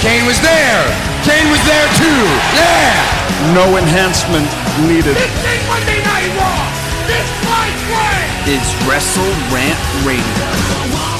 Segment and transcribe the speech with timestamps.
[0.00, 0.82] Kane was there.
[1.28, 2.22] Kane was there too.
[2.56, 3.52] Yeah.
[3.52, 4.48] No enhancement
[4.88, 5.14] needed.
[5.14, 6.64] This ain't Monday Night Raw.
[7.06, 11.19] This fight way is Wrestle Rant Radio.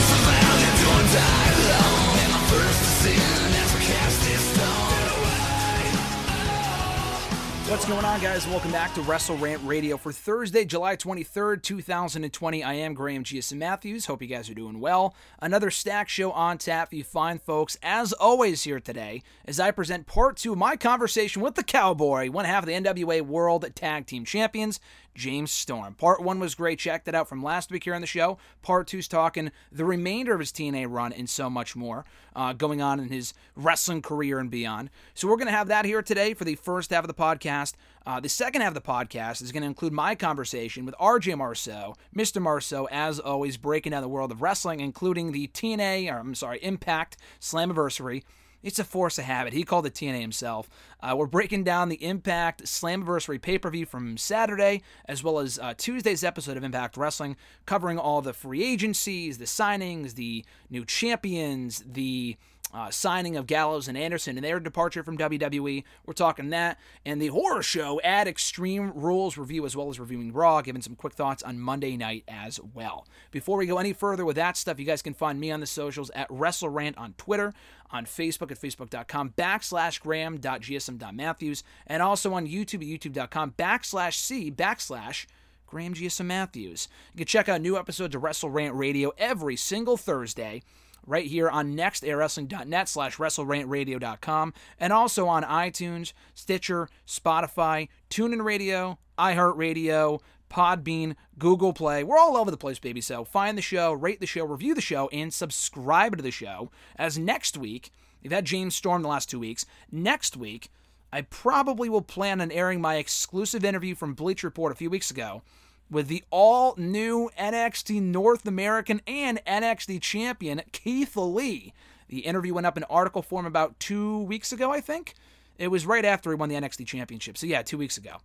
[7.71, 8.49] What's going on, guys?
[8.49, 12.65] Welcome back to Wrestle Rant Radio for Thursday, July 23rd, 2020.
[12.65, 14.07] I am Graham GSM Matthews.
[14.07, 15.15] Hope you guys are doing well.
[15.41, 19.71] Another stack show on tap for you fine folks, as always, here today, as I
[19.71, 23.65] present part two of my conversation with the Cowboy, one half of the NWA World
[23.77, 24.81] Tag Team Champions,
[25.21, 25.93] James Storm.
[25.93, 26.79] Part one was great.
[26.79, 28.39] Check that out from last week here on the show.
[28.63, 32.81] Part two's talking the remainder of his TNA run and so much more uh, going
[32.81, 34.89] on in his wrestling career and beyond.
[35.13, 37.75] So we're going to have that here today for the first half of the podcast.
[38.07, 41.37] Uh, the second half of the podcast is going to include my conversation with RJ
[41.37, 42.41] Marceau, Mr.
[42.41, 46.61] Marceau, as always, breaking down the world of wrestling, including the TNA, or I'm sorry,
[46.63, 48.23] Impact Slammiversary
[48.63, 49.53] it's a force of habit.
[49.53, 50.69] He called it TNA himself.
[51.01, 55.59] Uh, we're breaking down the Impact Slammiversary pay per view from Saturday, as well as
[55.59, 60.85] uh, Tuesday's episode of Impact Wrestling, covering all the free agencies, the signings, the new
[60.85, 62.37] champions, the
[62.73, 65.85] uh, signing of Gallows and Anderson and their departure from WWE.
[66.07, 66.79] We're talking that.
[67.05, 70.95] And the horror show at Extreme Rules review, as well as reviewing Raw, giving some
[70.95, 73.07] quick thoughts on Monday night as well.
[73.31, 75.67] Before we go any further with that stuff, you guys can find me on the
[75.67, 77.53] socials at WrestleRant on Twitter,
[77.91, 85.27] on Facebook at facebook.com backslash graham.gsm.matthews, and also on YouTube at youtube.com backslash c backslash
[85.67, 86.89] Graham GSM Matthews.
[87.15, 90.63] You can check out new episodes of Wrestle Rant Radio every single Thursday
[91.07, 100.21] right here on nextairwrestling.net slash wrestlerantradio.com and also on iTunes, Stitcher, Spotify, TuneIn Radio, iHeartRadio,
[100.51, 102.03] Podbean, Google Play.
[102.05, 103.01] We're all over the place, baby.
[103.01, 106.71] So find the show, rate the show, review the show, and subscribe to the show.
[106.97, 107.91] As next week,
[108.23, 109.65] we've had James Storm the last two weeks.
[109.91, 110.69] Next week,
[111.13, 115.11] I probably will plan on airing my exclusive interview from Bleacher Report a few weeks
[115.11, 115.43] ago
[115.91, 121.73] with the all new NXT North American and NXT champion Keith Lee.
[122.09, 125.15] The interview went up in article form about two weeks ago, I think.
[125.59, 127.37] It was right after he won the NXT championship.
[127.37, 128.17] So, yeah, two weeks ago.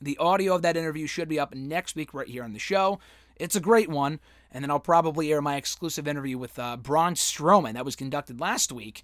[0.00, 2.98] The audio of that interview should be up next week right here on the show.
[3.36, 4.20] It's a great one.
[4.50, 8.38] And then I'll probably air my exclusive interview with uh, Braun Strowman that was conducted
[8.38, 9.02] last week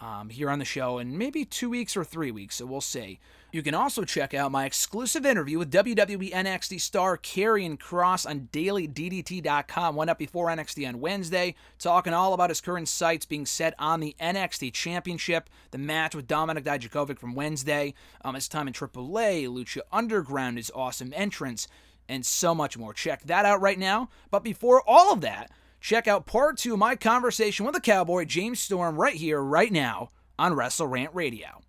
[0.00, 2.56] um, here on the show in maybe two weeks or three weeks.
[2.56, 3.18] So we'll see.
[3.52, 8.48] You can also check out my exclusive interview with WWE NXT star Karrion Kross on
[8.52, 9.96] dailyddt.com.
[9.96, 13.98] Went up before NXT on Wednesday, talking all about his current sights being set on
[13.98, 17.94] the NXT Championship, the match with Dominik Dijakovic from Wednesday,
[18.24, 21.66] um, his time in AAA, Lucha Underground, his awesome entrance,
[22.08, 22.94] and so much more.
[22.94, 24.10] Check that out right now.
[24.30, 25.50] But before all of that,
[25.80, 29.72] check out part two of my conversation with the Cowboy, James Storm, right here, right
[29.72, 31.62] now on Wrestle Rant Radio.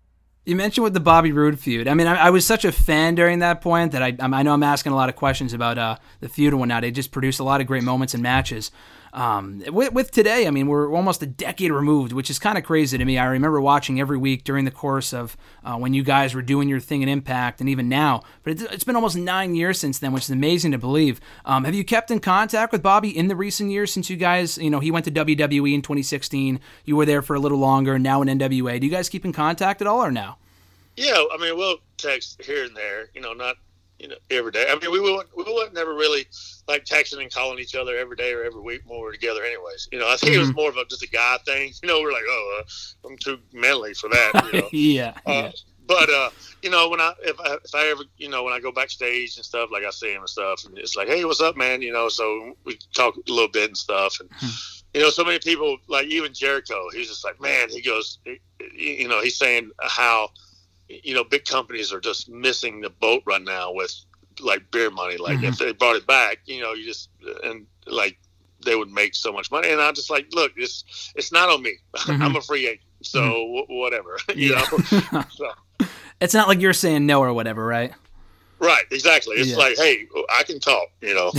[0.44, 1.86] You mentioned with the Bobby Roode feud.
[1.86, 4.52] I mean, I, I, was such a fan during that point that I, I know
[4.52, 6.82] I'm asking a lot of questions about uh, the feud and whatnot.
[6.82, 8.72] They just produced a lot of great moments and matches.
[9.12, 12.64] Um, with, with, today, I mean, we're almost a decade removed, which is kind of
[12.64, 13.18] crazy to me.
[13.18, 16.66] I remember watching every week during the course of uh, when you guys were doing
[16.66, 18.22] your thing in Impact, and even now.
[18.42, 21.20] But it's, it's been almost nine years since then, which is amazing to believe.
[21.44, 24.56] Um, have you kept in contact with Bobby in the recent years since you guys,
[24.56, 26.58] you know, he went to WWE in 2016.
[26.86, 28.80] You were there for a little longer, now in NWA.
[28.80, 30.38] Do you guys keep in contact at all, or now?
[30.96, 33.08] Yeah, I mean, we'll text here and there.
[33.14, 33.56] You know, not
[33.98, 34.66] you know every day.
[34.68, 36.26] I mean, we will we will never really
[36.68, 39.42] like texting and calling each other every day or every week when we're together.
[39.42, 40.36] Anyways, you know, I think mm-hmm.
[40.36, 40.56] it was mm-hmm.
[40.56, 41.72] more of a, just a guy thing.
[41.82, 44.50] You know, we're like, oh, uh, I'm too manly for that.
[44.52, 44.68] You know?
[44.72, 45.52] yeah, uh, yeah.
[45.86, 46.30] But uh,
[46.62, 49.36] you know, when I if I if I ever you know when I go backstage
[49.36, 51.82] and stuff, like I see him and stuff, and it's like, hey, what's up, man?
[51.82, 54.28] You know, so we talk a little bit and stuff, and.
[54.32, 54.48] Hmm.
[54.94, 58.18] You know, so many people, like even Jericho, he's just like, man, he goes,
[58.74, 60.28] you know, he's saying how,
[60.86, 63.90] you know, big companies are just missing the boat right now with
[64.42, 65.16] like beer money.
[65.16, 65.46] Like mm-hmm.
[65.46, 67.08] if they brought it back, you know, you just
[67.44, 68.18] and like
[68.64, 69.70] they would make so much money.
[69.70, 71.76] And I'm just like, look, it's it's not on me.
[72.02, 72.22] Mm-hmm.
[72.22, 73.56] I'm a free agent, so mm-hmm.
[73.56, 74.18] w- whatever.
[74.34, 75.50] you know, so.
[76.20, 77.92] it's not like you're saying no or whatever, right?
[78.58, 79.36] Right, exactly.
[79.36, 81.32] It's like, hey, I can talk, you know.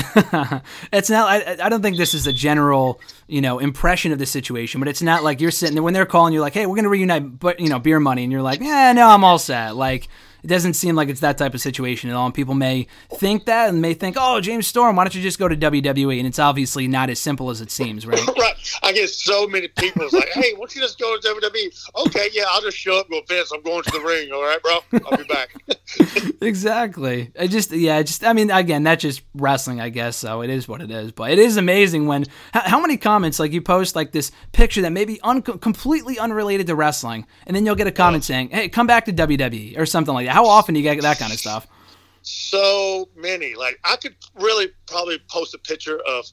[0.91, 1.29] it's not.
[1.29, 4.79] I, I don't think this is a general, you know, impression of the situation.
[4.79, 6.83] But it's not like you're sitting there when they're calling you, like, "Hey, we're going
[6.83, 9.75] to reunite," but you know, beer money, and you're like, "Yeah, no, I'm all set."
[9.75, 10.09] Like,
[10.43, 12.25] it doesn't seem like it's that type of situation at all.
[12.25, 15.39] And people may think that, and may think, "Oh, James Storm, why don't you just
[15.39, 18.19] go to WWE?" And it's obviously not as simple as it seems, right?
[18.37, 18.53] right.
[18.81, 22.05] I get so many people like, hey, why don't you just go to WWE?
[22.07, 24.31] Okay, yeah, I'll just show up go, Vince, I'm going to the ring.
[24.31, 24.79] All right, bro?
[25.05, 25.53] I'll be back.
[26.43, 27.31] exactly.
[27.39, 30.17] I just, yeah, I just, I mean, again, that's just wrestling, I guess.
[30.17, 31.11] So it is what it is.
[31.11, 34.81] But it is amazing when how, how many comments like you post like this picture
[34.81, 38.49] that may be un- completely unrelated to wrestling, and then you'll get a comment saying,
[38.49, 40.33] "Hey, come back to WWE" or something like that.
[40.33, 41.67] How often do you get that kind of stuff?
[42.23, 43.53] so many.
[43.55, 46.25] Like, I could really probably post a picture of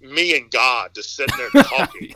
[0.00, 2.14] me and God just sitting there talking.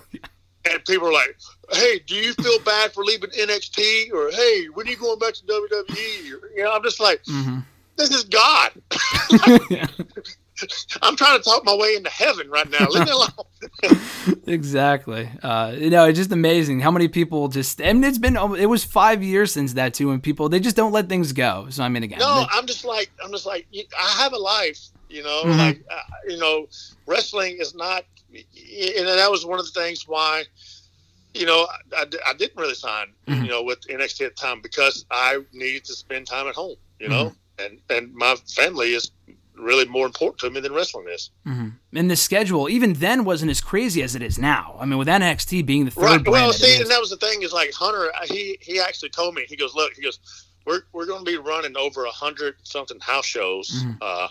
[0.71, 1.37] And people are like,
[1.73, 5.35] "Hey, do you feel bad for leaving NXT?" Or "Hey, when are you going back
[5.35, 7.23] to WWE?" Or, you know, I'm just like,
[7.97, 8.73] "This is God."
[11.03, 12.89] I'm trying to talk my way into heaven right now.
[12.89, 14.03] Leave me alone.
[14.49, 15.31] exactly.
[15.43, 17.81] Uh, you know, it's just amazing how many people just.
[17.81, 20.75] I mean, it's been it was five years since that too, and people they just
[20.77, 21.67] don't let things go.
[21.71, 24.39] So I mean, again, No, they- I'm just like I'm just like I have a
[24.39, 25.43] life, you know.
[25.45, 25.59] Mhm.
[25.59, 26.67] Like uh, you know,
[27.07, 30.45] wrestling is not, and that was one of the things why,
[31.35, 31.67] you know,
[31.97, 33.43] I, I didn't really sign, Mhm.
[33.45, 36.77] you know, with NXT at the time because I needed to spend time at home,
[37.01, 37.65] you know, Mm-hmm.
[37.65, 39.11] and and my family is
[39.55, 41.31] really more important to me than wrestling is.
[41.45, 44.77] and the schedule even then wasn't as crazy as it is now.
[44.81, 46.23] I mean, with NXT being the third Right.
[46.25, 48.13] brand, Well, see, and that was the thing is like Hunter.
[48.15, 49.45] uh, He he actually told me.
[49.49, 49.95] He goes, look.
[49.95, 50.21] He goes,
[50.65, 53.97] we're we're going to be running over a hundred something house shows, Mm-hmm.
[54.01, 54.29] uh,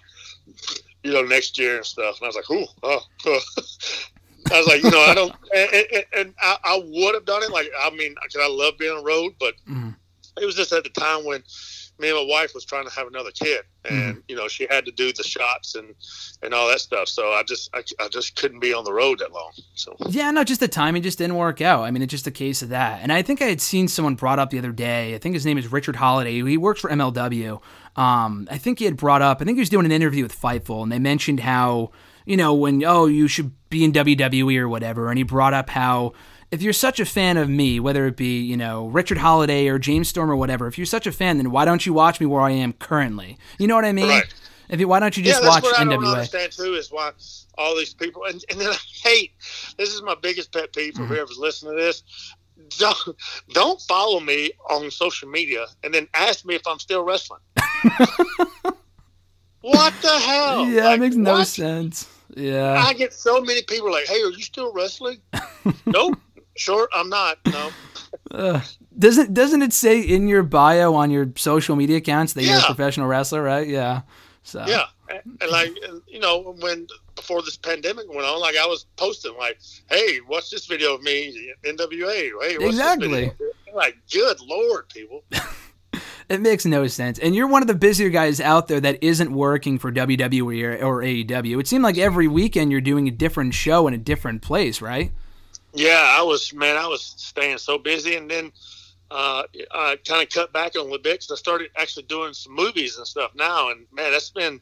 [1.08, 2.18] you know, next year and stuff.
[2.20, 3.02] And I was like, ooh, oh.
[3.26, 3.40] oh.
[4.52, 7.44] I was like, you know, I don't, and, and, and I, I would have done
[7.44, 7.52] it.
[7.52, 9.94] Like, I mean, because I love being on the road, but Mhm.
[10.42, 11.44] it was just at the time when
[12.00, 14.86] me and my wife was trying to have another kid, and you know, she had
[14.86, 15.96] to do the shots and
[16.44, 17.08] and all that stuff.
[17.10, 19.52] So I just I, I just couldn't be on the road that long.
[19.74, 21.82] So Yeah, no, just the timing just didn't work out.
[21.84, 23.00] I mean, it's just a case of that.
[23.02, 25.16] And I think I had seen someone brought up the other day.
[25.16, 26.42] I think his name is Richard Holliday.
[26.44, 27.60] He works for MLW.
[27.98, 29.42] Um, I think he had brought up.
[29.42, 31.92] I think he was doing an interview with Fightful, and they mentioned how
[32.26, 35.10] you know when oh you should be in WWE or whatever.
[35.10, 36.14] And he brought up how
[36.52, 39.80] if you're such a fan of me, whether it be you know Richard Holliday or
[39.80, 42.26] James Storm or whatever, if you're such a fan, then why don't you watch me
[42.28, 43.38] where I am currently?
[43.58, 44.10] You know what I mean?
[44.10, 44.34] Right.
[44.70, 46.92] If you, why don't you just yeah, that's watch what I don't understand too is
[46.92, 47.12] why
[47.58, 49.32] all these people and, and then I hate
[49.78, 51.08] this is my biggest pet peeve Mm-hmm.
[51.08, 52.04] for whoever's listening to this.
[52.78, 52.98] Don't
[53.54, 57.40] don't follow me on social media and then ask me if I'm still wrestling.
[59.62, 60.66] what the hell?
[60.66, 61.48] Yeah, Like, it makes no what?
[61.48, 62.08] sense.
[62.36, 62.84] Yeah.
[62.86, 65.20] I get so many people like, "Hey, are you still wrestling?"
[65.86, 66.18] nope.
[66.56, 67.38] Sure, I'm not.
[67.46, 67.70] No.
[68.32, 68.64] Ugh.
[68.98, 72.64] Doesn't doesn't it say in your bio on your social media accounts that you're a
[72.64, 73.68] professional wrestler, right?
[73.68, 74.02] Yeah.
[74.44, 75.78] So Yeah, and, like
[76.08, 76.88] you know, when
[77.18, 79.60] before this pandemic went on, like I was posting like,
[79.90, 83.08] "Hey, watch this video of me NWA." Hey, Exactly.
[83.10, 83.34] video.
[83.76, 85.24] Like, good lord, people.
[86.30, 87.20] it makes no sense.
[87.20, 90.86] And you're one of the busier guys out there that isn't working for WWE or,
[90.86, 91.60] or AEW.
[91.60, 95.12] It seemed like every weekend you're doing a different show in a different place, right?
[95.74, 98.52] Yeah, I was man, I was staying so busy, and then
[99.10, 102.34] uh, I kind of cut back on a little bit because I started actually doing
[102.34, 104.60] some movies and stuff now, and man, that's been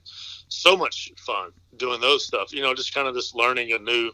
[0.49, 2.53] so much fun doing those stuff.
[2.53, 4.11] You know, just kind of just learning a new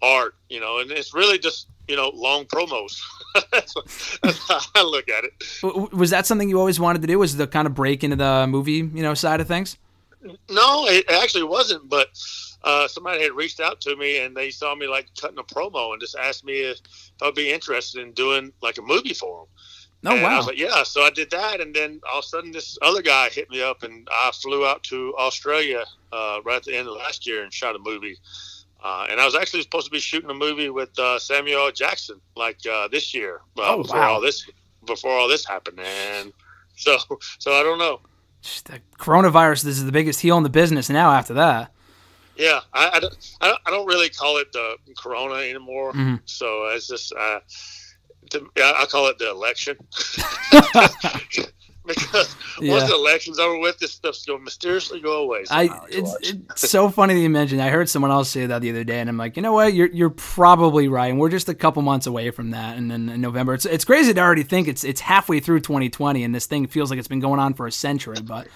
[0.00, 0.36] art.
[0.48, 3.00] You know, and it's really just you know long promos.
[3.50, 5.92] that's, that's how I look at it.
[5.92, 7.18] Was that something you always wanted to do?
[7.18, 9.78] Was the kind of break into the movie, you know, side of things?
[10.48, 12.08] No, it actually wasn't, but.
[12.64, 15.90] Uh, somebody had reached out to me and they saw me like cutting a promo
[15.92, 16.78] and just asked me if
[17.20, 19.48] I'd be interested in doing like a movie for them.
[20.04, 20.36] Oh and I wow.
[20.38, 20.82] was like, yeah.
[20.82, 23.62] So I did that, and then all of a sudden, this other guy hit me
[23.62, 27.44] up, and I flew out to Australia uh, right at the end of last year
[27.44, 28.18] and shot a movie.
[28.82, 32.20] Uh, and I was actually supposed to be shooting a movie with uh, Samuel Jackson
[32.36, 34.14] like uh, this year, Oh, before wow.
[34.14, 34.48] all this
[34.84, 35.78] before all this happened.
[35.78, 36.32] And
[36.76, 36.98] so,
[37.38, 38.00] so I don't know.
[38.64, 41.72] The coronavirus this is the biggest heel in the business now after that.
[42.36, 45.92] Yeah, I, I, don't, I, don't, really call it the Corona anymore.
[45.92, 46.20] Mhm.
[46.24, 47.40] So it's just, uh,
[48.30, 49.76] to, I I call it the election.
[51.86, 52.74] because Yeah.
[52.74, 55.44] once the election's over with, this stuff's going to mysteriously go away.
[55.50, 57.60] I it's, it's so funny that you mentioned.
[57.60, 59.74] I heard someone else say that the other day, and I'm like, you know what?
[59.74, 61.08] You're you're probably right.
[61.10, 62.76] And we're just a couple months away from that.
[62.76, 66.22] And then in November, it's it's crazy to already think it's it's halfway through 2020,
[66.22, 68.18] and this thing feels like it's been going on for a century.
[68.22, 68.46] But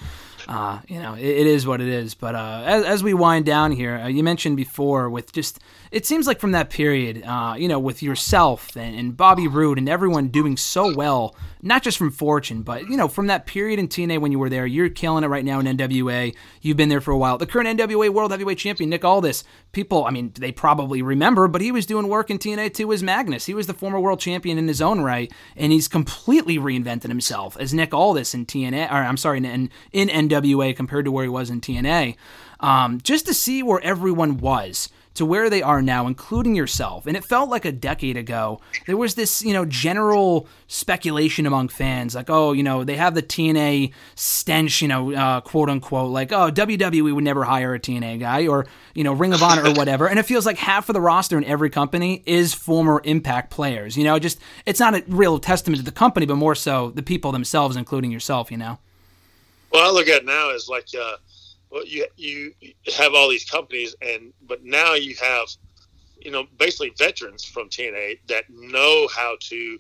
[0.47, 2.15] uh, you know, it, it is what it is.
[2.15, 5.59] But uh, as, as we wind down here, uh, you mentioned before with just
[5.97, 9.79] it seems like from that period, uh, you know, with yourself and, and, Bobby Roode
[9.79, 13.79] and everyone doing so well, not just from Fortune, but you know, from that period
[13.79, 16.37] in TNA when you were there, you're killing it right now in NWA.
[16.61, 17.39] You've been there for a while.
[17.39, 21.63] The current NWA World Heavyweight Champion Nick Aldis, people, I mean, they probably remember, but
[21.63, 23.47] he was doing work in TNA too as Magnus.
[23.47, 27.57] He was the former world champion in his own right, and he's completely reinvented himself
[27.59, 28.91] as Nick Aldis in TNA.
[28.91, 32.17] Or I'm sorry, in, in NWA compared to where he was in TNA.
[32.61, 37.07] Um, just to see where everyone was to where they are now, including yourself.
[37.07, 38.61] And it felt like a decade ago.
[38.87, 43.15] There was this, you know, general speculation among fans, like, oh, you know, they have
[43.15, 47.81] the TNA stench, you know, uh, quote unquote, like, oh, WWE would never hire a
[47.81, 50.09] TNA guy, or you know, Ring of Honor or whatever.
[50.09, 53.97] And it feels like half of the roster in every company is former Impact players.
[53.97, 57.03] You know, just it's not a real testament to the company, but more so the
[57.03, 58.51] people themselves, including yourself.
[58.51, 58.79] You know.
[59.73, 60.89] Well, I look at now is like.
[60.99, 61.17] Uh
[61.71, 62.53] well, you you
[62.97, 65.49] have all these companies, and but now you have,
[66.21, 69.79] you know, basically veterans from TNA that know how to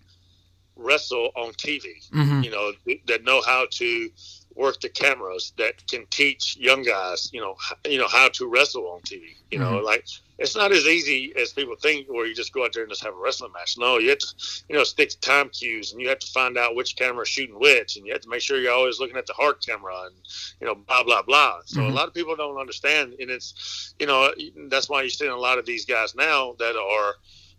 [0.76, 2.08] wrestle on TV.
[2.10, 2.42] Mm-hmm.
[2.42, 2.72] You know,
[3.06, 4.10] that know how to
[4.54, 8.88] work the cameras, that can teach young guys, you know, you know how to wrestle
[8.88, 9.36] on TV.
[9.50, 9.74] You mm-hmm.
[9.74, 10.06] know, like
[10.38, 13.02] it's not as easy as people think where you just go out there and just
[13.02, 13.76] have a wrestling match.
[13.78, 14.26] No, you have to,
[14.68, 17.28] you know, stick to time cues and you have to find out which camera is
[17.28, 20.02] shooting which and you have to make sure you're always looking at the hard camera
[20.06, 20.14] and,
[20.60, 21.60] you know, blah, blah, blah.
[21.64, 21.90] So mm-hmm.
[21.90, 23.14] a lot of people don't understand.
[23.18, 24.30] And it's, you know,
[24.68, 27.14] that's why you're seeing a lot of these guys now that are,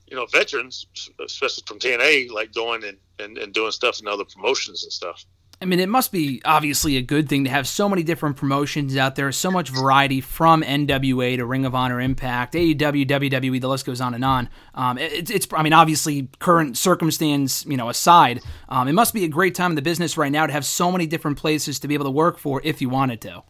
[0.07, 0.85] you know, veterans,
[1.19, 5.25] especially from TNA, like going and, and, and doing stuff in other promotions and stuff.
[5.59, 8.95] I mean, it must be obviously a good thing to have so many different promotions
[8.95, 13.59] out there, so much variety from NWA to Ring of Honor, Impact, AEW, WWE.
[13.59, 14.49] The list goes on and on.
[14.75, 19.23] Um, it, it's, I mean, obviously, current circumstance, you know, aside, um, it must be
[19.23, 21.87] a great time in the business right now to have so many different places to
[21.87, 23.41] be able to work for if you wanted to.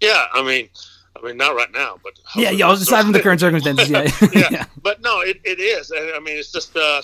[0.00, 0.68] Yeah, I mean,
[1.16, 2.72] I mean, not right now, but yeah, yeah.
[2.72, 4.02] Aside from the current circumstances, yeah.
[4.32, 4.48] yeah.
[4.50, 5.92] yeah, But no, it, it is.
[5.92, 7.02] I mean, it's just, uh,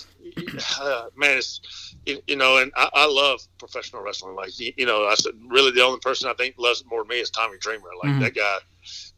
[0.80, 1.60] uh man, it's
[2.06, 4.34] you, know, and I, I, love professional wrestling.
[4.34, 7.02] Like, you, you, know, I said, really the only person I think loves it more
[7.02, 7.88] than me is Tommy Dreamer.
[8.02, 8.20] Like, mm-hmm.
[8.20, 8.58] that guy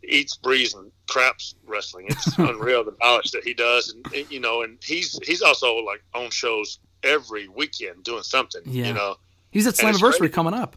[0.05, 2.07] eats, breathes, and craps wrestling.
[2.09, 3.95] It's unreal the knowledge that he does.
[3.95, 8.89] And, you know, and he's he's also like on shows every weekend doing something, yeah.
[8.89, 9.17] you know.
[9.51, 10.77] He's at Slammiversary coming up.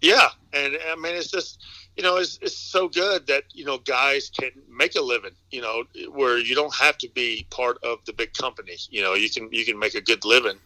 [0.00, 0.28] Yeah.
[0.52, 1.64] And I mean, it's just,
[1.96, 5.62] you know, it's, it's so good that, you know, guys can make a living, you
[5.62, 8.76] know, where you don't have to be part of the big company.
[8.90, 10.58] You know, you can, you can make a good living,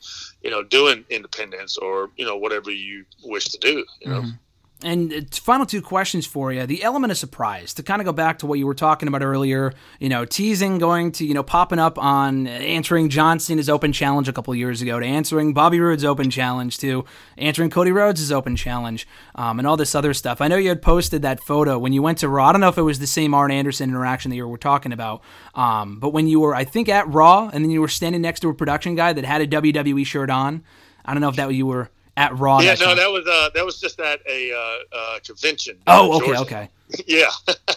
[0.42, 4.22] you know, doing independence or, you know, whatever you wish to do, you know.
[4.22, 4.30] Mm-hmm.
[4.82, 6.64] And final two questions for you.
[6.64, 9.22] The element of surprise, to kind of go back to what you were talking about
[9.22, 13.92] earlier, you know, teasing going to, you know, popping up on answering John Cena's open
[13.92, 17.04] challenge a couple years ago, to answering Bobby Roode's open challenge, to
[17.36, 20.40] answering Cody Rhodes' open challenge, um, and all this other stuff.
[20.40, 22.48] I know you had posted that photo when you went to Raw.
[22.48, 24.92] I don't know if it was the same Arn Anderson interaction that you were talking
[24.92, 25.22] about,
[25.54, 28.40] um, but when you were, I think, at Raw, and then you were standing next
[28.40, 30.62] to a production guy that had a WWE shirt on.
[31.04, 31.90] I don't know if that you were
[32.20, 32.60] at Raw.
[32.60, 32.96] Yeah, no, time.
[32.98, 35.78] that was uh, that was just at a uh, uh, convention.
[35.86, 36.40] Oh, okay, Georgia.
[36.40, 36.68] okay.
[37.06, 37.30] yeah.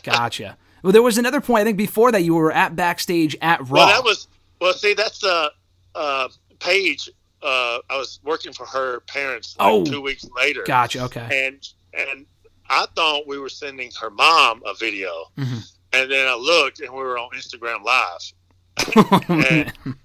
[0.03, 0.57] gotcha.
[0.83, 3.69] Well, there was another point I think before that you were at backstage at Raw.
[3.69, 4.27] Well, that was
[4.59, 4.73] well.
[4.73, 5.49] See, that's uh,
[5.95, 6.27] uh,
[6.59, 7.09] Paige.
[7.41, 10.63] Uh, I was working for her parents like oh, two weeks later.
[10.65, 11.03] Gotcha.
[11.03, 11.45] Okay.
[11.47, 12.25] And and
[12.69, 15.59] I thought we were sending her mom a video, mm-hmm.
[15.93, 18.33] and then I looked and we were on Instagram Live.
[19.29, 19.95] and,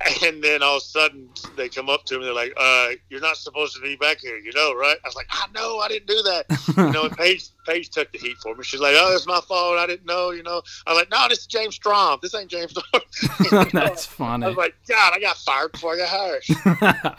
[0.24, 2.24] and then all of a sudden they come up to me.
[2.24, 5.16] They're like, uh, "You're not supposed to be back here, you know, right?" I was
[5.16, 8.36] like, "I know, I didn't do that." you know, and Paige, Paige took the heat
[8.38, 8.62] for me.
[8.62, 9.78] She's like, "Oh, it's my fault.
[9.78, 12.18] I didn't know." You know, I was like, "No, this is James Storm.
[12.22, 14.44] This ain't James Storm." That's funny.
[14.44, 17.14] I was like, "God, I got fired before I got hired."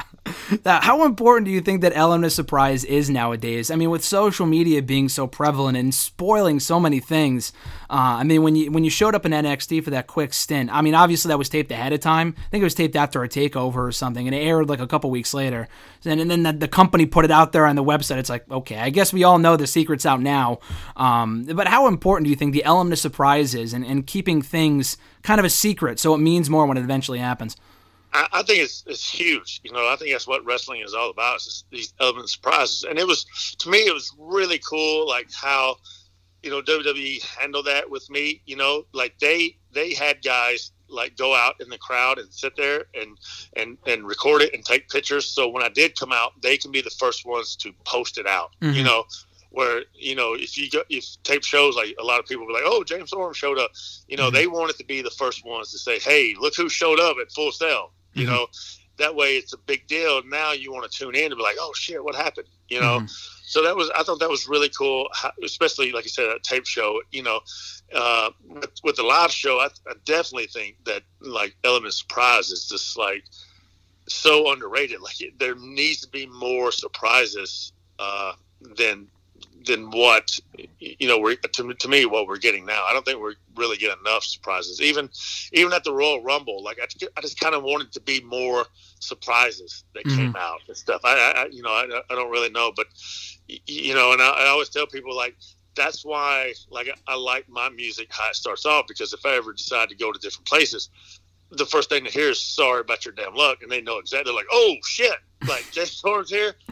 [0.65, 3.71] Now, how important do you think that element of surprise is nowadays?
[3.71, 7.51] I mean, with social media being so prevalent and spoiling so many things.
[7.89, 10.69] Uh, I mean, when you when you showed up in NXT for that quick stint,
[10.71, 12.35] I mean, obviously that was taped ahead of time.
[12.37, 14.87] I think it was taped after a takeover or something, and it aired like a
[14.87, 15.67] couple weeks later.
[16.05, 18.17] And, and then the, the, company put it out there on the website.
[18.17, 20.59] It's like, okay, I guess we all know the secret's out now.
[20.95, 24.41] Um, but how important do you think the element of surprise is and, and keeping
[24.41, 27.57] things kind of a secret so it means more when it eventually happens?
[28.13, 29.61] I, I, think it's it's huge.
[29.63, 31.37] You know, I think that's what wrestling is all about.
[31.37, 32.83] Is these element surprises.
[32.83, 33.25] And it was
[33.59, 35.77] to me, it was really cool, like how
[36.43, 38.41] you know WWE handled that with me.
[38.45, 42.55] You know, like they they had guys like go out in the crowd and sit
[42.55, 43.17] there and
[43.55, 45.27] and and record it and take pictures.
[45.27, 48.25] So when I did come out, they can be the first ones to post it
[48.25, 48.55] out.
[48.61, 48.73] Mm-hmm.
[48.73, 49.03] You know,
[49.51, 52.53] where you know if you go if tape shows like a lot of people be
[52.53, 53.71] like oh james storm showed up
[54.07, 54.35] you know mm-hmm.
[54.35, 57.31] they wanted to be the first ones to say hey look who showed up at
[57.31, 58.33] full sail you mm-hmm.
[58.33, 58.47] know,
[58.97, 60.21] that way it's a big deal.
[60.23, 62.47] Now you want to tune in and be like, oh shit, what happened?
[62.67, 63.07] You know, mm-hmm.
[63.43, 65.09] so that was I thought that was really cool,
[65.43, 67.01] especially like you said, a tape show.
[67.11, 67.39] You know,
[67.93, 72.67] uh, with, with, the live show, I, I, definitely think that like Element Surprise is
[72.67, 73.23] just like
[74.07, 75.01] so underrated.
[75.01, 78.33] Like it, there needs to be more surprises uh,
[78.77, 79.07] than
[79.65, 80.39] than what
[80.79, 82.85] you know we're to, to me what we're getting now.
[82.85, 84.81] I don't think we're really getting enough surprises.
[84.81, 85.09] Even
[85.53, 86.87] even at the Royal Rumble, like I,
[87.17, 88.65] I just kind of wanted to be more
[88.99, 90.17] surprises that mm-hmm.
[90.17, 91.01] came out and stuff.
[91.03, 92.87] I, I you know I, I, don't really know, but
[93.47, 95.35] you know, and I, I, always tell people like
[95.75, 99.53] that's why like I, like my music how it starts off because if I ever
[99.53, 100.89] decide to go to different places,
[101.51, 104.33] the first thing to hear is "Sorry about your damn luck," and they know exactly
[104.33, 106.53] like, "Oh shit!" Like Jason Storm's here.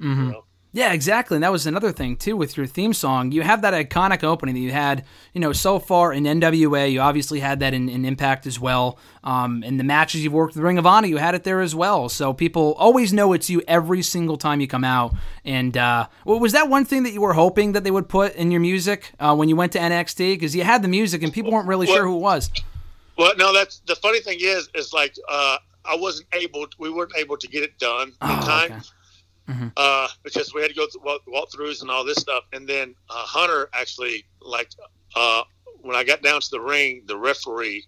[0.00, 0.26] Mm-hmm.
[0.26, 0.44] You know?
[0.72, 1.36] Yeah, exactly.
[1.36, 3.32] And that was another thing too with your theme song.
[3.32, 6.92] You have that iconic opening that you had, you know, so far in NWA.
[6.92, 8.98] You obviously had that in, in Impact as well.
[9.24, 11.74] Um, in the matches you've worked with Ring of Honor, you had it there as
[11.74, 12.10] well.
[12.10, 15.14] So people always know it's you every single time you come out.
[15.42, 18.50] And uh, was that one thing that you were hoping that they would put in
[18.50, 20.34] your music uh, when you went to NXT?
[20.34, 22.50] Because you had the music and people weren't really well, sure who it was.
[23.16, 25.56] Well, no, that's the funny thing is, is like uh,
[25.86, 28.72] I wasn't able, to, we weren't able to get it done in oh, time.
[28.72, 28.80] Okay
[29.48, 29.68] mm-hmm.
[29.76, 32.44] uh, because we had to go through walk, walkthroughs and all this stuff.
[32.52, 34.70] And then uh, Hunter actually, like,
[35.16, 35.42] uh,
[35.80, 37.84] when I got down to the ring, the referee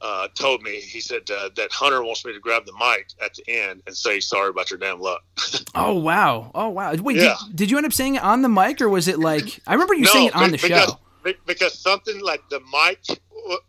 [0.00, 3.34] uh, told me, he said uh, that Hunter wants me to grab the mic at
[3.34, 5.22] the end and say, sorry about your damn luck.
[5.74, 6.50] oh, wow.
[6.54, 6.94] Oh, wow.
[6.94, 7.36] Wait, yeah.
[7.46, 9.72] did, did, you end up saying it on the mic or was it like, I
[9.72, 11.32] remember you no, saying it on the because, show.
[11.46, 13.18] Because something like the mic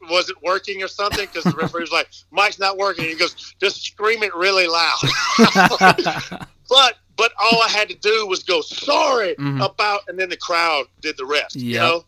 [0.10, 3.84] wasn't working or something because the referee was like, "Mike's not working." He goes, "Just
[3.84, 4.98] scream it really loud."
[6.70, 9.62] but but all I had to do was go sorry mm-hmm.
[9.62, 11.55] about, and then the crowd did the rest.
[11.55, 11.63] Yep.
[11.63, 12.05] You know.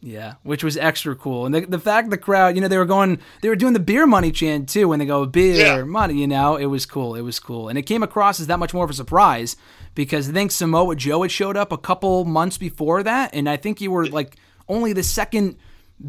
[0.00, 2.84] Yeah, which was extra cool, and the, the fact the crowd, you know, they were
[2.84, 5.82] going, they were doing the beer money chant too when they go beer yeah.
[5.82, 8.58] money, you know, it was cool, it was cool, and it came across as that
[8.58, 9.56] much more of a surprise
[9.94, 13.56] because I think Samoa Joe had showed up a couple months before that, and I
[13.56, 14.36] think you were like
[14.68, 15.56] only the second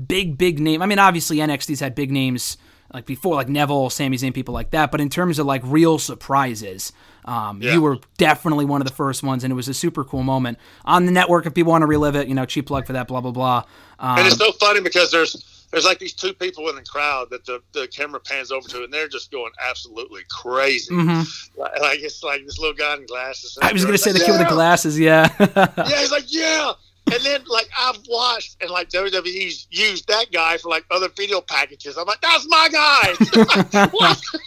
[0.08, 0.82] big big name.
[0.82, 2.58] I mean, obviously NXT's had big names
[2.96, 6.00] like before, like Neville, Sami Zayn, people like that, but in terms of like real
[6.00, 6.94] surprises.
[7.25, 7.74] Um, yeah.
[7.74, 10.60] You were definitely one of the first ones, and it was a super cool moment
[10.86, 11.48] on the network.
[11.48, 13.64] If people want to relive it, you know, cheap plug for that, blah blah blah.
[14.00, 17.32] Um, and it's so funny because there's there's like these two people in the crowd
[17.32, 20.94] that the, the camera pans over to, and they're just going absolutely crazy.
[20.94, 21.60] Mm-hmm.
[21.60, 23.58] Like, like, it's like this little guy in glasses.
[23.62, 24.40] I was going to say like, the kid yeah.
[24.40, 25.34] with the glasses, yeah.
[25.40, 26.74] yeah, he's like, yeah.
[27.13, 31.39] And then, like, I've watched and like WWE's used that guy for like other video
[31.39, 31.98] packages.
[31.98, 34.15] I'm like, that's my guy.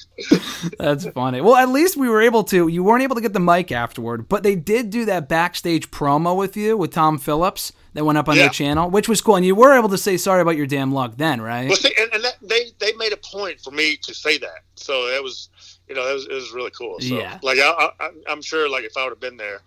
[0.78, 1.40] that's funny.
[1.40, 2.66] Well, at least we were able to.
[2.68, 6.36] You weren't able to get the mic afterward, but they did do that backstage promo
[6.36, 8.42] with you with Tom Phillips that went up on yeah.
[8.42, 9.36] their channel, which was cool.
[9.36, 11.68] And you were able to say sorry about your damn luck then, right?
[11.68, 14.60] Well, see, and, and that, they they made a point for me to say that,
[14.74, 15.48] so it was
[15.88, 16.98] you know it was, it was really cool.
[17.00, 17.38] So, yeah.
[17.42, 19.60] Like I, I, I'm sure, like if I would have been there,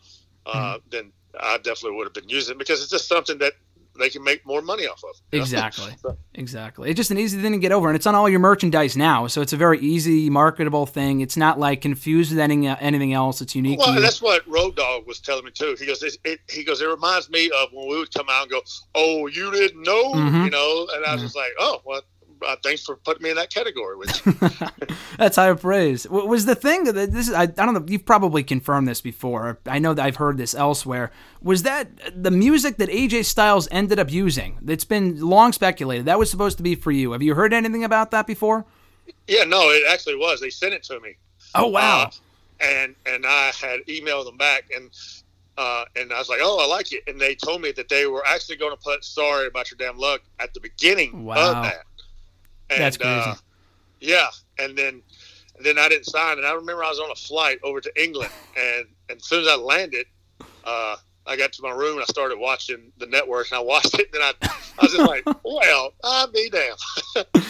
[0.45, 0.89] uh, mm-hmm.
[0.89, 3.53] then I definitely would have been using it because it's just something that
[3.99, 5.15] they can make more money off of.
[5.31, 5.93] Exactly.
[6.01, 6.17] so.
[6.35, 6.89] Exactly.
[6.89, 9.27] It's just an easy thing to get over, and it's on all your merchandise now,
[9.27, 11.21] so it's a very easy marketable thing.
[11.21, 13.41] It's not like confused with any, anything else.
[13.41, 13.79] It's unique.
[13.79, 15.75] Well, that's what Road Dog was telling me too.
[15.77, 18.43] He goes, it, it, he goes, it reminds me of when we would come out
[18.43, 18.61] and go,
[18.95, 20.45] "Oh, you didn't know," mm-hmm.
[20.45, 21.25] you know, and I was mm-hmm.
[21.25, 22.01] just like, "Oh, well."
[22.45, 23.95] Uh, thanks for putting me in that category.
[23.97, 24.21] Which
[25.17, 26.07] that's high praise.
[26.09, 27.33] Was the thing that this is?
[27.33, 27.85] I, I don't know.
[27.87, 29.59] You've probably confirmed this before.
[29.65, 31.11] I know that I've heard this elsewhere.
[31.41, 34.57] Was that the music that AJ Styles ended up using?
[34.61, 36.05] That's been long speculated.
[36.05, 37.11] That was supposed to be for you.
[37.11, 38.65] Have you heard anything about that before?
[39.27, 40.39] Yeah, no, it actually was.
[40.39, 41.15] They sent it to me.
[41.55, 42.03] Oh wow!
[42.03, 42.09] Uh,
[42.61, 44.89] and and I had emailed them back and.
[45.57, 48.07] Uh, and I was like, "Oh, I like it." And they told me that they
[48.07, 51.35] were actually going to put "Sorry about your damn luck" at the beginning wow.
[51.35, 51.83] of that.
[52.71, 53.29] And, That's crazy.
[53.29, 53.35] Uh,
[53.99, 55.01] yeah, and then
[55.57, 58.03] and then I didn't sign, and I remember I was on a flight over to
[58.03, 60.07] England, and, and as soon as I landed,
[60.63, 60.95] uh,
[61.27, 64.09] I got to my room and I started watching the network, and I watched it,
[64.11, 66.79] and then I, I was just like, well, I'll be damned.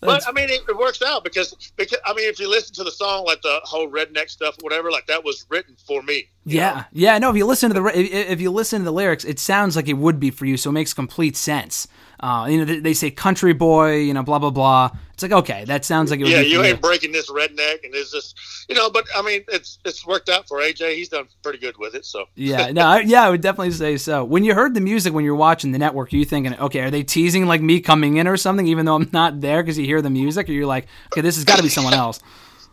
[0.00, 2.84] but I mean, it, it, works out because because I mean, if you listen to
[2.84, 6.28] the song, like the whole redneck stuff, whatever, like that was written for me.
[6.44, 6.84] Yeah, know?
[6.92, 7.18] yeah.
[7.18, 9.88] No, if you listen to the if you listen to the lyrics, it sounds like
[9.88, 11.88] it would be for you, so it makes complete sense.
[12.24, 14.88] Uh, you know, they, they, say country boy, you know, blah blah blah.
[15.12, 16.28] It's like okay, that sounds like it.
[16.28, 18.88] yeah, you ain't breaking this redneck, and it's just you know.
[18.88, 20.94] But I mean, it's it's worked out for AJ.
[20.94, 22.06] He's done pretty good with it.
[22.06, 24.24] So yeah, no, I, yeah, I would definitely say so.
[24.24, 26.90] When you heard the music when you're watching the network, are you thinking, okay, are
[26.90, 29.84] they teasing like me coming in or something, even though I'm not there because you
[29.84, 32.20] hear the music, or you're like, okay, this has got to be someone else.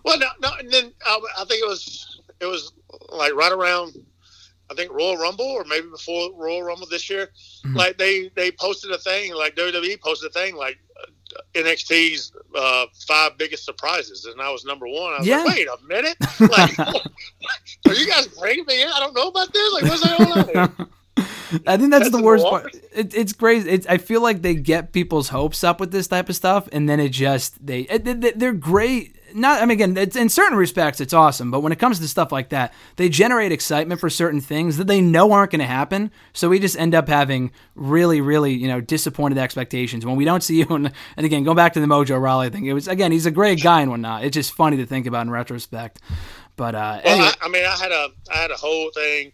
[0.06, 2.72] well, no, no, and then uh, I think it was it was
[3.12, 3.98] like right around
[4.72, 7.28] I think Royal Rumble or maybe before Royal Rumble this year,
[7.66, 7.76] mm-hmm.
[7.76, 12.86] like they they posted a thing like WWE posted a thing like uh, NXT's uh,
[13.06, 15.14] five biggest surprises, and I was number one.
[15.14, 15.44] I was yeah.
[15.44, 16.80] like, wait a minute, like,
[17.88, 18.88] Are you guys bringing me in?
[18.88, 19.74] I don't know about this.
[19.74, 20.90] Like, what's going on?
[21.68, 22.74] I think that's, That's the worst part.
[22.94, 23.70] It, it's crazy.
[23.70, 26.88] It's, I feel like they get people's hopes up with this type of stuff, and
[26.88, 29.18] then it just they they- they're great.
[29.34, 32.08] Not I mean again, it's, in certain respects it's awesome, but when it comes to
[32.08, 35.66] stuff like that, they generate excitement for certain things that they know aren't going to
[35.66, 36.12] happen.
[36.34, 40.44] So we just end up having really, really you know disappointed expectations when we don't
[40.44, 40.68] see you.
[40.70, 42.66] And, and again, going back to the Mojo Rawley thing.
[42.66, 44.24] It was again, he's a great guy and whatnot.
[44.24, 46.00] It's just funny to think about in retrospect.
[46.56, 49.32] But uh, Well, anyway, I, I mean, I had a I had a whole thing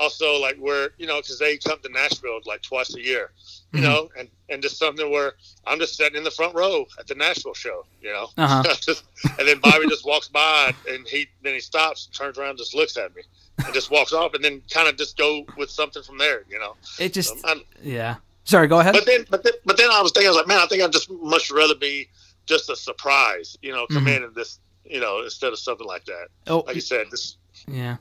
[0.00, 3.30] also like we're you know because they come to Nashville like twice a year,
[3.72, 3.82] you Mhm.
[3.84, 5.34] know, and and just something where
[5.66, 8.62] I'm just sitting in the front row at the Nashville show, you know, Uh-huh.
[8.80, 9.04] Just-
[9.38, 12.96] and then Bobby just walks by and he then he stops, turns around, just looks
[12.96, 13.22] at me,
[13.64, 16.58] and just walks off, and then kind of just go with something from there, you
[16.58, 16.74] know.
[16.98, 18.16] it just Um, I'm- yeah.
[18.44, 18.94] Sorry, go ahead.
[18.94, 20.82] but then, but then, but then I was thinking, I was like, man, I think
[20.82, 22.08] I'd just much rather be
[22.46, 24.16] just a surprise, you know, come Mhm.
[24.16, 26.28] in and this, you know, instead of something like that.
[26.48, 27.36] Oh, Like you said, this.
[27.68, 27.98] Yeah.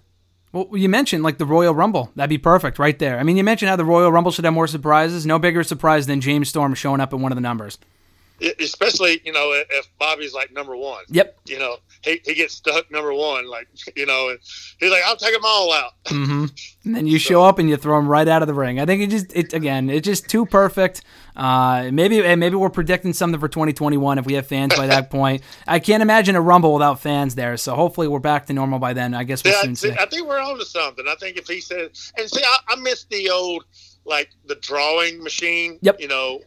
[0.52, 2.12] Well, you mentioned like the Royal Rumble.
[2.16, 3.20] That'd be perfect right there.
[3.20, 5.26] I mean, you mentioned how the Royal Rumble should have more surprises.
[5.26, 7.78] No bigger surprise than James Storm showing up at one of the numbers.
[8.60, 11.04] especially you know if Bobby's like number one.
[11.10, 11.40] Yep.
[11.46, 14.40] You know he, he gets stuck number one, like you know, and
[14.80, 15.92] he's like, I'll take them all out.
[16.08, 16.46] hmm
[16.86, 18.80] And then you show up and you throw him right out of the ring.
[18.80, 21.02] I think it just, it again, it's just too perfect.
[21.40, 25.10] Uh, maybe, and maybe we're predicting something for 2021 if we have fans by that
[25.10, 25.42] point.
[25.68, 27.56] I can't imagine a Rumble without fans there.
[27.58, 29.14] So hopefully we're back to normal by then.
[29.14, 29.96] I guess we'll Yeah, soon see, see.
[29.98, 31.06] I think we're on to something.
[31.08, 33.64] I think if he said, and see, I, I miss the old
[34.06, 35.80] like the drawing machine.
[35.82, 36.02] Yep.
[36.02, 36.42] You know,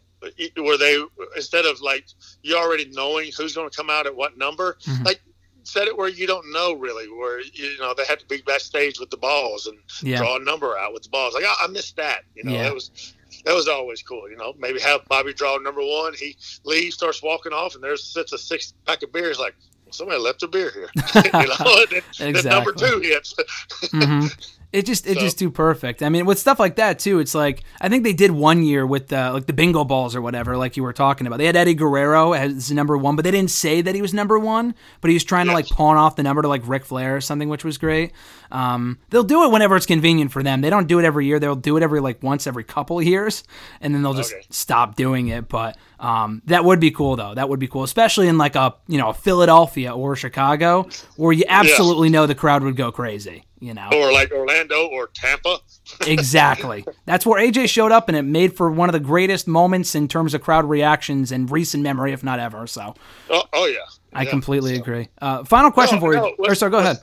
[0.56, 1.02] where they
[1.36, 2.04] instead of like
[2.42, 5.04] you already knowing who's going to come out at what number, Mhm.
[5.06, 5.22] like
[5.64, 9.00] set it where you don't know really, where you know they had to be backstage
[9.00, 10.18] with the balls and Yeah.
[10.18, 11.34] draw a number out with the balls.
[11.34, 12.24] Like I, I missed that.
[12.34, 12.62] You know, Yeah.
[12.64, 14.28] that was that was always cool.
[14.30, 16.14] You know, maybe have Bobby draw number one.
[16.14, 19.38] He leaves, starts walking off, and there's sits a six pack of beers.
[19.38, 19.54] Like
[19.90, 20.90] somebody left a beer here.
[21.24, 22.88] you know, and then, then number Exactly.
[22.88, 23.34] two hits.
[23.92, 24.26] hmm
[24.72, 26.02] It just it's So- just too perfect.
[26.02, 28.86] I mean, with stuff like that too, it's like I think they did one year
[28.86, 31.38] with uh, like the bingo balls or whatever, like you were talking about.
[31.38, 34.38] They had Eddie Guerrero as number one, but they didn't say that he was number
[34.38, 34.74] one.
[35.02, 37.20] But he was trying to like pawn off the number to like Ric Flair or
[37.20, 38.12] something, which was great.
[38.50, 40.62] Um, they'll do it whenever it's convenient for them.
[40.62, 41.38] They don't do it every year.
[41.38, 43.44] They'll do it every like once every couple of years,
[43.82, 44.46] and then they'll just Okay.
[44.50, 45.48] stop doing it.
[45.48, 47.34] But um, that would be cool though.
[47.34, 51.44] That would be cool, especially in like a you know Philadelphia or Chicago, where you
[51.48, 53.44] absolutely know the crowd would go crazy.
[53.62, 55.58] You know, or like Orlando or Tampa.
[56.08, 56.84] exactly.
[57.06, 60.08] That's where AJ showed up, and it made for one of the greatest moments in
[60.08, 62.66] terms of crowd reactions in recent memory, if not ever.
[62.66, 62.94] So
[63.30, 63.78] Oh, oh yeah.
[64.12, 64.30] I Yeah.
[64.30, 65.08] completely agree.
[65.20, 66.20] Uh, final question No, for you.
[66.20, 66.98] no, or sorry, go ahead.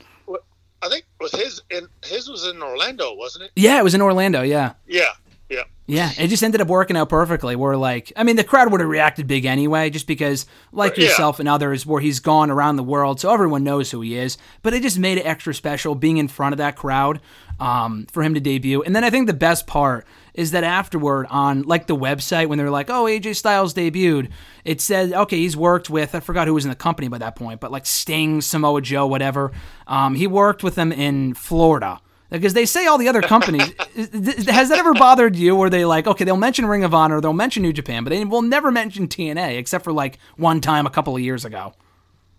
[0.81, 3.51] I think was his in his was in Orlando, wasn't it?
[3.55, 4.41] Yeah, it was in Orlando.
[4.41, 4.73] Yeah.
[4.85, 5.05] Yeah,
[5.49, 5.63] yeah.
[5.87, 7.55] Yeah, it just ended up working out perfectly.
[7.55, 11.05] Where like, I mean, the crowd would have reacted big anyway, just because, like Yeah.
[11.05, 14.37] yourself and others, where he's gone around the world, so everyone knows who he is.
[14.61, 17.21] But it just made it extra special being in front of that crowd
[17.59, 18.83] um, for him to debut.
[18.83, 22.59] And then I think the best part is that afterward on like the website when
[22.59, 24.29] they're like, "Oh, AJ Styles debuted,"
[24.63, 27.35] it said, "Okay, he's worked with I forgot who was in the company by that
[27.35, 29.51] point, but like Sting, Samoa Joe, whatever.
[29.87, 33.73] Um, he worked with them in Florida." Because they say all the other companies.
[33.95, 37.33] Has that ever bothered you where they like, okay, they'll mention Ring of Honor, they'll
[37.33, 40.89] mention New Japan, but they will never mention TNA except for like one time a
[40.91, 41.73] couple of years ago?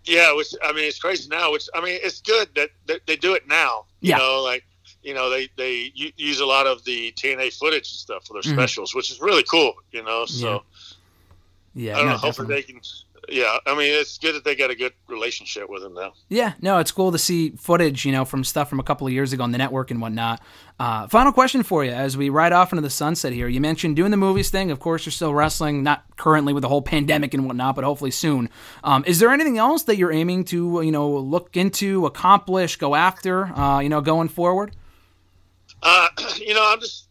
[0.04, 1.52] Yeah, which I mean, it's crazy now.
[1.52, 3.84] Which I mean, it's good that, that they do it now.
[4.00, 4.18] You Yeah.
[4.18, 4.64] know, like
[5.02, 8.42] you know, they they use a lot of the TNA footage and stuff for their
[8.42, 8.54] Mhm.
[8.54, 9.74] specials, which is really cool.
[9.92, 10.62] You know, so
[11.74, 12.18] Yeah, I don't no, know.
[12.18, 12.80] Hopefully they can.
[13.30, 16.14] Yeah, I mean, it's good that they got a good relationship with him now.
[16.28, 19.12] Yeah, no, it's cool to see footage, you know, from stuff from a couple of
[19.12, 20.42] years ago on the network and whatnot.
[20.80, 23.46] Uh, final question for you as we ride off into the sunset here.
[23.46, 24.72] You mentioned doing the movies thing.
[24.72, 28.10] Of course, you're still wrestling, not currently with the whole pandemic and whatnot, but hopefully
[28.10, 28.50] soon.
[28.82, 32.96] Um, is there anything else that you're aiming to, you know, look into, accomplish, go
[32.96, 34.74] after, uh, you know, going forward?
[35.84, 37.06] Uh, you know, I'm just,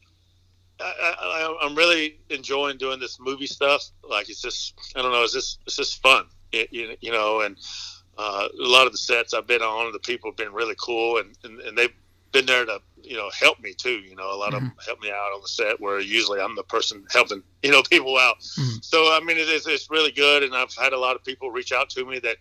[0.81, 3.83] I, I, I'm really enjoying doing this movie stuff.
[4.07, 6.25] Like it's just, I don't know, it's just, it's just fun.
[6.51, 7.57] It, you, you know, and
[8.17, 11.17] uh, a lot of the sets I've been on, the people have been really cool,
[11.17, 11.93] and, and, and they've
[12.31, 13.99] been there to, you know, help me too.
[13.99, 16.55] You know, a lot of them help me out on the set where usually I'm
[16.55, 18.39] the person helping, you know, people out.
[18.39, 18.83] Mhm.
[18.83, 21.51] So I mean, it is, it's really good, and I've had a lot of people
[21.51, 22.37] reach out to me that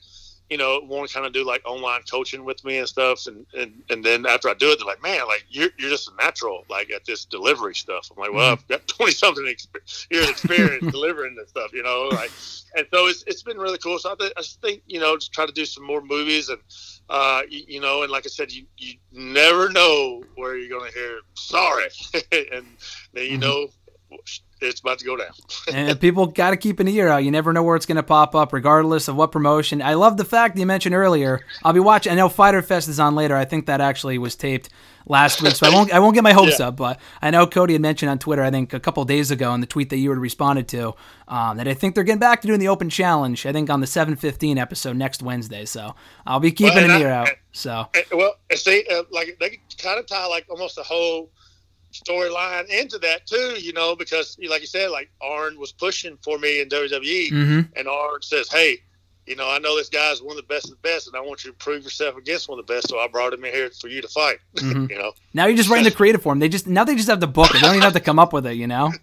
[0.50, 3.26] you know, want to kind of do like online coaching with me and stuff.
[3.26, 6.08] And, and, and then after I do it, they're like, man, like you're, you're just
[6.11, 8.08] a natural, like at this delivery stuff.
[8.11, 12.11] I'm like, well, I've got 20 something exp- years experience delivering this stuff, you know,
[12.14, 12.32] like,
[12.76, 13.98] and so it's, it's been really cool.
[13.98, 16.48] So I, th- I just think, you know, just try to do some more movies
[16.48, 16.61] and,
[17.08, 20.90] uh, you, you know, and like I said, you, you never know where you're going
[20.90, 21.84] to hear sorry.
[22.52, 22.78] and
[23.12, 23.40] then, you Mhm.
[23.40, 23.68] know,
[24.61, 25.31] it's about to go down.
[25.73, 27.25] and people got to keep an ear out.
[27.25, 29.81] You never know where it's going to pop up, regardless of what promotion.
[29.83, 31.40] I love the fact that you mentioned earlier.
[31.64, 32.12] I'll be watching.
[32.12, 33.37] I know Fyter Fest is on later.
[33.37, 34.68] I think that actually was taped
[35.07, 35.92] last week, so I won't.
[35.92, 36.68] I won't get my hopes Yeah.
[36.68, 36.77] up.
[36.77, 38.42] But I know Cody had mentioned on Twitter.
[38.42, 40.94] I think a couple days ago in the tweet that you had responded to
[41.29, 43.47] um, that I think they're getting back to doing the Open Challenge.
[43.47, 45.64] I think on the 7:15 episode next Wednesday.
[45.64, 45.94] So
[46.27, 47.29] I'll be keeping Well, an and ear out.
[47.53, 51.31] So Eh, well, and see, uh, like they kind of tie like almost the whole
[52.02, 56.38] storyline into that too, you know, because like you said, like Arn was pushing for
[56.38, 57.68] me in WWE, Mhm.
[57.76, 58.82] and Arn says, "Hey,
[59.26, 61.20] you know, I know this guy's one of the best of the best, and I
[61.20, 63.52] want you to prove yourself against one of the best, so I brought him in
[63.52, 64.88] here for you to fight." Mhm.
[64.90, 66.38] you know, now you're just writing the creative form.
[66.38, 67.54] They just now they just have to book it.
[67.54, 68.54] They don't even have to come up with it.
[68.54, 68.92] You know.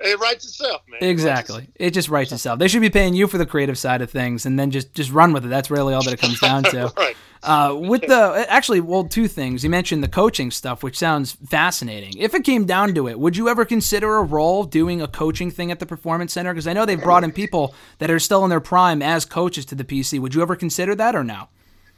[0.00, 0.98] It writes itself, man.
[1.02, 1.68] It Exactly.
[1.76, 2.58] It just writes itself.
[2.58, 5.10] They should be paying you for the creative side of things, and then just just
[5.10, 5.48] run with it.
[5.48, 6.92] That's really all that it comes down to.
[6.96, 7.16] right.
[7.44, 9.62] Uh, with the actually, well, two things.
[9.62, 12.16] You mentioned the coaching stuff, which sounds fascinating.
[12.16, 15.50] If it came down to it, would you ever consider a role doing a coaching
[15.50, 16.52] thing at the performance center?
[16.52, 19.66] Because I know they've brought in people that are still in their prime as coaches
[19.66, 20.18] to the PC.
[20.18, 21.48] Would you ever consider that or no?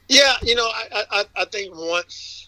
[0.09, 2.46] Yeah, you know, I I, I think once,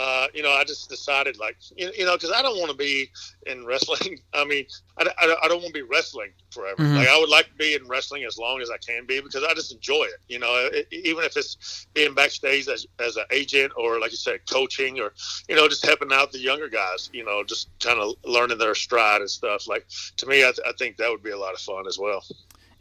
[0.00, 2.76] uh, you know, I just decided like, you, you know, because I don't want to
[2.76, 3.10] be
[3.46, 4.18] in wrestling.
[4.32, 4.64] I mean,
[4.96, 6.82] I, I, I don't want to be wrestling forever.
[6.82, 6.96] Mhm.
[6.96, 9.44] Like I would like to be in wrestling as long as I can be because
[9.44, 10.20] I just enjoy it.
[10.28, 14.16] You know, it, even if it's being backstage as as an agent or like you
[14.16, 15.12] said, coaching or
[15.50, 17.10] you know, just helping out the younger guys.
[17.12, 19.68] You know, just kind of learning their stride and stuff.
[19.68, 19.86] Like
[20.16, 22.24] to me, I, th- I think that would be a lot of fun as well.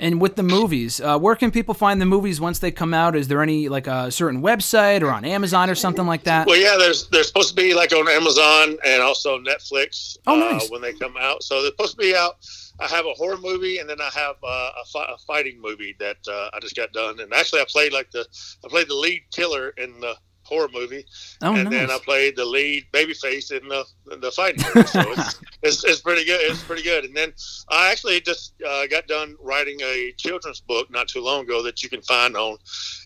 [0.01, 3.17] And with the movies, uh, where can people find the movies once they come out?
[3.17, 6.47] Is there any like a certain website or on Amazon or something like that?
[6.47, 10.63] Well, yeah, there's they're supposed to be like on Amazon and also Netflix Oh, nice.
[10.65, 11.43] uh, when they come out.
[11.43, 12.37] So they're supposed to be out.
[12.79, 15.97] I have a horror movie and then I have uh, a, fi- a fighting movie
[15.99, 17.19] that uh, I just got done.
[17.19, 18.25] And actually, I played like the
[18.63, 20.15] I played the lead killer in the
[20.49, 21.05] horror movie,
[21.41, 24.87] Oh, and then I played the lead babyface in the in the fighting movie.
[24.87, 26.41] So it's, it's it's pretty good.
[26.41, 27.05] It's pretty good.
[27.05, 27.31] And then
[27.69, 31.81] I actually just uh, got done writing a children's book not too long ago that
[31.83, 32.57] you can find on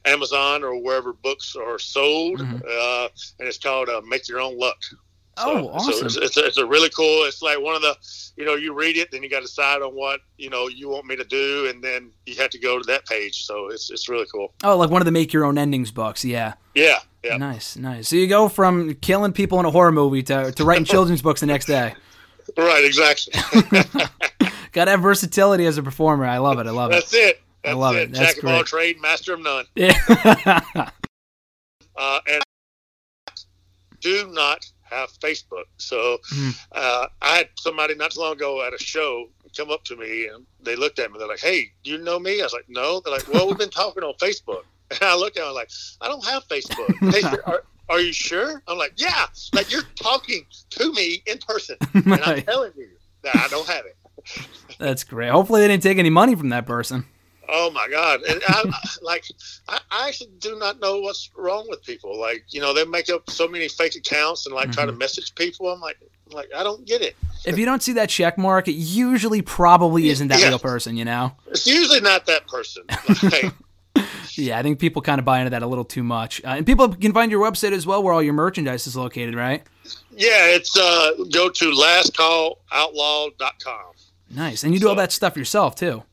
[0.05, 2.61] Amazon or wherever books are sold, Mhm.
[2.67, 4.77] uh, and it's called uh, "Make Your Own Luck."
[5.37, 5.93] Oh, So- awesome.
[5.93, 7.23] So it's, it's, a, it's a really cool.
[7.25, 7.95] It's like one of the,
[8.37, 10.89] you know, you read it, then you got to decide on what you know you
[10.89, 13.43] want me to do, and then you have to go to that page.
[13.45, 14.53] So it's it's really cool.
[14.63, 16.23] Oh, like one of the make your own endings books.
[16.23, 16.53] Yeah.
[16.75, 17.37] Yeah, yeah.
[17.37, 18.07] Nice, nice.
[18.09, 21.39] So you go from killing people in a horror movie to, to writing children's books
[21.41, 21.93] the next day.
[22.57, 23.31] Right, exactly.
[24.73, 26.25] Got to have versatility as a performer.
[26.25, 26.67] I love it.
[26.67, 26.95] I love it.
[26.95, 27.41] That's it.
[27.63, 28.01] That's love it.
[28.09, 28.11] it.
[28.11, 28.65] That's Jack of all great.
[28.65, 29.65] trade, master of none.
[29.75, 30.59] Yeah.
[31.95, 32.43] Uh, and
[34.01, 35.65] do not have Facebook.
[35.77, 36.55] So Mhm.
[36.71, 40.27] uh, I had somebody not too long ago at a show come up to me
[40.27, 41.19] and they looked at me.
[41.19, 43.57] They're like, "Hey, do you know me?" I was like, "No." They're like, "Well, we've
[43.57, 45.69] been talking on Facebook." And I looked at them like,
[46.01, 48.61] "I don't have Facebook." They said, are, are you sure?
[48.67, 52.89] I'm like, "Yeah." Like you're talking to me in person, and I'm telling you
[53.23, 53.97] that I don't have it.
[54.79, 55.29] That's great.
[55.31, 57.05] Hopefully they didn't take any money from that person.
[57.49, 58.21] Oh my God!
[58.21, 58.63] And I,
[59.01, 59.25] like,
[59.67, 62.19] I, I actually do not know what's wrong with people.
[62.19, 64.99] Like, you know, they make up so many fake accounts and like try to Mm-hmm.
[64.99, 65.67] message people.
[65.69, 65.97] I'm like,
[66.31, 67.15] like I don't get it.
[67.45, 70.47] If you don't see that check mark, it usually probably isn't that Yeah.
[70.49, 71.33] real person, you know?
[71.47, 72.83] It's usually not that person.
[73.23, 73.53] Like,
[74.35, 76.41] Yeah, I think people kind of buy into that a little too much.
[76.43, 79.35] Uh, and people can find your website as well where all your merchandise is located,
[79.35, 79.61] right?
[80.15, 81.65] yeah, it's uh, go to
[82.71, 83.91] lastcalloutlaw.com.
[84.29, 84.63] Nice.
[84.63, 86.03] And you do all that stuff yourself, too.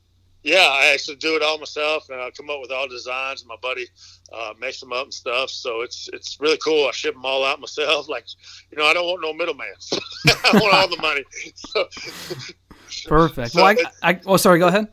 [0.42, 3.44] Yeah, I actually do it all myself, and I come up with all the designs.
[3.44, 3.86] My buddy
[4.32, 6.88] uh, makes them up and stuff, so it's it's really cool.
[6.88, 8.08] I ship them all out myself.
[8.08, 8.24] Like,
[8.70, 9.66] you know, I don't want no middleman.
[10.26, 11.24] I want all the money.
[11.54, 11.88] So,
[13.08, 13.52] Perfect.
[13.52, 14.88] So well, I, I, oh, sorry, go ahead.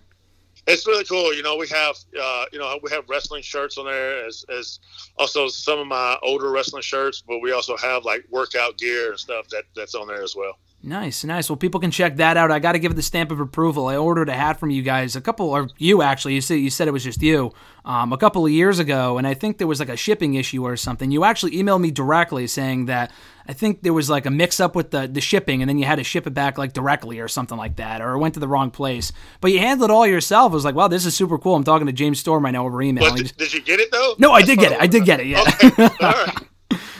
[0.67, 1.33] it's really cool.
[1.33, 4.79] You know, we have uh, you know we have wrestling shirts on there as as
[5.17, 9.19] also some of my older wrestling shirts, but we also have like workout gear and
[9.19, 10.59] stuff that that's on there as well.
[10.87, 11.49] Nice, nice.
[11.49, 12.49] Well, people can check that out.
[12.49, 13.87] I got to give it the stamp of approval.
[13.87, 16.35] I ordered a hat from you guys a couple, or you actually.
[16.35, 17.51] You said you said it was just you
[17.83, 20.63] um, a couple of years ago, and I think there was like a shipping issue
[20.65, 21.11] or something.
[21.11, 23.11] You actually emailed me directly saying that
[23.49, 25.83] I think there was like a mix up with the the shipping, and then you
[25.83, 28.39] had to ship it back like directly or something like that, or it went to
[28.39, 29.11] the wrong place.
[29.41, 30.53] But you handled it all yourself.
[30.53, 31.55] I was like, wow, this is super cool.
[31.55, 33.03] I'm talking to James Storm right now over email.
[33.09, 34.15] But did, just- did you get it though?
[34.19, 34.79] no, I did get it.
[34.79, 35.27] I did get it.
[35.27, 36.37] Yeah, Okay, all right.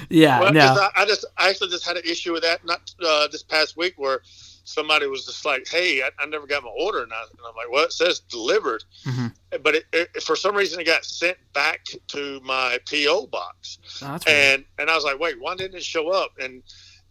[0.10, 0.40] yeah.
[0.40, 0.60] Well, no.
[0.62, 3.78] I, I just I actually just had an issue with that not uh, this past
[3.78, 4.22] week where
[4.64, 7.56] somebody was just like, "Hey, I, I never got my order," and, I, and I'm
[7.56, 9.34] like, "Well, it says delivered," Mhm.
[9.64, 13.80] but it, it, for some reason it got sent back to my PO box,
[14.28, 16.64] Oh, and and I was like, "Wait, why didn't it show up?" and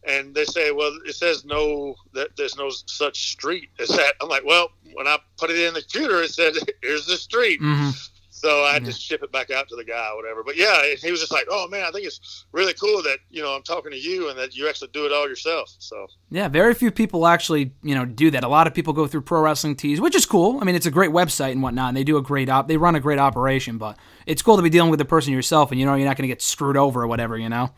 [0.04, 4.28] and they say, "Well, it says no, that there's no such street as that." I'm
[4.28, 8.08] like, "Well, when I put it in the computer, it said, here's the street." Mhm.
[8.36, 10.44] So I had to ship it back out to the guy or whatever.
[10.44, 13.42] But yeah, he was just like, "Oh man, I think it's really cool that you
[13.42, 16.46] know I'm talking to you and that you actually do it all yourself." So yeah,
[16.48, 18.44] very few people actually you know do that.
[18.44, 20.60] A lot of people go through Pro Wrestling Tees, which is cool.
[20.60, 22.68] I mean, it's a great website and whatnot, and they do a great op.
[22.68, 25.70] They run a great operation, but it's cool to be dealing with the person yourself,
[25.70, 27.38] and you know you're not going to get screwed over or whatever.
[27.38, 27.70] You know.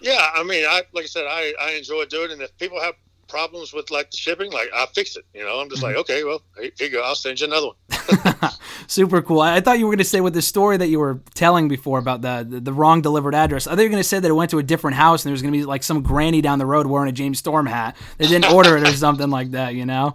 [0.00, 2.80] Yeah, I mean, I like I said, I I enjoy doing it, and if people
[2.80, 2.94] have
[3.32, 5.24] problems with like the shipping, like I fix it.
[5.32, 7.02] You know, I'm just like, okay, well, here you go.
[7.02, 8.50] I'll send you another one.
[8.86, 9.40] Super cool.
[9.40, 11.98] I thought you were going to say with the story that you were telling before
[11.98, 13.66] about the, the, the wrong delivered address.
[13.66, 15.30] I thought you were going to say that it went to a different house and
[15.30, 17.64] there was going to be like some granny down the road wearing a James Storm
[17.64, 17.96] hat.
[18.18, 20.14] They didn't order it or something like that, you know.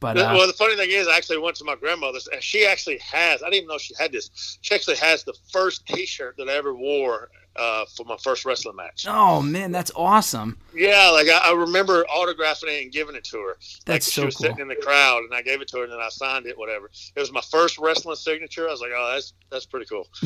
[0.00, 2.64] But uh, well, the funny thing is, I actually went to my grandmother's, and she
[2.64, 3.42] actually has.
[3.42, 4.58] I didn't even know she had this.
[4.60, 8.76] She actually has the first T-shirt that I ever wore uh, for my first wrestling
[8.76, 9.06] match.
[9.08, 10.58] Oh man, that's awesome.
[10.74, 13.56] Yeah, like I, I remember autographing it and giving it to her.
[13.84, 14.46] That's like, so She was cool.
[14.46, 16.56] sitting in the crowd, and I gave it to her, and then I signed it.
[16.56, 16.90] Whatever.
[17.16, 18.68] It was my first wrestling signature.
[18.68, 20.06] I was like, oh, that's that's pretty cool.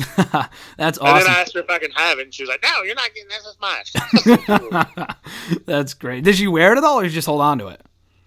[0.77, 1.17] that's awesome.
[1.17, 2.83] And then I asked her if I can have it, and she was like, no,
[2.83, 3.47] you're not getting this.
[3.47, 5.07] It's mine.
[5.65, 6.23] that's great.
[6.23, 7.81] Did you wear it at all, or did you just hold on to it?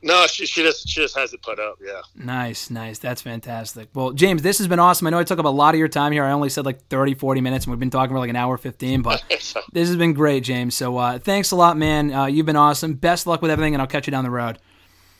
[0.07, 1.79] No, she she just she just has it put up.
[1.85, 2.01] Yeah.
[2.15, 2.99] Nice, nice.
[2.99, 3.89] That's fantastic.
[3.93, 5.07] Well, James, this has been awesome.
[5.09, 6.25] I know I took up a lot of your time here.
[6.25, 8.57] I only said like 30, 40 minutes, and we've been talking for like an hour
[8.57, 10.75] 15, but this has been great, James.
[10.77, 12.13] So uh, thanks a lot, man.
[12.13, 12.95] Uh, you've been awesome.
[12.95, 14.59] Best luck with everything, and I'll catch you down the road.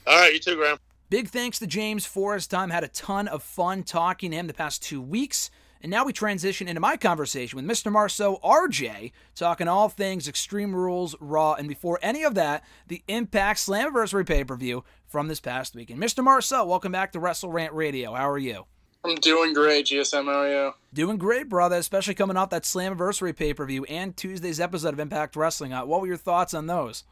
[0.07, 0.77] all right, you too, Graham.
[1.09, 2.69] Big thanks to James for his time.
[2.69, 5.49] Had a ton of fun talking to him the past two weeks.
[5.87, 7.89] And now we transition into my conversation with Mr.
[7.89, 13.57] Marceau RJ, talking all things Extreme Rules, Raw, and before any of that, the Impact
[13.57, 16.03] Slammiversary pay per view from this past weekend.
[16.03, 16.21] Mr.
[16.21, 18.13] Marceau, welcome back to Wrestle Rant Radio.
[18.13, 18.65] How are you?
[19.05, 20.25] I'm doing great, GSM.
[20.25, 20.73] How are you?
[20.93, 24.99] Doing great, brother, especially coming off that Slammiversary pay per view and Tuesday's episode of
[24.99, 25.71] Impact Wrestling.
[25.71, 27.05] Uh, what were your thoughts on those?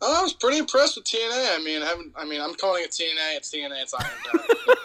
[0.00, 1.58] Oh, I was pretty impressed with TNA.
[1.58, 2.12] I mean, I haven't.
[2.14, 3.38] I mean, I'm calling it TNA.
[3.38, 3.82] It's TNA.
[3.82, 4.08] It's Iron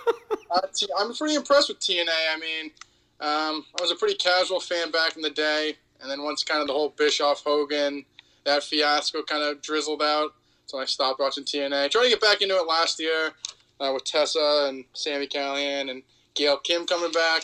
[0.49, 2.07] uh, T- I'm pretty impressed with TNA.
[2.09, 2.71] I mean,
[3.21, 6.61] um, I was a pretty casual fan back in the day, and then once kind
[6.61, 8.05] of the whole Bischoff Hogan
[8.45, 10.31] that fiasco kind of drizzled out,
[10.67, 11.89] so I stopped watching TNA.
[11.91, 13.31] Tried to get back into it last year
[13.79, 16.03] uh, with Tessa and Sami Callihan and
[16.35, 17.43] Gail Kim coming back,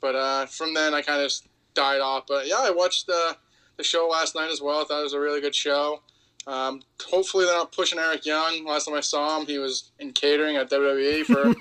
[0.00, 1.32] but uh, from then I kind of
[1.74, 2.24] died off.
[2.28, 3.36] But yeah, I watched the
[3.76, 4.80] the show last night as well.
[4.80, 6.02] I thought it was a really good show.
[6.48, 8.64] Um, hopefully they're not pushing Eric Young.
[8.64, 11.54] Last time I saw him, he was in catering at WWE for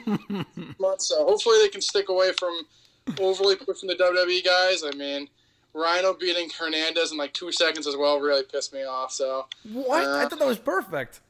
[0.80, 1.10] months.
[1.10, 2.62] So hopefully they can stick away from
[3.20, 4.84] overly pushing the WWE guys.
[4.84, 5.28] I mean,
[5.74, 9.12] Rhino beating Hernandez in like two seconds as well really pissed me off.
[9.12, 10.06] So What?
[10.06, 11.22] Uh, I thought that was perfect.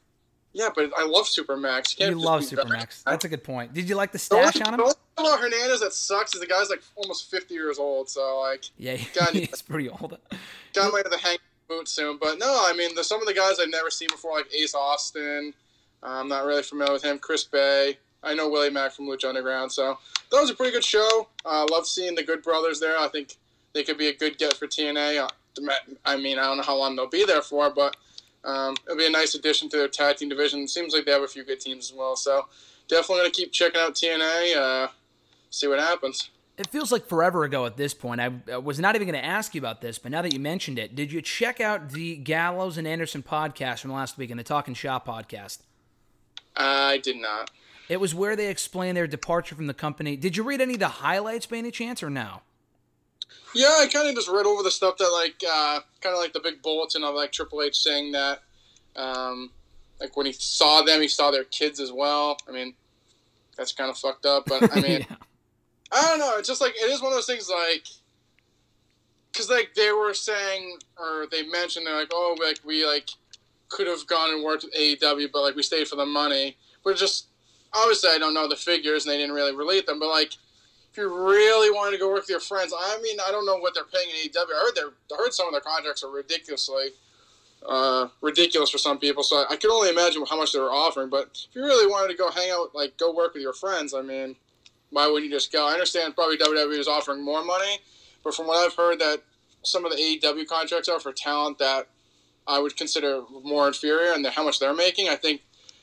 [0.52, 1.98] yeah, but I love SuperMex.
[2.00, 2.42] You just love.
[2.42, 3.02] SuperMex.
[3.04, 3.74] That's a good point.
[3.74, 4.80] Did you like the The only- stash on the him?
[4.80, 8.08] only thing about Hernandez that sucks is the guy's like almost 50 years old.
[8.08, 10.16] So like, Yeah, God, he's pretty old.
[10.72, 11.38] guy might have the hang
[11.68, 12.16] boot soon.
[12.18, 14.74] But no, I mean, there's some of the guys I've never seen before, like Ace
[14.74, 15.52] Austin.
[16.02, 17.18] I'm not really familiar with him.
[17.18, 17.98] Chris Bey.
[18.22, 19.70] I know Willie Mack from Lucha Underground.
[19.72, 19.98] So
[20.30, 21.28] that was a pretty good show.
[21.44, 22.98] Uh, love seeing the Good Brothers there.
[22.98, 23.36] I think
[23.74, 25.24] they could be a good get for TNA.
[25.24, 25.28] Uh,
[26.04, 27.96] I mean, I don't know how long they'll be there for, but
[28.44, 30.60] um, it'll be a nice addition to their tag team division.
[30.60, 32.16] It seems like they have a few good teams as well.
[32.16, 32.46] So
[32.88, 34.56] definitely going to keep checking out TNA.
[34.56, 34.88] Uh,
[35.50, 36.30] see what happens.
[36.56, 38.20] It feels like forever ago at this point.
[38.20, 40.40] I, I was not even going to ask you about this, but now that you
[40.40, 44.40] mentioned it, did you check out the Gallows and Anderson podcast from last week and
[44.40, 45.58] the Talking Shop podcast?
[46.56, 47.50] I did not.
[47.88, 50.16] It was where they explained their departure from the company.
[50.16, 52.42] Did you read any of the highlights by any chance or no?
[53.54, 56.32] Yeah, I kind of just read over the stuff that like uh, kind of like
[56.32, 58.40] the big bulletin of like Triple H saying that
[58.94, 59.50] um,
[60.00, 62.36] like when he saw them, he saw their kids as well.
[62.46, 62.74] I mean,
[63.56, 65.16] that's kind of fucked up, but I mean, Yeah.
[65.90, 66.34] I don't know.
[66.36, 67.86] It's just like it is one of those things like
[69.32, 73.08] because like they were saying or they mentioned they're like oh like we like
[73.68, 76.56] could have gone and worked with AEW, but like we stayed for the money.
[76.84, 77.27] But just
[77.74, 80.32] obviously I don't know the figures and they didn't really relate them, but like
[80.90, 83.56] if you really wanted to go work with your friends, I mean, I don't know
[83.56, 84.54] what they're paying in AEW.
[84.54, 86.90] I heard they heard some of their contracts are ridiculously
[87.66, 89.22] uh, ridiculous for some people.
[89.22, 91.10] So I, I could only imagine how much they were offering.
[91.10, 93.94] But if you really wanted to go hang out, like go work with your friends,
[93.94, 94.36] I mean,
[94.90, 95.68] why wouldn't you just go?
[95.68, 97.78] I understand probably WWE is offering more money,
[98.24, 99.22] but from what I've heard, that
[99.62, 101.88] some of the AEW contracts are for talent that
[102.46, 105.42] I would consider more inferior, and how much they're making, I think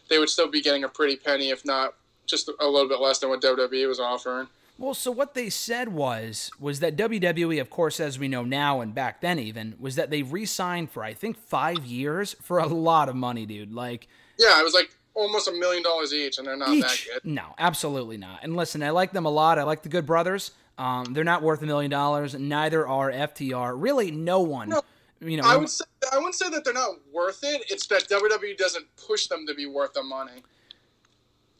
[0.09, 3.19] they would still be getting a pretty penny, if not just a little bit less
[3.19, 4.47] than what WWE was offering.
[4.77, 8.81] Well, so what they said was was that WWE, of course, as we know now
[8.81, 12.67] and back then even, was that they re-signed for I think five years for a
[12.67, 13.73] lot of money, dude.
[13.73, 17.09] Like Yeah, it was like almost a million dollars each, and they're not that each.
[17.11, 17.23] good.
[17.23, 18.39] No, absolutely not.
[18.43, 19.57] And listen, I like them a lot.
[19.57, 20.51] I like the Good Brothers.
[20.77, 22.35] Um, they're not worth a million dollars.
[22.35, 23.75] Neither are FTR.
[23.77, 24.69] Really, no one.
[24.69, 24.81] No,
[25.21, 27.63] you know, I would say I wouldn't say that they're not worth it.
[27.69, 30.43] It's that WWE doesn't push them to be worth the money.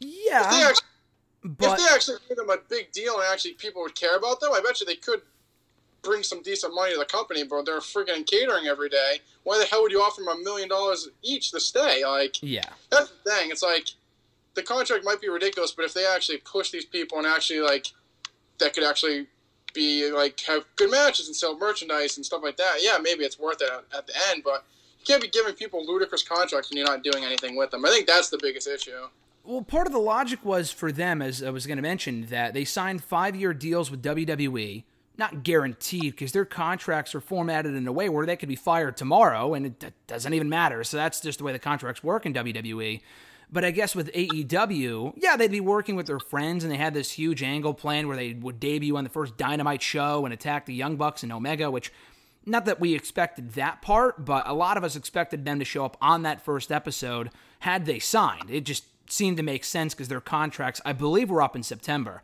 [0.00, 0.68] they yeah.
[0.68, 0.86] actually,
[1.44, 4.40] But if they actually made them a big deal and actually people would care about
[4.40, 5.22] them, I bet you they could
[6.02, 7.44] bring some decent money to the company.
[7.44, 9.20] But they're freaking catering every day.
[9.44, 12.04] Why the hell would you offer them a million dollars each to stay?
[12.04, 13.50] Like yeah, that's the thing.
[13.50, 13.88] It's like
[14.54, 17.86] the contract might be ridiculous, but if they actually push these people and actually like
[18.58, 19.26] that could actually
[19.76, 23.38] be like have good matches and sell merchandise and stuff like that, yeah, maybe it's
[23.38, 24.42] worth it at, the end.
[24.42, 24.64] But
[24.98, 27.84] you can't be giving people ludicrous contracts when you're not doing anything with them.
[27.84, 29.06] I think that's the biggest issue.
[29.44, 32.52] Well, part of the logic was for them, as I was going to mention, that
[32.52, 34.82] they signed five year deals with WWE.
[35.18, 38.98] Not guaranteed because their contracts are formatted in a way where they could be fired
[38.98, 40.84] tomorrow and it doesn't even matter.
[40.84, 43.00] So that's just the way the contracts work in WWE.
[43.50, 46.94] But I guess with AEW, yeah, they'd be working with their friends and they had
[46.94, 50.66] this huge angle plan where they would debut on the first Dynamite show and attack
[50.66, 51.92] the Young Bucks and Omega, which
[52.44, 55.84] not that we expected that part, but a lot of us expected them to show
[55.84, 57.30] up on that first episode
[57.60, 58.50] had they signed.
[58.50, 62.22] It just seemed to make sense because their contracts, I believe, were up in September.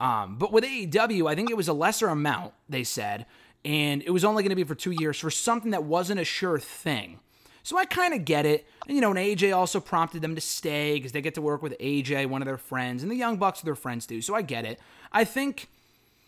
[0.00, 3.26] Um, but with AEW, I think it was a lesser amount, they said,
[3.64, 6.24] and it was only going to be for two years for something that wasn't a
[6.24, 7.20] sure thing.
[7.64, 8.66] So I kind of get it.
[8.86, 11.62] And, you know, and AJ also prompted them to stay because they get to work
[11.62, 14.20] with AJ, one of their friends, and the Young Bucks are their friends too.
[14.20, 14.78] So I get it.
[15.10, 15.70] I think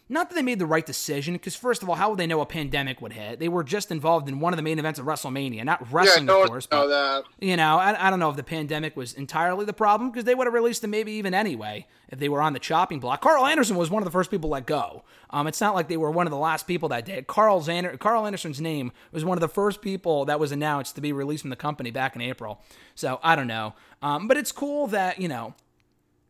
[0.08, 2.40] not that they made the right decision, because first of all, how would they know
[2.40, 3.40] a pandemic would hit?
[3.40, 6.32] They were just involved in one of the main events of WrestleMania, not wrestling, yeah,
[6.32, 6.70] no of course.
[6.70, 7.24] Know but, that.
[7.40, 10.34] You know, I, I don't know if the pandemic was entirely the problem, because they
[10.34, 13.20] would have released them maybe even anyway if they were on the chopping block.
[13.20, 15.02] Karl Anderson was one of the first people let go.
[15.30, 17.26] Um, it's not like they were one of the last people that did.
[17.26, 21.00] Karl, Zander, Karl Anderson's name was one of the first people that was announced to
[21.00, 22.60] be released from the company back in April.
[22.94, 23.74] So I don't know.
[24.02, 25.54] Um, but it's cool that, you know,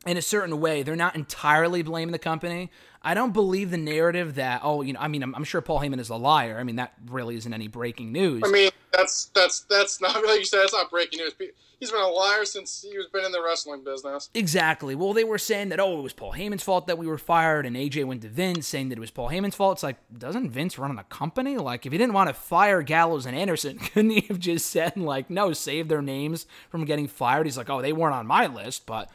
[0.06, 2.70] in a certain way, they're not entirely blaming the company.
[3.02, 5.80] I don't believe the narrative that oh you know I mean I'm, I'm, sure Paul
[5.80, 6.58] Heyman is a liar.
[6.58, 8.42] I mean that really isn't any breaking news.
[8.44, 10.62] I mean that's that's that's not like you said.
[10.62, 11.32] It's not breaking news.
[11.78, 14.30] He's been a liar since he was been in the wrestling business.
[14.34, 14.94] Exactly.
[14.94, 17.64] Well, they were saying that oh it was Paul Heyman's fault that we were fired,
[17.64, 19.76] and AJ went to Vince saying that it was Paul Heyman's fault.
[19.76, 21.58] It's like doesn't Vince run a company?
[21.58, 24.96] Like if he didn't want to fire Gallows and Anderson, couldn't he have just said
[24.96, 27.46] like no, save their names from getting fired?
[27.46, 29.10] He's like oh they weren't on my list, but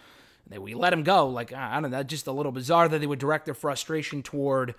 [0.60, 1.28] we let him go.
[1.28, 4.24] Like, I don't know, that's just a little bizarre that they would direct their frustration
[4.24, 4.76] toward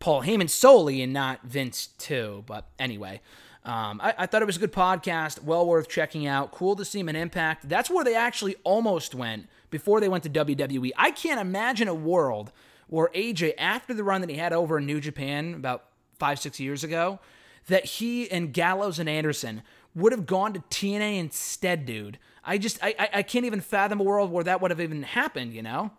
[0.00, 2.44] Paul Heyman solely and not Vince too.
[2.46, 3.20] But anyway,
[3.64, 6.52] um, I, I, thought it was a good podcast, well worth checking out.
[6.52, 7.68] Cool to see him in Impact.
[7.68, 10.92] That's where they actually almost went before they went to WWE.
[10.96, 12.52] I can't imagine a world
[12.86, 15.84] where AJ, after the run that he had over in New Japan about
[16.18, 17.18] five, six years ago,
[17.66, 19.62] that he and Gallows and Anderson
[19.94, 22.18] would have gone to TNA instead, dude.
[22.48, 25.52] I just I, I can't even fathom a world where that would have even happened,
[25.52, 25.90] you know?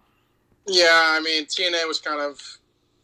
[0.65, 2.57] Yeah, I mean TNA was kind of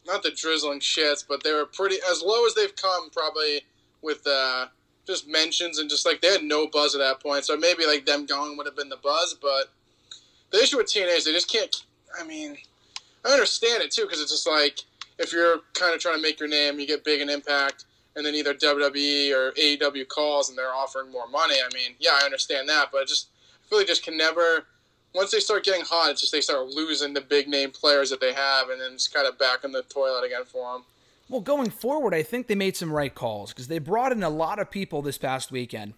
[0.08, 3.62] not the drizzling shits, but they were pretty as low as they've come probably
[4.02, 4.66] with uh,
[5.06, 7.46] just mentions and just like they had no buzz at that point.
[7.46, 9.70] So maybe like them going would have been the buzz, but
[10.52, 11.84] the issue with TNA is they just can't.
[12.20, 12.58] I mean,
[13.24, 14.80] I understand it too because it's just like
[15.20, 17.86] if you're kind of trying to make your name, you get big in Impact,
[18.16, 21.56] and then either WWE or AEW calls and they're offering more money.
[21.56, 23.30] I mean, yeah, I understand that, but just
[23.70, 24.66] Philly just can never.
[25.14, 28.20] Once they start getting hot, it's just they start losing the big name players that
[28.20, 30.84] they have, and then it's kind of back in the toilet again for them.
[31.30, 34.30] Well, going forward, I think they made some right calls because they brought in a
[34.30, 35.94] lot of people this past weekend.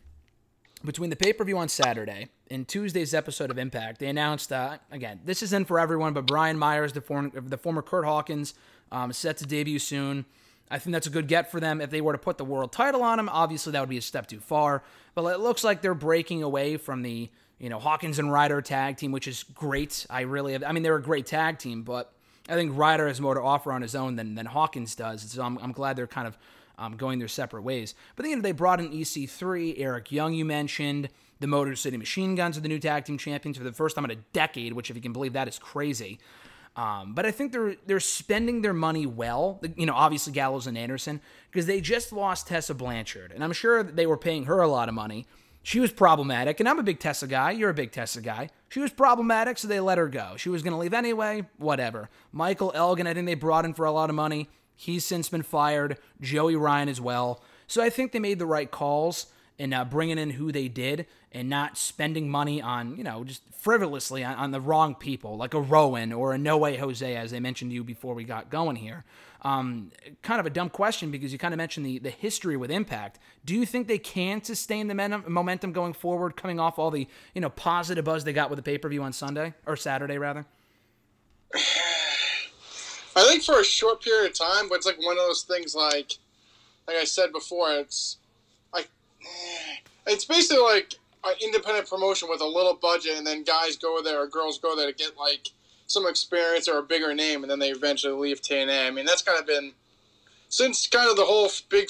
[0.86, 4.78] Between the pay per view on Saturday and Tuesday's episode of Impact, they announced uh,
[4.92, 8.54] again this isn't for everyone, but Brian Myers, the former, the former Kurt Hawkins,
[8.92, 10.26] um, set to debut soon.
[10.70, 11.82] I think that's a good get for them.
[11.82, 14.02] If they were to put the world title on him, obviously that would be a
[14.02, 14.84] step too far.
[15.16, 17.30] But it looks like they're breaking away from the
[17.60, 20.06] you know, Hawkins and Ryder tag team, which is great.
[20.10, 22.14] I really have, I mean, they're a great tag team, but
[22.50, 25.24] I think Ryder has more to offer on his own than, than Hawkins does.
[25.24, 26.38] So I'm, I'm glad they're kind of
[26.78, 27.96] um, going their separate ways.
[28.16, 31.10] But then you know, they brought in EC3, Eric Young, you mentioned.
[31.40, 34.06] The Motor City Machine Guns are the new tag team champions for the first time
[34.06, 36.20] in a decade, which, if you can believe that, is crazy.
[36.76, 39.60] Um, but I think they're they're spending their money well.
[39.76, 43.84] You know, obviously Gallows and Anderson because they just lost Tessa Blanchard, and I'm sure
[43.84, 45.26] they were paying her a lot of money.
[45.68, 47.52] She was problematic, and I'm a big Tessa guy.
[47.52, 48.52] You're a big Tessa guy.
[48.70, 50.36] She was problematic, so they let her go.
[50.38, 52.10] She was going to leave anyway, whatever.
[52.32, 54.48] Michael Elgin, I think they brought in for a lot of money.
[54.78, 55.98] He's since been fired.
[56.22, 57.44] Joey Ryan as well.
[57.68, 59.26] So I think they made the right calls
[59.58, 63.42] in uh, bringing in who they did and not spending money on, you know, just
[63.52, 67.34] frivolously on, on, the wrong people, like a Rowan or a No Way Jose, as
[67.34, 69.04] I mentioned to you before we got going here.
[69.44, 69.92] Um,
[70.24, 73.20] kind of a dumb question because you kind of mentioned the, the history with Impact.
[73.46, 74.96] Do you think they can sustain the
[75.28, 78.64] momentum going forward, coming off all the you know positive buzz they got with the
[78.64, 80.46] pay per view on Sunday or Saturday rather?
[83.16, 85.74] I think for a short period of time, but it's like one of those things.
[85.74, 86.14] Like,
[86.88, 88.18] like I said before, it's
[88.74, 88.90] like
[90.08, 90.94] it's basically like
[91.26, 94.76] an independent promotion with a little budget, and then guys go there or girls go
[94.76, 95.50] there to get like
[95.88, 98.88] some experience or a bigger name, and then they eventually leave TNA.
[98.88, 99.72] I mean, that's kind of been
[100.50, 101.90] since kind of the whole big.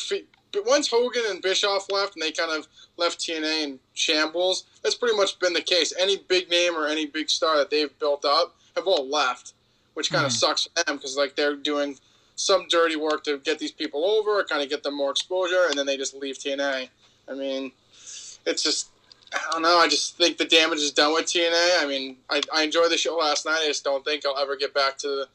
[0.53, 4.95] But once Hogan and Bischoff left, and they kind of left TNA in shambles, that's
[4.95, 5.93] pretty much been the case.
[5.99, 9.53] Any big name or any big star that they've built up have all left,
[9.95, 10.27] which kind mm.
[10.27, 11.97] of sucks for them because like they're doing
[12.35, 15.77] some dirty work to get these people over, kind of get them more exposure, and
[15.77, 16.87] then they just leave TNA.
[17.27, 17.71] I mean,
[18.45, 18.89] it's just
[19.33, 19.77] I don't know.
[19.77, 21.83] I just think the damage is done with TNA.
[21.83, 23.59] I mean, I, I enjoyed the show last night.
[23.61, 25.27] I just don't think I'll ever get back to the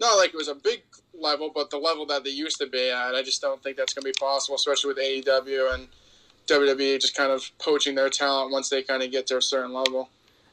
[0.00, 0.82] not like it was a big
[1.18, 3.14] level, but the level that they used to be at.
[3.14, 5.88] I just don't think that's going to be possible, especially with AEW and
[6.46, 9.72] WWE just kind of poaching their talent once they kind of get to a certain
[9.72, 10.08] level.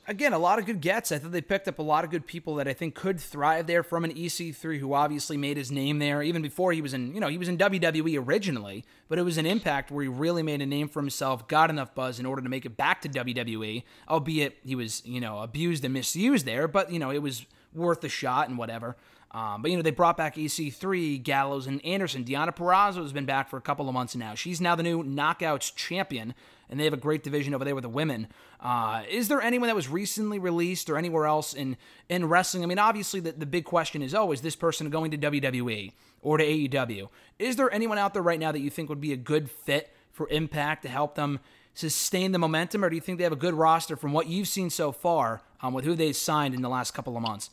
[0.10, 1.12] Again, a lot of good gets.
[1.12, 3.68] I thought they picked up a lot of good people that I think could thrive
[3.68, 7.14] there from an EC3 who obviously made his name there even before he was in,
[7.14, 10.44] you know, he was in WWE originally, but it was an impact where he really
[10.44, 13.10] made a name for himself, got enough buzz in order to make it back to
[13.10, 17.46] WWE, albeit he was, you know, abused and misused there, but, you know, it was
[17.74, 18.96] worth a shot and whatever.
[19.32, 22.24] Um, but you know they brought back EC3, Gallows, and Anderson.
[22.24, 24.36] Deonna Purrazzo has been back for a couple of months now.
[24.36, 26.34] She's now the new Knockouts champion,
[26.70, 28.28] and they have a great division over there with the women.
[28.60, 32.64] Uh, is there anyone that was recently released or anywhere else in in wrestling?
[32.64, 35.92] I mean, obviously the, the big question is, oh, is this person going to WWE
[36.22, 37.10] or to AEW?
[37.38, 39.94] Is there anyone out there right now that you think would be a good fit
[40.12, 41.40] for Impact to help them
[41.74, 44.48] sustain the momentum, or do you think they have a good roster from what you've
[44.48, 47.52] seen so far um, with who they've signed in the last couple of months?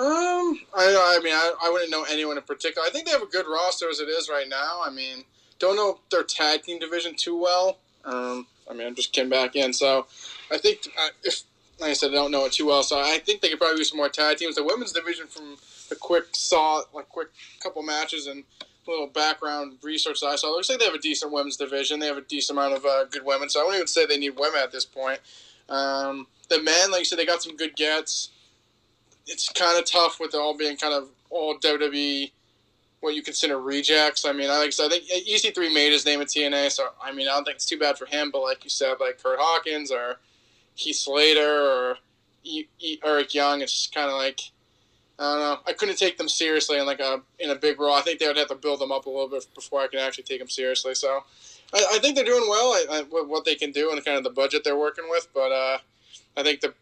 [0.00, 2.86] Um, I, I mean, I, I wouldn't know anyone in particular.
[2.86, 4.80] I think they have a good roster as it is right now.
[4.82, 5.24] I mean,
[5.58, 7.76] don't know their tag team division too well.
[8.06, 10.06] Um, I mean, I'm just came back in, so
[10.50, 11.42] I think uh, if,
[11.78, 12.82] like I said, I don't know it too well.
[12.82, 14.54] So I think they could probably do some more tag teams.
[14.54, 15.58] The women's division, from
[15.90, 17.28] the quick saw, like quick
[17.62, 18.44] couple matches and
[18.86, 22.00] little background research that I saw, looks like they have a decent women's division.
[22.00, 23.50] They have a decent amount of uh, good women.
[23.50, 25.20] So I wouldn't even say they need women at this point.
[25.68, 28.30] Um, the men, like you said, they got some good gets
[29.26, 32.30] it's kind of tough with all being kind of all WWE,
[33.00, 34.24] what you consider rejects.
[34.24, 37.28] I mean, I like I think EC3 made his name at TNA, so I mean,
[37.28, 38.30] I don't think it's too bad for him.
[38.30, 40.16] But like you said, like Kurt Hawkins or
[40.74, 41.98] Heath Slater or
[42.44, 44.40] e- e- Eric Young, it's kind of like
[45.18, 45.58] I don't know.
[45.66, 47.94] I couldn't take them seriously in like a in a big role.
[47.94, 50.00] I think they would have to build them up a little bit before I can
[50.00, 50.94] actually take them seriously.
[50.94, 51.24] So
[51.74, 52.72] I, I think they're doing well.
[52.90, 55.78] I, what they can do and kind of the budget they're working with, but uh,
[56.36, 56.74] I think the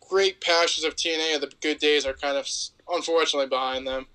[0.00, 2.48] great patches of TNA, and the good days are kind of
[2.88, 4.06] unfortunately behind them.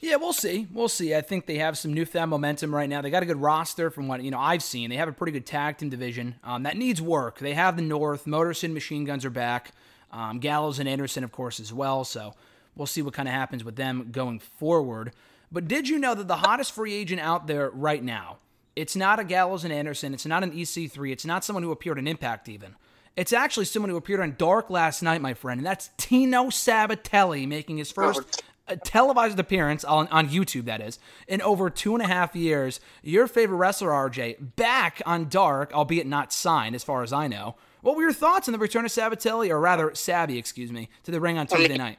[0.00, 0.66] Yeah, we'll see.
[0.72, 1.14] We'll see.
[1.14, 3.02] I think they have some newfound momentum right now.
[3.02, 4.88] They got a good roster from what you know I've seen.
[4.88, 7.38] They have a pretty good tag team division um, that needs work.
[7.38, 8.26] They have the North.
[8.26, 9.72] Motor City Machine Guns are back.
[10.10, 12.04] Um, Gallows and Anderson, of course, as well.
[12.04, 12.34] So
[12.74, 15.12] we'll see what kind of happens with them going forward.
[15.52, 18.38] But did you know that the hottest free agent out there right now?
[18.76, 20.14] It's not a Gallows and Anderson.
[20.14, 21.12] It's not an EC3.
[21.12, 22.76] It's not someone who appeared in Impact even.
[23.20, 27.46] It's actually someone who appeared on Dark last night, my friend, and that's Tino Sabbatelli
[27.46, 30.98] making his first uh, televised appearance on, on YouTube, that is,
[31.28, 32.80] in over two and a half years.
[33.02, 37.56] Your favorite wrestler, RJ, back on Dark, albeit not signed, as far as I know.
[37.82, 41.10] What were your thoughts on the return of Sabbatelli, or rather, Sabby, excuse me, to
[41.10, 41.98] the ring on Tuesday night?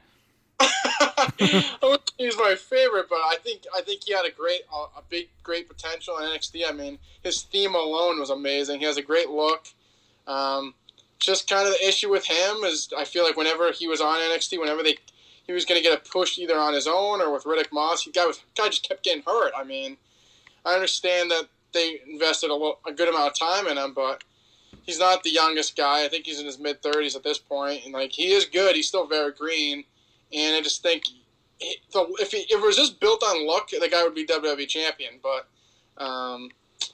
[2.18, 5.28] He's my favorite, but I think I think he had a great, uh, a big,
[5.44, 6.68] great potential in NXT.
[6.68, 8.80] I mean, his theme alone was amazing.
[8.80, 9.68] He has a great look.
[10.26, 10.74] Um,
[11.22, 14.18] just kind of the issue with him is I feel like whenever he was on
[14.18, 14.96] NXT, whenever they
[15.44, 18.02] he was going to get a push either on his own or with Riddick Moss,
[18.02, 19.52] he guy was guy just kept getting hurt.
[19.56, 19.96] I mean,
[20.64, 24.22] I understand that they invested a, a good amount of time in him, but
[24.82, 26.04] he's not the youngest guy.
[26.04, 28.74] I think he's in his mid thirties at this point, and like he is good.
[28.74, 29.84] He's still very green,
[30.32, 31.04] and I just think
[31.60, 35.20] if he, if it was just built on luck, the guy would be WWE champion.
[35.22, 36.50] But um,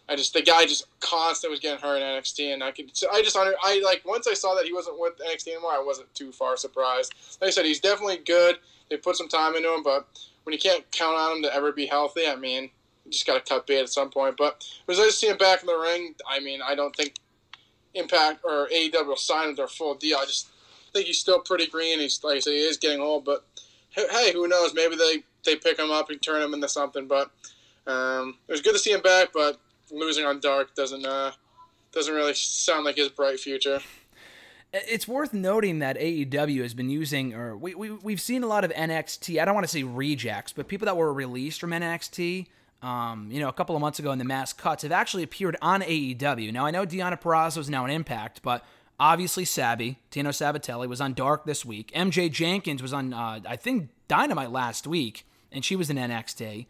[0.08, 3.22] I just the guy just constantly was getting hurt in NXT, and I could I
[3.22, 6.32] just I like once I saw that he wasn't with NXT anymore, I wasn't too
[6.32, 7.14] far surprised.
[7.40, 8.56] Like I said, he's definitely good.
[8.90, 10.06] They put some time into him, but
[10.44, 12.70] when you can't count on him to ever be healthy, I mean,
[13.04, 14.36] you just got to cut bait at some point.
[14.38, 16.14] But it was nice to see him back in the ring.
[16.28, 17.14] I mean, I don't think
[17.94, 20.18] Impact or AEW will sign him their full deal.
[20.18, 20.48] I just
[20.92, 21.98] think he's still pretty green.
[21.98, 23.44] He's like I said, he is getting old, but
[23.90, 24.74] hey, who knows?
[24.74, 27.06] Maybe they they pick him up and turn him into something.
[27.06, 27.30] But
[27.86, 29.58] um, it was good to see him back, but
[29.90, 31.32] losing on Dark doesn't uh,
[31.92, 33.80] doesn't really sound like his bright future.
[34.72, 38.64] It's worth noting that AEW has been using, or we, we, we've seen a lot
[38.64, 42.48] of NXT, I don't want to say rejects, but people that were released from NXT,
[42.82, 45.56] um, you know, a couple of months ago in the mass cuts have actually appeared
[45.62, 46.52] on AEW.
[46.52, 48.62] Now, I know Deonna Purrazzo is now an Impact, but
[49.00, 51.90] obviously Sabby, Tino Sabbatelli, was on Dark this week.
[51.94, 56.66] MJ Jenkins was on, uh, I think, Dynamite last week, and she was in NXT.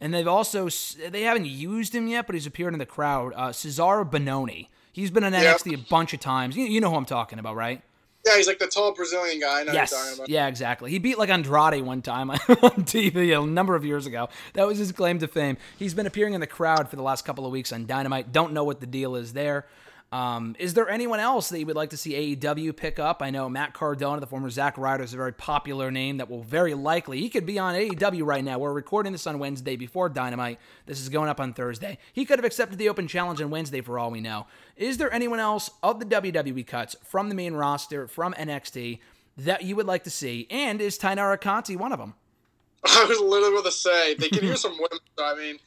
[0.00, 0.68] And they've also
[1.08, 3.32] they haven't used him yet, but he's appeared in the crowd.
[3.36, 4.68] Uh, Cezar Bononi.
[4.92, 5.80] He's been on NXT yep.
[5.80, 6.56] a bunch of times.
[6.56, 7.82] You, you know who I'm talking about, right?
[8.24, 9.60] Yeah, he's like the tall Brazilian guy.
[9.60, 9.90] I know yes.
[9.90, 10.28] you're talking about.
[10.28, 10.90] Yeah, exactly.
[10.90, 14.28] He beat like Andrade one time on TV a number of years ago.
[14.54, 15.58] That was his claim to fame.
[15.78, 18.32] He's been appearing in the crowd for the last couple of weeks on Dynamite.
[18.32, 19.66] Don't know what the deal is there.
[20.14, 23.20] Um, is there anyone else that you would like to see AEW pick up?
[23.20, 26.44] I know Matt Cardona, the former Zack Ryder, is a very popular name that will
[26.44, 28.60] very likely he could be on AEW right now.
[28.60, 30.60] We're recording this on Wednesday before Dynamite.
[30.86, 31.98] This is going up on Thursday.
[32.12, 34.46] He could have accepted the open challenge on Wednesday for all we know.
[34.76, 39.00] Is there anyone else of the WWE cuts from the main roster from NXT
[39.38, 40.46] that you would like to see?
[40.48, 42.14] And is Taynara Conti one of them?
[42.86, 44.98] I was literally going to say they can use some women.
[45.18, 45.58] I mean.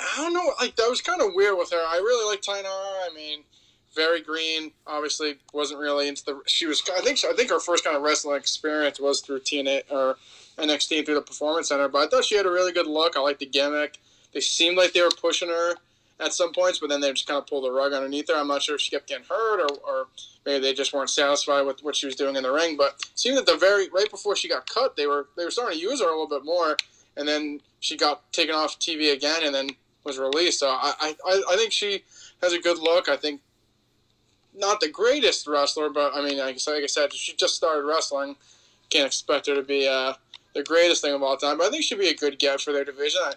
[0.00, 0.52] I don't know.
[0.60, 1.78] Like that was kind of weird with her.
[1.78, 2.64] I really like Taynara.
[2.66, 3.44] I mean,
[3.94, 4.72] very green.
[4.86, 6.40] Obviously, wasn't really into the.
[6.46, 6.82] She was.
[6.96, 7.18] I think.
[7.24, 10.16] I think her first kind of wrestling experience was through TNA or
[10.58, 11.88] NXT through the Performance Center.
[11.88, 13.16] But I thought she had a really good look.
[13.16, 13.98] I like the gimmick.
[14.32, 15.74] They seemed like they were pushing her
[16.20, 18.36] at some points, but then they just kind of pulled the rug underneath her.
[18.36, 20.06] I'm not sure if she kept getting hurt or, or
[20.44, 22.76] maybe they just weren't satisfied with what she was doing in the ring.
[22.76, 25.50] But it seemed that the very right before she got cut, they were they were
[25.50, 26.76] starting to use her a little bit more,
[27.16, 29.70] and then she got taken off TV again, and then
[30.04, 30.60] was released.
[30.60, 32.04] So I, I, I think she
[32.42, 33.08] has a good look.
[33.08, 33.40] I think
[34.56, 38.36] not the greatest wrestler, but I mean, like, like I said, she just started wrestling.
[38.90, 40.14] Can't expect her to be uh,
[40.54, 42.72] the greatest thing of all time, but I think she'd be a good get for
[42.72, 43.20] their division.
[43.24, 43.34] I,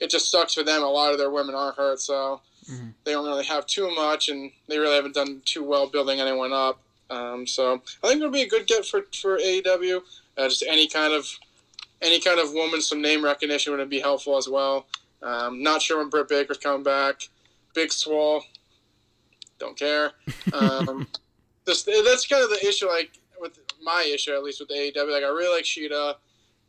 [0.00, 0.82] it just sucks for them.
[0.82, 2.88] A lot of their women are hurt, so mm-hmm.
[3.04, 6.52] they don't really have too much, and they really haven't done too well building anyone
[6.52, 6.80] up.
[7.10, 10.00] Um, so I think it'll be a good get for for AEW.
[10.36, 11.28] Uh, just any kind of
[12.02, 14.86] any kind of woman, some name recognition would be helpful as well.
[15.24, 17.28] Um, not sure when Britt Baker's coming back.
[17.74, 18.44] Big Swole,
[19.58, 20.12] don't care.
[20.52, 21.06] Um,
[21.64, 22.86] this, that's kind of the issue.
[22.86, 26.14] Like with my issue, at least with AEW, like I really like Shida,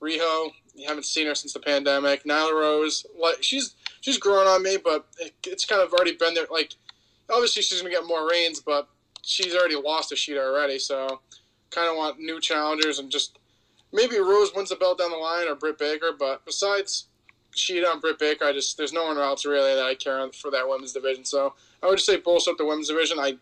[0.02, 0.52] Riho.
[0.74, 2.24] You haven't seen her since the pandemic.
[2.24, 6.34] Nyla Rose, like she's she's grown on me, but it, it's kind of already been
[6.34, 6.48] there.
[6.50, 6.74] Like
[7.30, 8.88] obviously she's gonna get more reigns, but
[9.22, 10.80] she's already lost to Shida already.
[10.80, 11.20] So
[11.72, 13.38] kind of want new challengers and just
[13.92, 16.12] maybe Rose wins the belt down the line or Britt Baker.
[16.18, 17.08] But besides
[17.56, 20.52] Shida and Britt Baker, I just there's no one else really that I care for
[20.52, 21.26] that women's division.
[21.26, 23.20] So I would just say bolster up the women's division.
[23.20, 23.38] I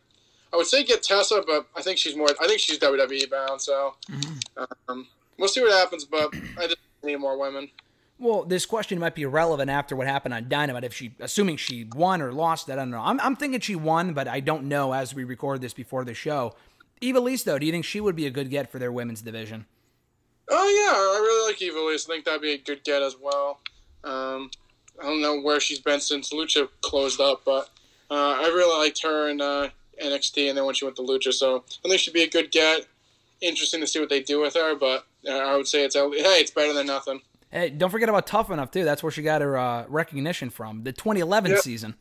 [0.53, 2.29] I would say get Tessa, but I think she's more.
[2.39, 3.61] I think she's WWE bound.
[3.61, 4.63] So mm-hmm.
[4.87, 5.07] um,
[5.39, 6.05] we'll see what happens.
[6.05, 7.69] But I just need more women.
[8.19, 10.83] Well, this question might be relevant after what happened on Dynamite.
[10.83, 13.01] If she, assuming she won or lost, that I don't know.
[13.01, 16.13] I'm, I'm thinking she won, but I don't know as we record this before the
[16.13, 16.55] show.
[17.01, 19.21] Eva Ivelisse, though, do you think she would be a good get for their women's
[19.21, 19.65] division?
[20.49, 22.07] Oh yeah, I really like Eva Ivelisse.
[22.07, 23.59] I think that'd be a good get as well.
[24.03, 24.51] Um,
[25.01, 27.69] I don't know where she's been since Lucha closed up, but
[28.11, 29.69] uh, I really liked her in uh,
[30.01, 32.51] NXT, and then when she went to Lucha, so I think she'd be a good
[32.51, 32.85] get.
[33.41, 36.09] Interesting to see what they do with her, but uh, I would say it's hey,
[36.11, 37.21] it's better than nothing.
[37.51, 38.83] Hey, don't forget about Tough Enough too.
[38.83, 41.59] That's where she got her uh, recognition from, the 2011 yep.
[41.59, 41.95] season.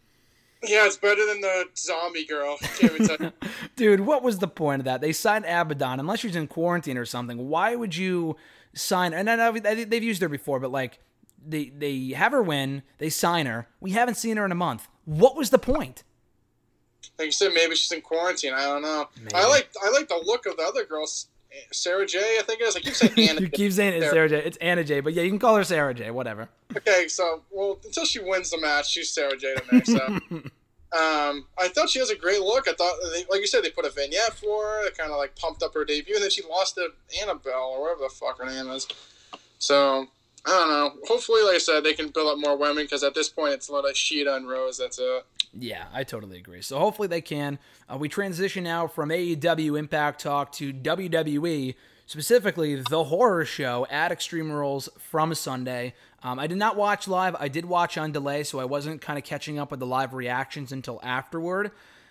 [0.65, 2.57] Yeah, it's better than the zombie girl.
[3.77, 5.01] Dude, what was the point of that?
[5.01, 5.99] They signed Abaddon.
[5.99, 8.37] Unless she's in quarantine or something, why would you
[8.73, 9.13] sign?
[9.13, 11.01] And I know they've used her before, but like
[11.47, 13.69] they they have her win, they sign her.
[13.81, 14.89] We haven't seen her in a month.
[15.05, 16.05] What was the point?
[17.19, 18.53] Like you said, maybe she's in quarantine.
[18.55, 19.09] I don't know.
[19.17, 19.35] Maybe.
[19.35, 21.29] I like I like the look of the other girls.
[21.71, 22.77] Sarah J, I think it is.
[22.77, 23.41] I keep saying Anna.
[23.43, 24.43] you keep saying it's Sarah J.
[24.43, 26.11] It's Anna Jay, but yeah, you can call her Sarah J.
[26.11, 26.49] Whatever.
[26.77, 29.55] Okay, so well, until she wins the match, she's Sarah J.
[29.55, 29.85] to me.
[29.85, 30.07] So,
[30.99, 32.69] um, I thought she has a great look.
[32.69, 32.95] I thought,
[33.31, 34.87] like you said, they put a vignette for her.
[34.87, 36.89] It kind of like pumped up her debut, and then she lost to
[37.21, 38.89] Annabelle or whatever the fuck her name is.
[39.59, 40.09] So
[40.45, 40.93] I don't know.
[41.07, 43.69] Hopefully, like I said, they can build up more women because at this point, it's
[43.69, 44.79] a lot of Shida and Rose.
[44.79, 45.25] That's it.
[45.59, 46.63] Yeah, I totally agree.
[46.63, 47.59] So hopefully they can.
[47.89, 51.75] Uh, we transition now from AEW Impact Talk to WWE,
[52.07, 55.95] specifically the horror show at Extreme Rules from Sunday.
[56.23, 57.37] Um, I did not watch live.
[57.39, 60.15] I did watch on delay, so I wasn't kind of catching up with the live
[60.15, 61.71] reactions until afterward.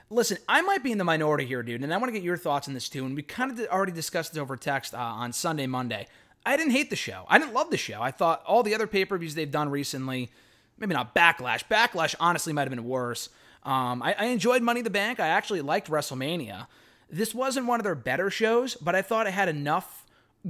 [0.09, 2.37] Listen, I might be in the minority here, dude, and I want to get your
[2.37, 3.05] thoughts on this too.
[3.05, 6.07] And we kind of already discussed this over text uh, on Sunday, Monday.
[6.45, 7.25] I didn't hate the show.
[7.27, 8.01] I didn't love the show.
[8.01, 10.29] I thought all the other pay per views they've done recently,
[10.77, 11.63] maybe not Backlash.
[11.69, 13.29] Backlash honestly might have been worse.
[13.63, 15.19] Um, I, I enjoyed Money in the Bank.
[15.19, 16.67] I actually liked WrestleMania.
[17.09, 20.05] This wasn't one of their better shows, but I thought it had enough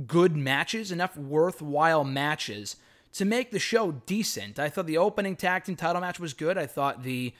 [0.07, 2.77] good matches, enough worthwhile matches
[3.13, 4.59] to make the show decent.
[4.59, 6.57] I thought the opening tag team title match was good.
[6.57, 7.33] I thought the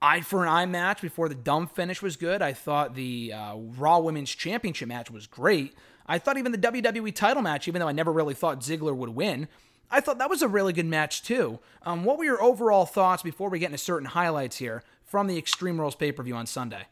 [0.00, 2.40] eye for an eye match before the dumb finish was good.
[2.40, 5.74] I thought the uh, Raw Women's Championship match was great.
[6.10, 9.10] I thought even the WWE title match, even though I never really thought Ziggler would
[9.10, 9.46] win,
[9.92, 11.60] I thought that was a really good match too.
[11.84, 15.38] Um, what were your overall thoughts before we get into certain highlights here from the
[15.38, 16.86] Extreme Rules pay per view on Sunday?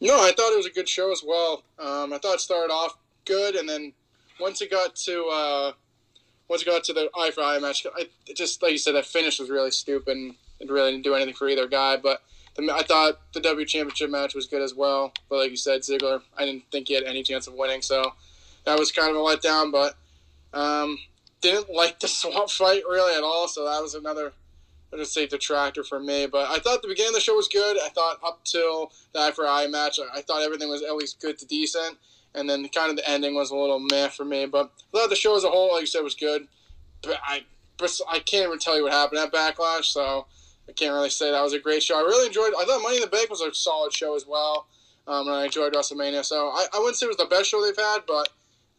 [0.00, 1.64] No, I thought it was a good show as well.
[1.80, 3.92] Um, I thought it started off good, and then
[4.40, 5.72] once it got to uh,
[6.46, 9.06] once it got to the eye for eye match, I just like you said, that
[9.06, 10.16] finish was really stupid.
[10.16, 11.96] And it really didn't do anything for either guy.
[11.96, 12.22] But
[12.54, 15.12] the, I thought the W Championship match was good as well.
[15.28, 18.12] But like you said, Ziggler, I didn't think he had any chance of winning, so
[18.64, 19.72] that was kind of a letdown.
[19.72, 19.96] But
[20.52, 20.98] um,
[21.40, 24.32] didn't like the swamp fight really at all, so that was another.
[24.92, 27.48] I just say detractor for me, but I thought the beginning of the show was
[27.48, 27.78] good.
[27.82, 31.18] I thought up till the eye for eye match, I thought everything was at least
[31.18, 31.96] good to decent,
[32.34, 34.44] and then kind of the ending was a little meh for me.
[34.44, 36.46] But I thought the show as a whole, like you said, was good.
[37.00, 37.46] But I,
[38.06, 40.26] I can't even tell you what happened at Backlash, so
[40.72, 41.98] I can't really say that was a great show.
[41.98, 42.54] I really enjoyed.
[42.58, 44.68] I thought Money in the Bank was a solid show as well,
[45.06, 46.24] um, and I enjoyed WrestleMania.
[46.24, 48.30] So I, I wouldn't say it was the best show they've had, but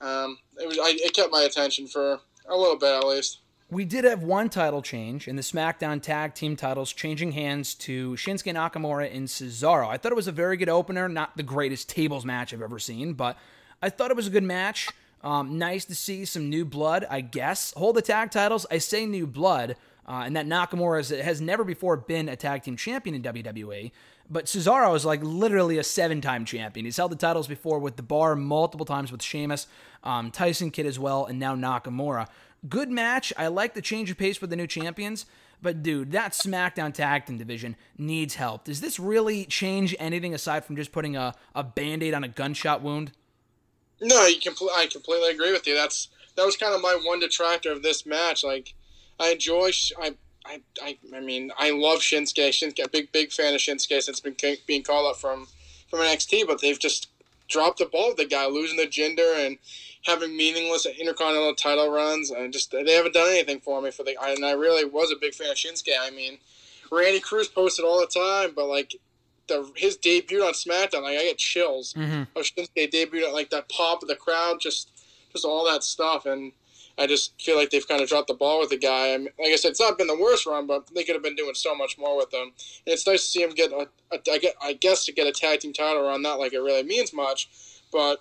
[0.02, 0.80] um, it was.
[0.80, 2.20] I, it kept my attention for
[2.50, 3.42] a little bit at least.
[3.70, 8.14] We did have one title change in the SmackDown Tag Team titles, changing hands to
[8.14, 9.88] Shinsuke Nakamura and Cesaro.
[9.88, 12.80] I thought it was a very good opener, not the greatest tables match I've ever
[12.80, 13.38] seen, but
[13.84, 14.90] I thought it was a good match.
[15.22, 17.72] Um, nice to see some new blood, I guess.
[17.78, 18.66] Hold the tag titles.
[18.72, 19.76] I say new blood,
[20.08, 23.92] uh, and that Nakamura is, has never before been a tag team champion in WWE.
[24.30, 26.86] But Cesaro is like literally a seven time champion.
[26.86, 29.68] He's held the titles before with the bar multiple times with Sheamus,
[30.04, 32.28] um, Tyson Kidd as well, and now Nakamura.
[32.68, 33.34] Good match.
[33.38, 35.26] I like the change of pace for the new champions.
[35.62, 38.66] But dude, that SmackDown Tag Team division needs help.
[38.66, 42.28] Does this really change anything aside from just putting a, a band aid on a
[42.28, 43.14] gunshot wound?
[44.02, 45.74] No, you compl- I completely agree with you.
[45.74, 48.44] That's that was kind of my one detractor of this match.
[48.44, 48.74] Like,
[49.20, 49.72] I enjoy.
[50.02, 52.50] I I, I, I mean, I love Shinsuke.
[52.50, 54.36] Shinsuke, a big, big fan of Shinsuke since been
[54.68, 55.48] being called up from
[55.90, 57.10] from NXT, but they've just
[57.48, 59.58] dropped the ball with the guy, losing the gender and
[60.06, 62.32] having meaningless intercontinental title runs.
[62.32, 64.18] And just they haven't done anything for me for the.
[64.22, 65.94] And I really was a big fan of Shinsuke.
[66.00, 66.40] I mean,
[66.92, 68.96] Randy Cruz posted all the time, but like
[69.48, 71.94] the his debut on SmackDown, like I get chills.
[71.94, 72.38] Mm-hmm.
[72.38, 74.92] Of Shinsuke debut, like that pop of the crowd, just
[75.32, 76.52] just all that stuff, and
[76.98, 79.14] I just feel like they've kind of dropped the ball with the guy.
[79.14, 81.24] I mean, like I said, it's not been the worst run, but they could have
[81.24, 82.52] been doing so much more with them.
[82.86, 85.26] And it's nice to see him get, a, a, I, get I guess, to get
[85.26, 86.22] a tag team title run.
[86.22, 87.50] Not like it really means much,
[87.92, 88.20] but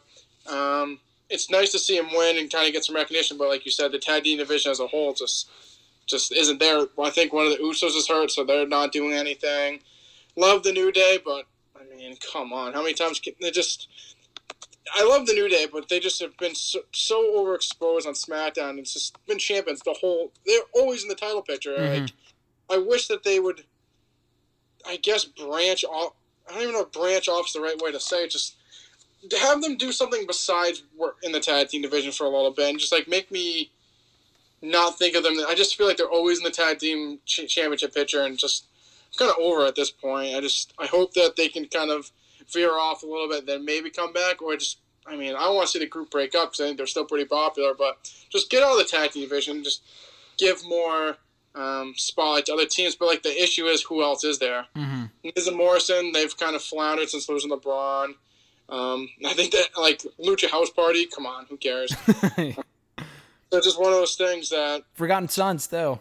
[0.50, 3.36] um, it's nice to see him win and kind of get some recognition.
[3.36, 5.50] But like you said, the tag team division as a whole just
[6.06, 6.86] just isn't there.
[6.98, 9.80] I think one of the Usos is hurt, so they're not doing anything.
[10.36, 11.44] Love the New Day, but
[11.78, 13.88] I mean, come on, how many times can they just?
[14.94, 18.78] I love the New Day, but they just have been so, so overexposed on SmackDown.
[18.78, 20.32] It's just been champions the whole.
[20.44, 21.76] They're always in the title picture.
[21.76, 22.00] Mhm.
[22.00, 22.10] Like,
[22.70, 23.64] I wish that they would.
[24.84, 26.14] I guess branch off.
[26.48, 28.30] I don't even know if branch off is the right way to say it.
[28.30, 28.56] Just
[29.30, 32.50] to have them do something besides work in the tag team division for a little
[32.50, 33.70] bit, and just like make me
[34.60, 35.34] not think of them.
[35.48, 38.64] I just feel like they're always in the tag team ch- championship picture, and just
[39.12, 40.34] I'm kind of over at this point.
[40.34, 42.10] I just I hope that they can kind of
[42.50, 45.66] veer off a little bit, then maybe come back, or just I mean I want
[45.66, 47.98] to see the group break up because I think they're still pretty popular, but
[48.30, 49.82] just get out of the tag team division, just
[50.38, 51.16] give more
[51.54, 52.94] um, spotlight to other teams.
[52.94, 54.66] But like the issue is who else is there?
[54.76, 55.04] Mm-hmm.
[55.36, 58.14] Miz and Morrison, they've kind of floundered since losing LeBron.
[58.68, 61.94] Um, I think that like Lucha House Party, come on, who cares?
[62.36, 66.00] so just one of those things that Forgotten Sons, though.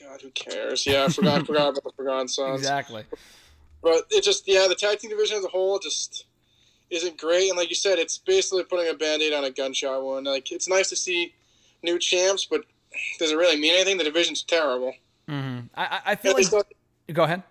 [0.00, 0.86] God, who cares?
[0.86, 2.60] Yeah, I forgot forgot about the Forgotten Sons.
[2.60, 3.04] Exactly.
[3.86, 6.24] But it just yeah, the tag team division as a whole just
[6.90, 7.50] isn't great.
[7.50, 10.26] And like you said, it's basically putting a band-aid on a gunshot wound.
[10.26, 11.34] Like it's nice to see
[11.84, 12.62] new champs, but
[13.20, 13.96] does it really mean anything?
[13.96, 14.92] The division's terrible.
[15.28, 15.66] Mm-hmm.
[15.76, 16.66] I, I- feel I like.
[17.12, 17.44] Go ahead.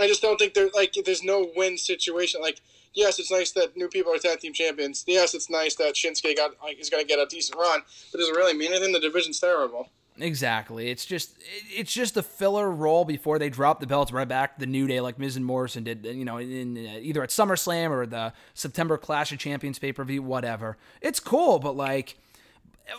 [0.00, 2.40] I just don't think there's like there's no win situation.
[2.40, 2.62] Like
[2.94, 5.04] yes, it's nice that new people are tag team champions.
[5.06, 8.18] Yes, it's nice that Shinsuke got like, is going to get a decent run, but
[8.18, 8.94] does it really mean anything?
[8.94, 9.90] The division's terrible.
[10.18, 10.88] Exactly.
[10.90, 11.36] It's just
[11.68, 14.86] it's just a filler role before they drop the belts right back to the New
[14.86, 18.32] Day like Miz and Morrison did, you know, in, uh, either at SummerSlam or the
[18.54, 20.78] September Clash of Champions pay-per-view, whatever.
[21.02, 22.16] It's cool, but like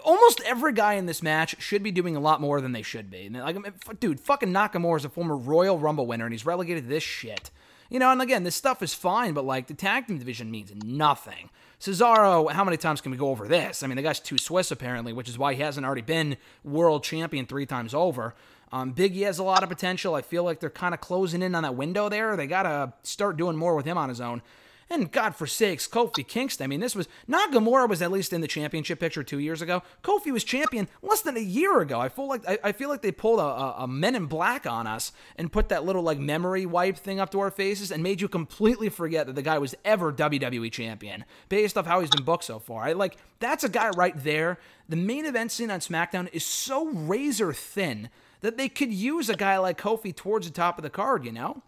[0.03, 3.09] almost every guy in this match should be doing a lot more than they should
[3.09, 3.25] be.
[3.25, 6.89] And like, dude, fucking Nakamura is a former Royal Rumble winner, and he's relegated to
[6.89, 7.49] this shit.
[7.89, 10.73] You know, and again, this stuff is fine, but like the tag team division means
[10.83, 11.49] nothing.
[11.79, 13.83] Cesaro, how many times can we go over this?
[13.83, 17.03] I mean, the guy's too Swiss apparently, which is why he hasn't already been world
[17.03, 18.33] champion three times over.
[18.71, 20.15] Um, Biggie has a lot of potential.
[20.15, 22.35] I feel like they're kind of closing in on that window there.
[22.35, 24.41] They gotta start doing more with him on his own.
[24.89, 26.63] And God forsakes, Kofi Kingston.
[26.63, 29.83] I mean, this was Nakamura was at least in the championship picture two years ago.
[30.01, 31.99] Kofi was champion less than a year ago.
[31.99, 34.65] I feel like I, I feel like they pulled a, a, a Men in Black
[34.65, 38.01] on us and put that little like memory wipe thing up to our faces and
[38.01, 42.09] made you completely forget that the guy was ever WWE champion based off how he's
[42.09, 42.83] been booked so far.
[42.83, 44.57] I like that's a guy right there.
[44.87, 48.09] The main event scene on SmackDown is so razor thin
[48.39, 51.25] that they could use a guy like Kofi towards the top of the card.
[51.25, 51.61] You know.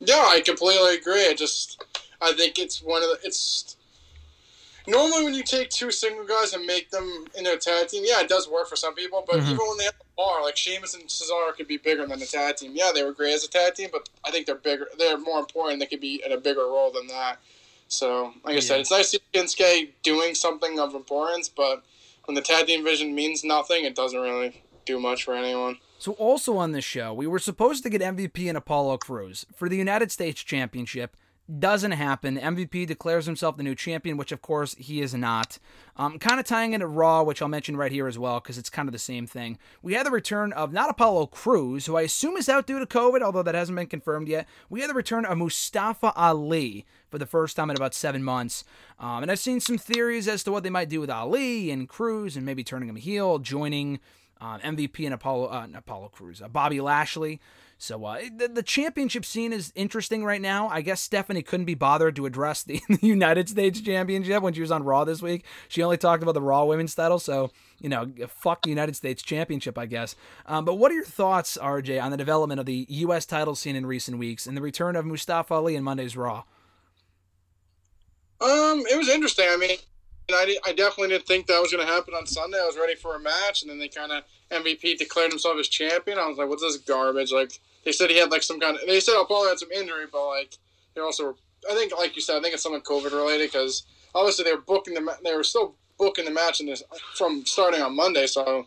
[0.00, 1.26] Yeah, I completely agree.
[1.28, 1.82] I just,
[2.20, 3.76] I think it's one of the, it's,
[4.86, 8.20] normally when you take two single guys and make them in a tag team, yeah,
[8.20, 9.52] it does work for some people, but mm-hmm.
[9.52, 10.42] even when they have are.
[10.42, 12.72] Like Sheamus and Cesaro could be bigger than the tag team.
[12.74, 14.88] Yeah, they were great as a tag team, but I think they're bigger.
[14.98, 15.80] They're more important.
[15.80, 17.38] They could be in a bigger role than that.
[17.88, 18.60] So, like I yeah.
[18.60, 21.82] said, it's nice to see Shinsuke doing something of importance, but
[22.24, 25.78] when the tag team vision means nothing, it doesn't really do much for anyone.
[25.98, 29.68] So, also on this show, we were supposed to get MVP and Apollo Crews for
[29.68, 31.16] the United States Championship
[31.48, 32.36] doesn't happen.
[32.36, 35.58] MVP declares himself the new champion, which of course he is not.
[35.96, 38.68] Um, kind of tying into Raw, which I'll mention right here as well, because it's
[38.68, 39.58] kind of the same thing.
[39.82, 42.86] We had the return of not Apollo Crews, who I assume is out due to
[42.86, 44.46] COVID, although that hasn't been confirmed yet.
[44.68, 48.64] We had the return of Mustafa Ali for the first time in about seven months.
[48.98, 51.88] Um, and I've seen some theories as to what they might do with Ali and
[51.88, 54.00] Crews and maybe turning him heel, joining
[54.40, 57.40] uh, MVP and Apollo, uh, Apollo Crews, uh, Bobby Lashley.
[57.80, 60.68] So uh, the, the, championship scene is interesting right now.
[60.68, 64.60] I guess Stephanie couldn't be bothered to address the, the, United States Championship when she
[64.60, 65.44] was on Raw this week.
[65.68, 67.20] She only talked about the Raw Women's title.
[67.20, 70.16] So you know, fuck the United States Championship, I guess.
[70.46, 73.24] Um, but what are your thoughts, RJ, on the development of the U.S.
[73.24, 76.44] title scene in recent weeks and the return of Mustafa Ali in Monday's Raw?
[78.40, 79.46] Um, it was interesting.
[79.48, 79.78] I mean,
[80.30, 82.58] I, I definitely didn't think that was going to happen on Sunday.
[82.58, 85.68] I was ready for a match, and then they kind of MVP declared himself as
[85.68, 86.18] champion.
[86.18, 88.86] I was like, "What's this garbage?" Like they said he had like some kind of.
[88.86, 90.56] They said Apollo had some injury, but like
[90.94, 91.36] they also.
[91.68, 94.60] I think, like you said, I think it's something COVID related because obviously they were
[94.60, 95.16] booking the.
[95.24, 96.82] They were still booking the match in this
[97.16, 98.66] from starting on Monday, so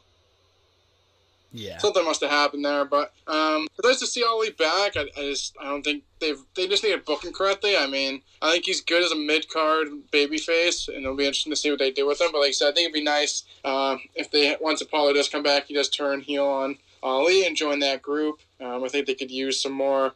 [1.51, 2.85] yeah, something must have happened there.
[2.85, 4.95] But um, it's nice to see Ali back.
[4.95, 7.75] I, I, just I don't think they've they just need to book him correctly.
[7.77, 11.25] I mean, I think he's good as a mid card baby face, and it'll be
[11.25, 12.29] interesting to see what they do with him.
[12.31, 15.29] But like I said, I think it'd be nice uh, if they once Apollo does
[15.29, 18.39] come back, he does turn heel on Ali and join that group.
[18.59, 20.13] Um, I think they could use some more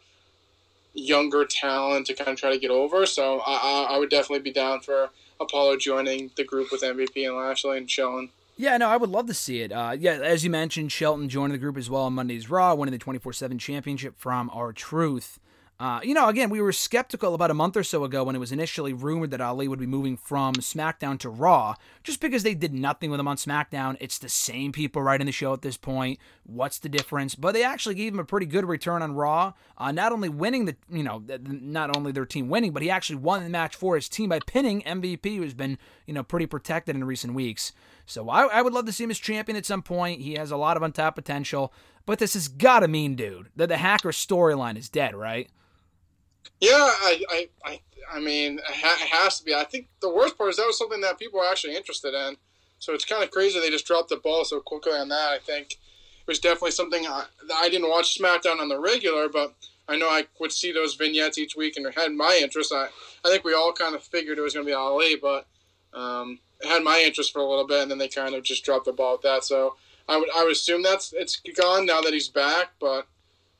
[0.93, 3.05] younger talent to kind of try to get over.
[3.05, 5.09] So I, I, I would definitely be down for
[5.39, 8.29] Apollo joining the group with MVP and Lashley and Shelton.
[8.57, 9.71] Yeah, no, I would love to see it.
[9.73, 12.93] Uh, yeah, as you mentioned, Shelton joining the group as well on Monday's Raw, winning
[12.93, 15.39] the 24 7 championship from R-Truth.
[15.77, 18.39] Uh, you know, again, we were skeptical about a month or so ago when it
[18.39, 22.53] was initially rumored that Ali would be moving from SmackDown to Raw, just because they
[22.53, 23.97] did nothing with him on SmackDown.
[23.99, 26.17] It's the same people writing the show at this point.
[26.45, 27.35] What's the difference?
[27.35, 30.63] But they actually gave him a pretty good return on Raw, uh, not only winning
[30.63, 33.95] the, you know, not only their team winning, but he actually won the match for
[33.95, 37.73] his team by pinning MVP, who's been, you know, pretty protected in recent weeks.
[38.05, 40.21] So I, I would love to see him as champion at some point.
[40.21, 41.73] He has a lot of untapped potential.
[42.05, 45.49] But this has got to mean, dude, that the hacker storyline is dead, right?
[46.59, 47.81] Yeah, I, I, I,
[48.13, 49.55] I mean, it has to be.
[49.55, 52.37] I think the worst part is that was something that people are actually interested in.
[52.79, 55.29] So it's kind of crazy they just dropped the ball so quickly on that.
[55.31, 57.25] I think it was definitely something I,
[57.55, 59.55] I didn't watch SmackDown on the regular, but
[59.87, 62.73] I know I would see those vignettes each week and it had my interest.
[62.73, 62.87] I,
[63.23, 65.47] I think we all kind of figured it was going to be Ali, but
[65.93, 68.85] um, had my interest for a little bit, and then they kind of just dropped
[68.85, 69.43] the ball with that.
[69.43, 69.75] So
[70.07, 73.07] I would I would assume that's it's gone now that he's back, but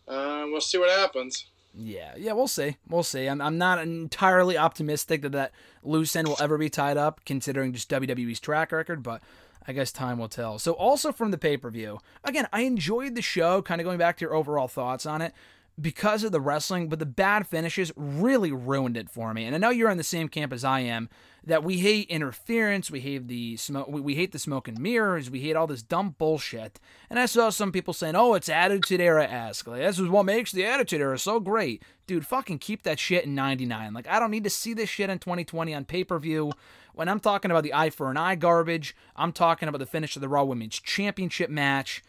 [0.07, 1.45] uh, we'll see what happens.
[1.77, 2.77] Yeah, yeah, we'll see.
[2.87, 3.27] We'll see.
[3.27, 5.51] I'm, I'm not entirely optimistic that that
[5.83, 9.21] loose end will ever be tied up, considering just WWE's track record, but
[9.67, 10.57] I guess time will tell.
[10.57, 13.97] So, also from the pay per view, again, I enjoyed the show, kind of going
[13.97, 15.33] back to your overall thoughts on it
[15.80, 19.45] because of the wrestling, but the bad finishes really ruined it for me.
[19.45, 21.09] And I know you're in the same camp as I am
[21.43, 25.41] that we hate interference, we hate the smoke, we hate the smoke and mirrors, we
[25.41, 26.80] hate all this dumb bullshit.
[27.09, 29.67] And I saw some people saying, "Oh, it's Attitude Era esque.
[29.67, 33.26] Like this is what makes the Attitude Era so great." Dude, fucking keep that shit
[33.26, 33.93] in '99.
[33.93, 36.53] Like I don't need to see this shit in 2020 on pay per view.
[36.93, 40.15] When I'm talking about the eye for an eye garbage, I'm talking about the finish
[40.15, 42.01] of the Raw Women's Championship match.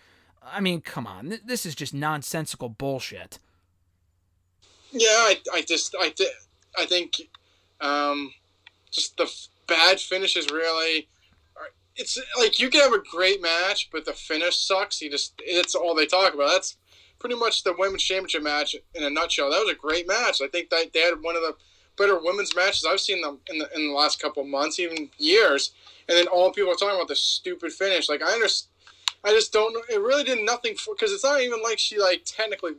[0.42, 3.40] I mean, come on, this is just nonsensical bullshit.
[4.92, 6.30] Yeah, I, I just I, th-
[6.78, 7.16] I think
[7.80, 8.32] um,
[8.90, 9.30] just the
[9.66, 11.08] bad finishes really.
[11.96, 15.00] It's like you can have a great match, but the finish sucks.
[15.00, 16.50] You just it's all they talk about.
[16.50, 16.76] That's
[17.18, 19.50] pretty much the women's championship match in a nutshell.
[19.50, 20.40] That was a great match.
[20.42, 21.56] I think that they had one of the
[21.96, 25.72] better women's matches I've seen them in the in the last couple months, even years.
[26.08, 28.08] And then all people are talking about the stupid finish.
[28.08, 28.70] Like I understand,
[29.24, 29.82] I just don't know.
[29.88, 32.72] It really did nothing for because it's not even like she like technically.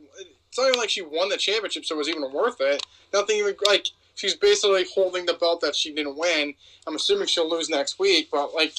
[0.58, 2.84] It's not even like she won the championship, so it was even worth it.
[3.12, 3.86] Nothing even like
[4.16, 6.52] she's basically holding the belt that she didn't win.
[6.84, 8.74] I'm assuming she'll lose next week, but like,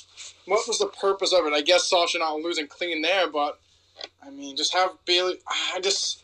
[0.45, 1.53] what was the purpose of it?
[1.53, 3.61] I guess Sasha not losing clean there, but
[4.21, 5.39] I mean, just have Bayley.
[5.73, 6.21] I just,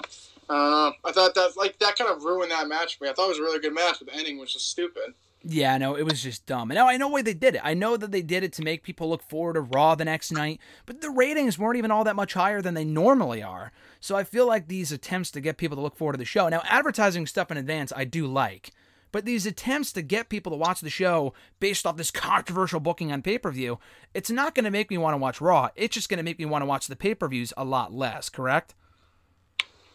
[0.50, 3.10] uh, I thought that like that kind of ruined that match for me.
[3.10, 5.14] I thought it was a really good match, but the ending was just stupid.
[5.48, 6.72] Yeah, no, it was just dumb.
[6.72, 7.62] And now I know why they did it.
[7.64, 10.32] I know that they did it to make people look forward to Raw the next
[10.32, 13.72] night, but the ratings weren't even all that much higher than they normally are.
[14.06, 16.48] So I feel like these attempts to get people to look forward to the show.
[16.48, 18.70] Now, advertising stuff in advance, I do like.
[19.12, 23.12] But these attempts to get people to watch the show based off this controversial booking
[23.12, 23.80] on pay per view,
[24.14, 25.70] it's not going to make me want to watch Raw.
[25.76, 27.94] It's just going to make me want to watch the pay per views a lot
[27.94, 28.30] less.
[28.30, 28.76] Correct?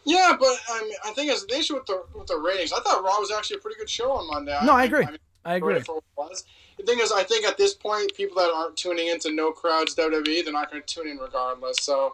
[0.02, 2.80] Yeah, but I mean, I think as the issue with the with the ratings, I
[2.80, 4.58] thought Raw was actually a pretty good show on Monday.
[4.64, 5.06] No, I agree.
[5.06, 5.78] mean, I agree.
[5.82, 6.44] for what it was.
[6.78, 9.94] The thing is, I think at this point, people that aren't tuning into no crowds
[9.94, 11.76] WWE, they're not going to tune in regardless.
[11.80, 12.12] So,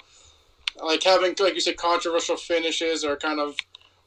[0.84, 3.56] like having, like you said, controversial finishes or kind of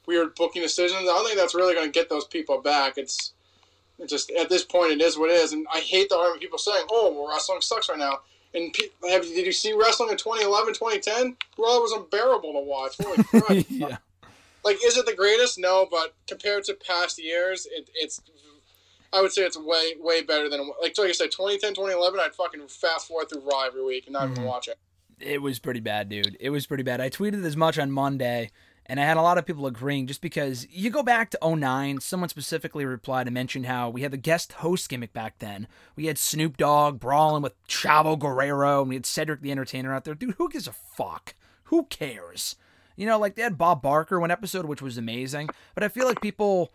[0.05, 2.97] weird booking decisions, I don't think that's really going to get those people back.
[2.97, 3.33] It's,
[3.97, 6.41] it's just at this point, it is what it is, and I hate the argument
[6.41, 8.19] people saying, "Oh, well, wrestling sucks right now."
[8.53, 11.37] And pe- have, did you see wrestling in 2011, 2010?
[11.57, 12.95] Raw was unbearable to watch.
[12.99, 13.65] Holy crap!
[13.69, 13.97] yeah.
[14.63, 18.21] like is it the greatest no but compared to past years it, it's
[19.13, 22.35] i would say it's way way better than like like i said 2010 2011 i'd
[22.35, 24.45] fucking fast forward through raw every week and not even mm-hmm.
[24.45, 24.77] watch it
[25.19, 26.37] It was pretty bad, dude.
[26.39, 27.01] It was pretty bad.
[27.01, 28.51] I tweeted as much on Monday,
[28.85, 31.99] and I had a lot of people agreeing just because you go back to 09,
[31.99, 35.67] someone specifically replied and mentioned how we had the guest host gimmick back then.
[35.95, 40.05] We had Snoop Dogg brawling with Chavo Guerrero, and we had Cedric the Entertainer out
[40.05, 40.15] there.
[40.15, 41.35] Dude, who gives a fuck?
[41.65, 42.55] Who cares?
[42.95, 46.05] You know, like they had Bob Barker one episode, which was amazing, but I feel
[46.05, 46.71] like people.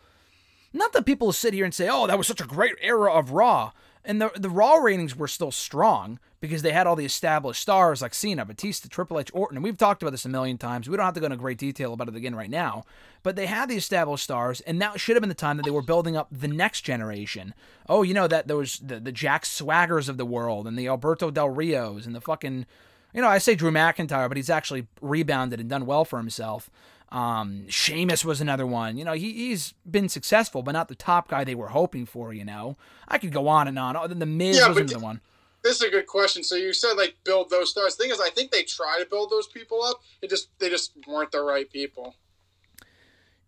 [0.72, 3.30] Not that people sit here and say, "Oh, that was such a great era of
[3.30, 3.72] Raw,"
[4.05, 8.02] and the the Raw ratings were still strong because they had all the established stars
[8.02, 10.88] like Cena, Batista, Triple H, Orton, and we've talked about this a million times.
[10.88, 12.84] We don't have to go into great detail about it again right now,
[13.22, 15.70] but they had the established stars, and that should have been the time that they
[15.70, 17.55] were building up the next generation.
[17.88, 21.30] Oh, you know that those the, the Jack Swaggers of the world and the Alberto
[21.30, 22.66] Del Rios and the fucking,
[23.14, 26.68] you know, I say Drew McIntyre, but he's actually rebounded and done well for himself.
[27.14, 28.96] Um, Sheamus was another one.
[28.96, 32.32] You know, he, he's been successful, but not the top guy they were hoping for.
[32.34, 33.94] You know, I could go on and on.
[33.96, 35.20] Other than the Miz Yeah, was another one.
[35.62, 38.28] this is a good question so you said like build those stars thing is i
[38.28, 41.70] think they try to build those people up it just they just weren't the right
[41.70, 42.16] people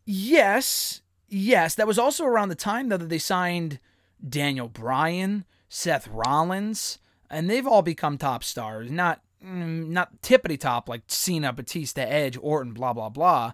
[0.04, 1.74] Yes, yes.
[1.74, 3.78] That was also around the time though that they signed
[4.26, 6.98] Daniel Bryan, Seth Rollins,
[7.28, 8.90] and they've all become top stars.
[8.90, 13.52] Not not tippity top like Cena, Batista, Edge, Orton, blah blah blah.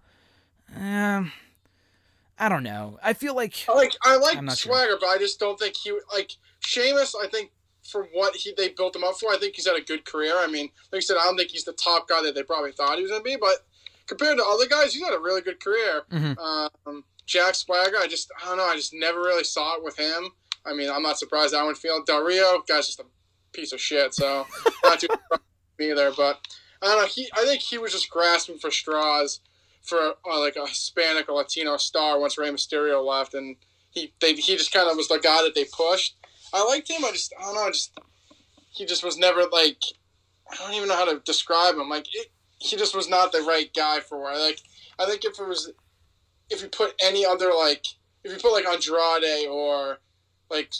[0.76, 1.33] Um,
[2.39, 2.99] I don't know.
[3.03, 4.57] I feel like I like I like I'm sure.
[4.74, 7.14] Swagger, but I just don't think he like Sheamus.
[7.14, 7.51] I think
[7.83, 10.35] for what he they built him up for, I think he's had a good career.
[10.37, 12.72] I mean, like I said, I don't think he's the top guy that they probably
[12.72, 13.66] thought he was going to be, but
[14.07, 16.03] compared to other guys, he's had a really good career.
[16.11, 16.39] Mhm.
[16.87, 19.97] Um, Jack Swagger, I just I don't know, I just never really saw it with
[19.97, 20.30] him.
[20.64, 23.05] I mean, I'm not surprised that one feel Del Rio guy's just a
[23.53, 24.47] piece of shit, so
[24.85, 25.09] not too
[25.83, 26.12] me either.
[26.16, 26.41] But
[26.80, 27.07] I don't know.
[27.07, 29.41] He I think he was just grasping for straws
[29.83, 33.57] for uh, like a Hispanic or Latino star once Rey Mysterio left, and
[33.91, 36.16] he they, he just kind of was the guy that they pushed.
[36.53, 37.05] I liked him.
[37.05, 37.68] I just I don't know.
[37.68, 37.99] Just
[38.70, 39.78] he just was never like
[40.51, 41.89] I don't even know how to describe him.
[41.89, 42.28] Like it,
[42.59, 44.61] he just was not the right guy for like
[44.99, 45.72] I think if it was
[46.51, 47.85] if you put any other like
[48.24, 49.99] if you put like Andrade or
[50.51, 50.72] like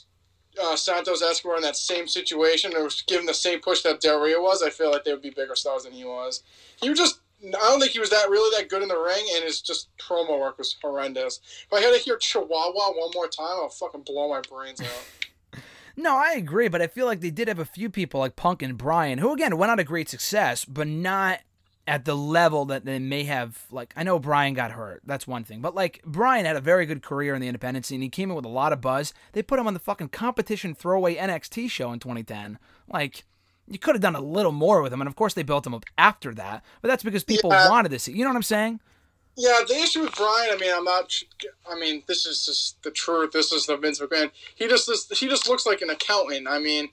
[0.61, 4.21] uh, Santos Escobar in that same situation or was given the same push that Del
[4.21, 6.43] Rio was, I feel like they would be bigger stars than he was.
[6.81, 9.25] He was just I don't think he was that really that good in the ring,
[9.35, 11.41] and his just promo work was horrendous.
[11.67, 14.89] If I had to hear Chihuahua one more time, I'll fucking blow my brains out.
[15.95, 18.63] No, I agree, but I feel like they did have a few people like Punk
[18.63, 21.41] and Bryan, who again went on to great success, but not
[21.87, 23.65] at the level that they may have.
[23.71, 26.87] Like, I know Bryan got hurt, that's one thing, but like Bryan had a very
[26.87, 28.03] good career in the independent scene.
[28.03, 29.13] He came in with a lot of buzz.
[29.33, 32.59] They put him on the fucking competition throwaway NXT show in 2010.
[32.89, 33.25] Like,
[33.69, 35.75] you could have done a little more with him, and of course they built him
[35.75, 36.65] up after that.
[36.81, 37.69] But that's because people Yeah.
[37.69, 38.13] wanted to see.
[38.13, 38.81] You know what I'm saying?
[39.35, 41.15] Yeah, the issue with Bryan, I mean, I'm not.
[41.69, 43.33] I mean, this is just the truth.
[43.33, 44.31] This is the Vince McMahon.
[44.55, 46.47] He just is, he just looks like an accountant.
[46.47, 46.91] I mean,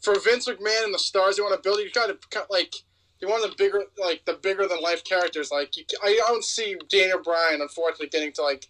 [0.00, 2.74] for Vince McMahon and the stars they want to build, you got to like
[3.20, 5.50] you want the bigger like the bigger than life characters.
[5.50, 8.66] Like you, I don't see Daniel Bryan, unfortunately, getting to like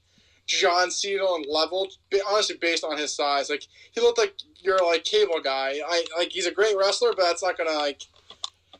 [0.46, 1.88] John Cena and level.
[2.28, 5.80] Honestly, based on his size, like he looked like your like cable guy.
[5.86, 8.02] I like he's a great wrestler, but that's not gonna like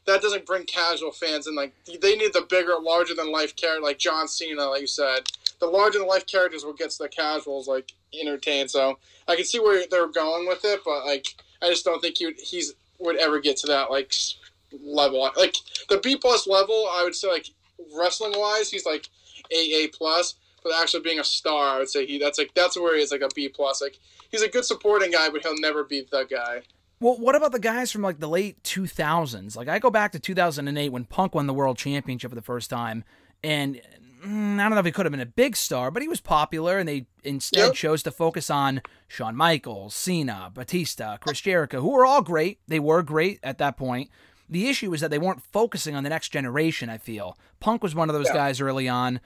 [0.07, 1.55] that doesn't bring casual fans in.
[1.55, 5.21] Like they need the bigger, larger than life character, like John Cena, like you said.
[5.61, 8.71] The larger than life characters will get the casuals like entertained.
[8.71, 11.27] So I can see where they're going with it, but like
[11.61, 14.13] I just don't think he would, he's would ever get to that like
[14.83, 15.31] level.
[15.37, 15.55] Like
[15.89, 17.47] the B plus level, I would say like
[17.97, 19.09] wrestling wise, he's like
[19.53, 20.35] A A plus.
[20.65, 23.13] But actually being a star, I would say he that's like that's where he is
[23.13, 23.81] like a B plus.
[23.81, 23.99] Like
[24.31, 26.63] he's a good supporting guy, but he'll never be the guy.
[27.01, 29.57] Well, what about the guys from like the late 2000s?
[29.57, 32.69] Like I go back to 2008 when Punk won the World Championship for the first
[32.71, 33.05] time,
[33.45, 33.81] and
[34.25, 36.21] mm, I don't know if he could have been a big star, but he was
[36.21, 37.75] popular, and they instead Yep.
[37.75, 42.59] chose to focus on Shawn Michaels, Cena, Batista, Chris Jericho, who were all great.
[42.67, 44.11] They were great at that point.
[44.49, 46.89] The issue is that they weren't focusing on the next generation.
[46.89, 48.35] I feel Punk was one of those Yeah.
[48.35, 49.21] guys early on.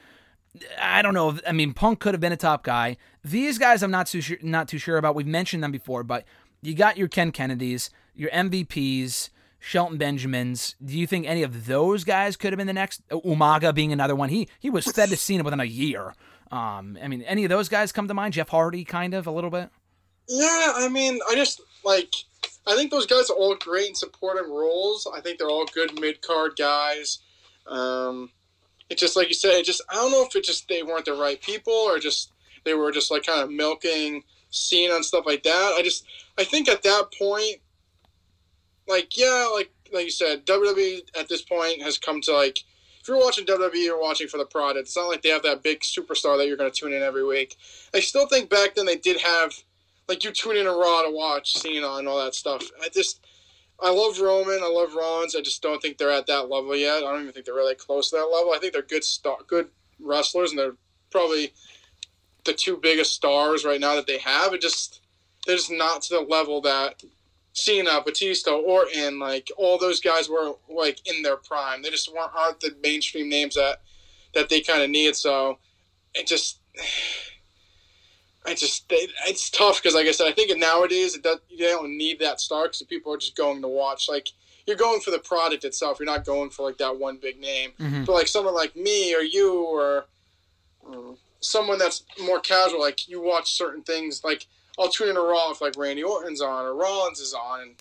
[0.80, 1.38] I don't know.
[1.46, 2.96] I mean, Punk could have been a top guy.
[3.24, 5.14] These guys, I'm not too sure, not too sure about.
[5.14, 6.24] We've mentioned them before, but
[6.60, 10.74] you got your Ken Kennedys, your MVPs, Shelton Benjamins.
[10.84, 13.06] Do you think any of those guys could have been the next?
[13.08, 14.28] Umaga being another one.
[14.28, 16.14] He he was fed to Cena within a year.
[16.50, 18.34] Um, I mean, any of those guys come to mind?
[18.34, 19.70] Jeff Hardy, kind of a little bit.
[20.28, 22.12] Yeah, I mean, I just like.
[22.66, 25.08] I think those guys are all great in supporting roles.
[25.12, 27.18] I think they're all good mid card guys.
[27.66, 28.30] Um,
[28.88, 31.04] it just like you said, it just I don't know if it just they weren't
[31.04, 32.32] the right people or just
[32.64, 35.74] they were just like kind of milking Cena and stuff like that.
[35.76, 36.04] I just
[36.38, 37.56] I think at that point,
[38.86, 42.58] like yeah, like like you said, WWE at this point has come to like
[43.00, 44.86] if you're watching WWE, you're watching for the product.
[44.86, 47.24] It's not like they have that big superstar that you're going to tune in every
[47.24, 47.56] week.
[47.92, 49.52] I still think back then they did have
[50.08, 52.62] like you tune in Raw to watch Cena and all that stuff.
[52.82, 53.24] I just
[53.80, 54.60] I love Roman.
[54.62, 55.34] I love Rollins.
[55.34, 56.98] I just don't think they're at that level yet.
[56.98, 58.52] I don't even think they're really close to that level.
[58.52, 59.68] I think they're good star, good
[60.00, 60.76] wrestlers, and they're
[61.10, 61.52] probably
[62.44, 64.52] the two biggest stars right now that they have.
[64.54, 65.00] It just
[65.46, 67.02] they're just not to the level that
[67.54, 71.82] Cena, Batista, Orton, like all those guys were like in their prime.
[71.82, 73.82] They just weren't aren't the mainstream names that
[74.34, 75.16] that they kind of need.
[75.16, 75.58] So
[76.14, 76.60] it just
[78.44, 81.96] I just it's tough because, like I said, I think nowadays it does, you don't
[81.96, 84.08] need that star because people are just going to watch.
[84.08, 84.28] Like
[84.66, 85.98] you're going for the product itself.
[85.98, 87.72] You're not going for like that one big name.
[87.78, 88.04] Mm-hmm.
[88.04, 90.06] But like someone like me or you or,
[90.80, 94.22] or someone that's more casual, like you watch certain things.
[94.24, 94.46] Like
[94.78, 97.74] I'll tune in a Raw if like Randy Orton's on or Rollins is on and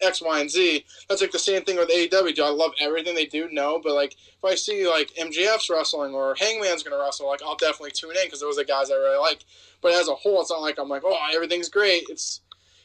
[0.00, 0.84] X, Y, and Z.
[1.08, 2.34] That's like the same thing with AEW.
[2.34, 3.48] Do I love everything they do?
[3.50, 7.56] No, but like if I see like MJF's wrestling or Hangman's gonna wrestle, like I'll
[7.56, 9.44] definitely tune in because those are the guys I really like.
[9.80, 12.04] But as a whole, it's not like I'm like, oh, everything's great.
[12.08, 12.40] It's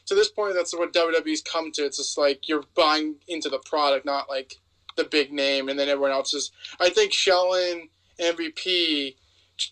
[0.06, 1.84] to this point, that's what WWE's come to.
[1.84, 4.60] It's just like you're buying into the product, not like
[4.96, 6.52] the big name, and then everyone else is.
[6.80, 7.88] I think Shelton,
[8.20, 9.16] MVP,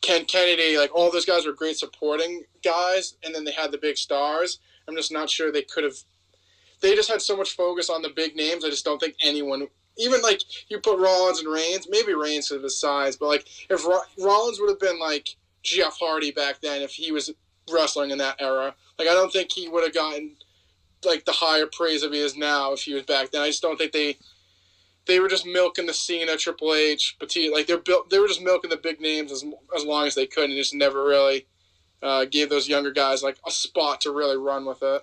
[0.01, 3.79] Ken Kennedy, like all those guys were great supporting guys, and then they had the
[3.79, 4.59] big stars.
[4.89, 5.97] I'm just not sure they could have.
[6.83, 8.65] They just had so much focus on the big names.
[8.65, 12.57] I just don't think anyone, even like you put Rollins and Reigns, maybe Reigns because
[12.59, 13.87] of his size, but like if
[14.19, 15.29] Rollins would have been like
[15.63, 17.31] Jeff Hardy back then if he was
[17.73, 18.75] wrestling in that era.
[18.99, 20.37] Like I don't think he would have gotten
[21.05, 23.43] like the higher praise of he is now if he was back then.
[23.43, 24.17] I just don't think they
[25.07, 27.55] they were just milking the scene Cena, Triple H, Batista.
[27.55, 29.45] Like they're built, they were just milking the big names as,
[29.77, 31.47] as long as they could, and just never really
[32.03, 35.03] uh, gave those younger guys like a spot to really run with it.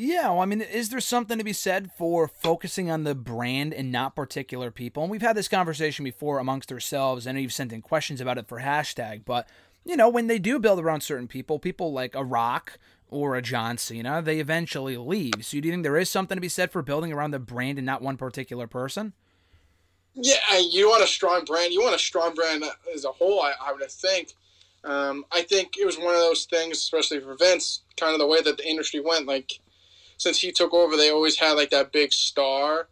[0.00, 3.74] Yeah, well, I mean, is there something to be said for focusing on the brand
[3.74, 5.02] and not particular people?
[5.02, 7.26] And we've had this conversation before amongst ourselves.
[7.26, 9.48] I know you've sent in questions about it for hashtag, but
[9.84, 12.78] you know, when they do build around certain people, people like a Rock
[13.08, 15.44] or a John Cena, they eventually leave.
[15.44, 17.76] So do you think there is something to be said for building around the brand
[17.76, 19.14] and not one particular person?
[20.14, 21.72] Yeah, you want a strong brand.
[21.72, 22.62] You want a strong brand
[22.94, 23.42] as a whole.
[23.42, 24.34] I, I would think.
[24.84, 28.28] Um, I think it was one of those things, especially for Vince, kind of the
[28.28, 29.26] way that the industry went.
[29.26, 29.58] Like
[30.18, 32.88] since he took over, they always had like that big star,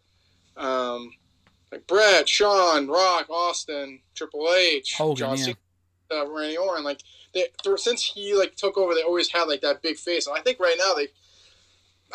[0.56, 1.12] um,
[1.70, 5.44] like Bret, Shawn, Rock, Austin, Triple H, Hogan, John yeah.
[5.44, 5.56] Cena
[6.12, 6.84] uh, Randy Orton.
[6.84, 7.00] Like
[7.34, 7.46] they,
[7.76, 10.26] since he like took over, they always had like that big face.
[10.26, 11.08] And I think right now they,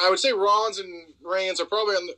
[0.01, 2.15] I would say Rollins and Reigns are probably on the,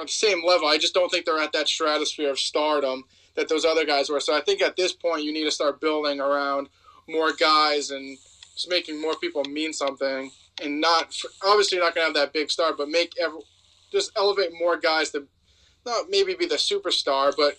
[0.00, 0.66] on the same level.
[0.66, 3.04] I just don't think they're at that stratosphere of stardom
[3.36, 4.20] that those other guys were.
[4.20, 6.68] So I think at this point you need to start building around
[7.06, 8.16] more guys and
[8.54, 10.30] just making more people mean something.
[10.62, 13.40] And not obviously not gonna have that big star, but make every,
[13.92, 15.26] just elevate more guys to
[15.86, 17.58] not maybe be the superstar, but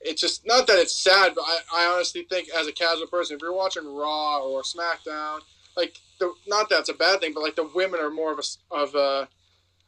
[0.00, 3.36] it's just not that it's sad, but I, I honestly think as a casual person,
[3.36, 5.40] if you're watching Raw or SmackDown,
[5.76, 8.74] like the not that's a bad thing, but like the women are more of a
[8.74, 9.28] of a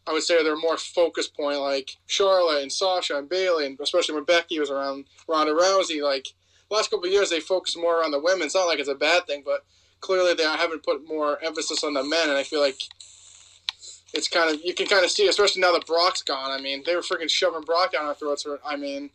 [0.07, 4.14] I would say they're more focus point, like Charlotte and Sasha and Bayley, and especially
[4.14, 6.03] when Becky was around Ronda Rousey.
[6.03, 6.28] Like
[6.70, 8.46] last couple years, they focus more on the women.
[8.46, 9.64] It's not like it's a bad thing, but
[10.01, 12.80] clearly they haven't put more emphasis on the men, and I feel like
[14.14, 16.51] it's kind of you can kind of see, especially now that Brock's gone.
[16.51, 18.46] I mean, they were freaking shoving Brock down our throats.
[18.64, 19.11] I mean,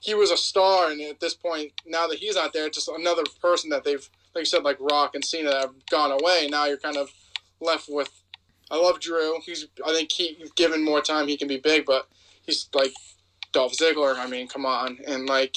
[0.00, 2.88] he was a star, and at this point, now that he's not there, it's just
[2.88, 6.48] another person that they've, like you said, like Rock and Cena have gone away.
[6.50, 7.10] Now you're kind of
[7.60, 8.10] left with.
[8.70, 9.40] I love Drew.
[9.44, 9.66] He's.
[9.84, 12.08] I think he, given more time, he can be big, but
[12.42, 12.92] he's like
[13.52, 14.16] Dolph Ziggler.
[14.16, 15.56] I mean, come on, and like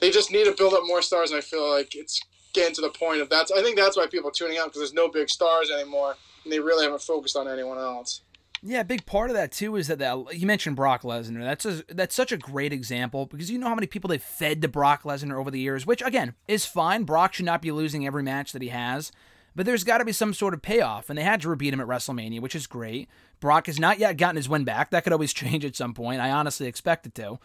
[0.00, 1.30] they just need to build up more stars.
[1.30, 2.20] And I feel like it's
[2.56, 3.52] getting to the point of that's.
[3.52, 6.52] I think that's why people are tuning out because there's no big stars anymore, and
[6.52, 8.22] they really haven't focused on anyone else.
[8.62, 11.42] Yeah, a big part of that too is that, that you mentioned Brock Lesnar.
[11.42, 14.62] That's a, that's such a great example because you know how many people they've fed
[14.62, 17.04] to Brock Lesnar over the years, which again is fine.
[17.04, 19.12] Brock should not be losing every match that he has,
[19.54, 21.80] but there's got to be some sort of payoff, and they had to repeat him
[21.80, 23.08] at WrestleMania, which is great.
[23.40, 24.90] Brock has not yet gotten his win back.
[24.90, 26.20] That could always change at some point.
[26.20, 27.38] I honestly expect it to.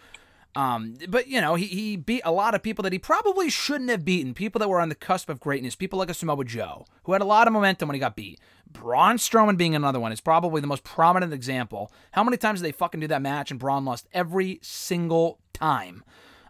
[0.55, 3.89] Um, but you know, he, he beat a lot of people that he probably shouldn't
[3.89, 4.33] have beaten.
[4.33, 5.75] People that were on the cusp of greatness.
[5.75, 8.39] People like a Samoa Joe, who had a lot of momentum when he got beat.
[8.71, 11.91] Braun Strowman being another one is probably the most prominent example.
[12.11, 16.03] How many times did they fucking do that match and Braun lost every single time?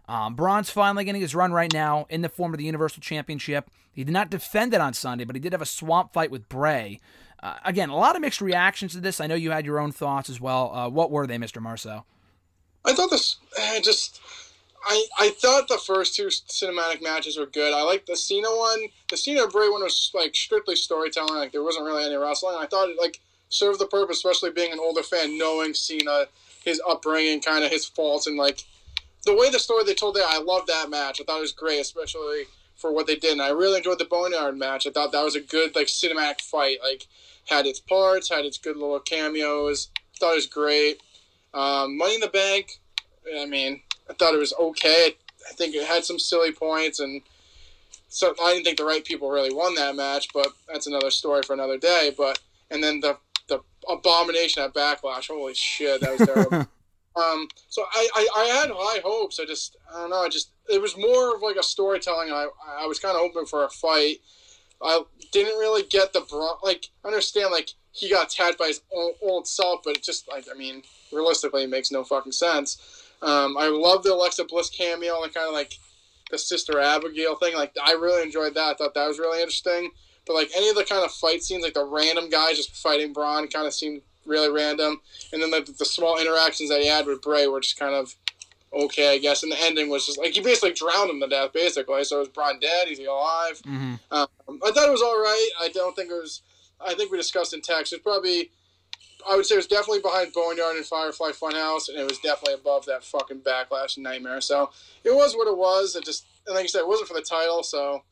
[0.08, 3.70] Um, Braun's finally getting his run right now in the form of the Universal Championship.
[3.90, 6.48] He did not defend it on Sunday, but he did have a swamp fight with
[6.48, 7.00] Bray.
[7.42, 9.20] Uh, again, a lot of mixed reactions to this.
[9.20, 10.74] I know you had your own thoughts as well.
[10.74, 11.60] Uh, what were they, Mr.
[11.60, 12.04] Marceau?
[12.84, 14.20] I thought this uh, just.
[14.84, 17.72] I, I thought the first two cinematic matches were good.
[17.72, 18.88] I liked the Cena one.
[19.10, 21.36] The Cena Bray one was like strictly storytelling.
[21.36, 22.56] Like there wasn't really any wrestling.
[22.58, 26.24] I thought it like served the purpose, especially being an older fan, knowing Cena,
[26.64, 28.64] his upbringing, kind of his faults, and like
[29.24, 30.26] the way the story they told there.
[30.26, 31.20] I loved that match.
[31.20, 32.44] I thought it was great, especially
[32.74, 33.32] for what they did.
[33.32, 34.86] And I really enjoyed the Boneyard match.
[34.86, 36.78] I thought that was a good like cinematic fight.
[36.82, 37.06] Like
[37.46, 39.88] had its parts, had its good little cameos.
[40.18, 41.00] Thought it was great.
[41.54, 42.80] Um, Money in the Bank.
[43.38, 45.14] I mean, I thought it was okay.
[45.48, 47.22] I think it had some silly points, and
[48.08, 50.28] so I didn't think the right people really won that match.
[50.32, 52.12] But that's another story for another day.
[52.16, 53.18] But and then the
[53.48, 55.28] the abomination at Backlash.
[55.28, 56.68] Holy shit, that was terrible.
[57.16, 59.38] um, so I, I, I had high hopes.
[59.40, 60.22] I just I don't know.
[60.22, 62.30] I just it was more of like a storytelling.
[62.30, 64.18] I I was kind of hoping for a fight.
[64.82, 65.02] I
[65.32, 69.46] didn't really get the bro- like understand like he got attacked by his old, old
[69.46, 70.82] self, but it just like I mean
[71.12, 73.04] realistically it makes no fucking sense.
[73.22, 75.74] Um, I love the Alexa Bliss cameo and kind of like
[76.30, 77.54] the Sister Abigail thing.
[77.54, 78.70] Like I really enjoyed that.
[78.70, 79.90] I thought that was really interesting.
[80.26, 83.12] But like any of the kind of fight scenes, like the random guys just fighting
[83.12, 85.00] Braun, kind of seemed really random.
[85.32, 88.14] And then the, the small interactions that he had with Bray were just kind of
[88.72, 89.42] okay, I guess.
[89.42, 92.04] And the ending was just like he basically drowned him to death, basically.
[92.04, 92.88] So it was Braun dead?
[92.88, 93.60] Is he alive?
[93.62, 93.94] Mm-hmm.
[94.10, 94.26] Um,
[94.64, 95.50] I thought it was all right.
[95.60, 96.42] I don't think it was.
[96.84, 97.92] I think we discussed in text.
[97.92, 98.50] It's probably.
[99.28, 102.54] I would say it was definitely behind Boneyard and Firefly Funhouse, and it was definitely
[102.54, 104.40] above that fucking Backlash Nightmare.
[104.40, 104.70] So
[105.04, 105.96] it was what it was.
[105.96, 107.62] It just, and like I said, it wasn't for the title.
[107.62, 108.02] So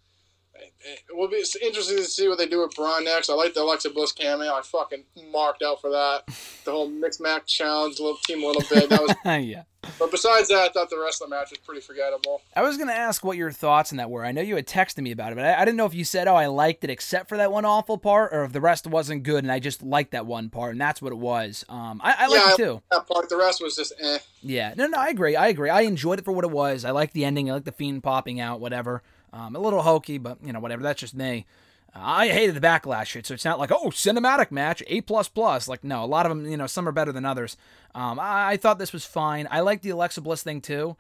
[0.82, 3.30] it will be interesting to see what they do with Braun next.
[3.30, 4.52] I like the Alexa Bliss cameo.
[4.52, 6.26] I fucking marked out for that.
[6.64, 8.88] The whole mixed match challenge, little team, a little bit.
[8.88, 9.14] That was
[9.44, 9.64] yeah.
[9.98, 12.42] But besides that, I thought the rest of the match was pretty forgettable.
[12.54, 14.24] I was gonna ask what your thoughts on that were.
[14.24, 16.04] I know you had texted me about it, but I, I, didn't know if you
[16.04, 18.86] said, "Oh, I liked it," except for that one awful part, or if the rest
[18.86, 21.64] wasn't good and I just liked that one part, and that's what it was.
[21.68, 22.82] Um, I, I liked yeah, it too.
[22.90, 24.18] That part, the rest was just eh.
[24.42, 25.34] Yeah, no, no, I agree.
[25.36, 25.70] I agree.
[25.70, 26.84] I enjoyed it for what it was.
[26.84, 27.50] I liked the ending.
[27.50, 28.60] I liked the fiend popping out.
[28.60, 29.02] Whatever.
[29.32, 30.82] Um, a little hokey, but you know, whatever.
[30.82, 31.46] That's just me.
[31.94, 35.68] I hated the backlash shit, so it's not like oh cinematic match A plus plus.
[35.68, 37.56] Like no, a lot of them, you know, some are better than others.
[37.94, 39.48] Um, I, I thought this was fine.
[39.50, 40.96] I like the Alexa Bliss thing too.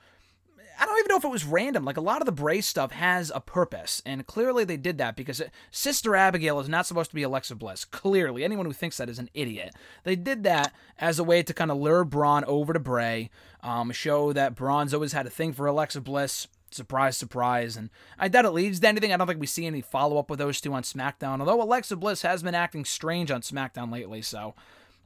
[0.80, 1.84] I don't even know if it was random.
[1.84, 5.14] Like a lot of the Bray stuff has a purpose, and clearly they did that
[5.14, 7.84] because Sister Abigail is not supposed to be Alexa Bliss.
[7.84, 9.74] Clearly, anyone who thinks that is an idiot.
[10.04, 13.28] They did that as a way to kind of lure Braun over to Bray,
[13.62, 16.48] um, show that Braun's always had a thing for Alexa Bliss.
[16.70, 17.76] Surprise, surprise.
[17.76, 19.12] And I doubt it leads to anything.
[19.12, 21.40] I don't think we see any follow up with those two on SmackDown.
[21.40, 24.54] Although Alexa Bliss has been acting strange on SmackDown lately, so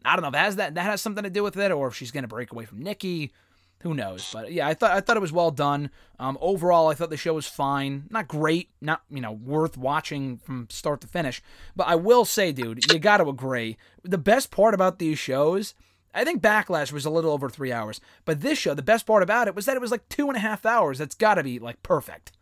[0.04, 1.94] I don't know if has that that has something to do with it, or if
[1.94, 3.32] she's gonna break away from Nikki.
[3.80, 4.30] Who knows?
[4.32, 5.90] But yeah, I thought I thought it was well done.
[6.18, 8.04] Um, overall, I thought the show was fine.
[8.10, 11.42] Not great, not you know worth watching from start to finish.
[11.76, 13.76] But I will say, dude, you got to agree.
[14.02, 15.74] The best part about these shows
[16.14, 19.22] I think Backlash was a little over three hours, but this show, the best part
[19.22, 20.98] about it was that it was like two and a half hours.
[20.98, 22.32] That's got to be like perfect.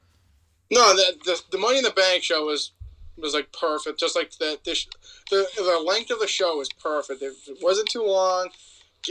[0.71, 2.73] No, the, the, the Money in the Bank show was
[3.17, 4.01] was like perfect.
[4.01, 4.87] Just like the this,
[5.31, 7.23] the the length of the show was perfect.
[7.23, 8.49] It wasn't too long.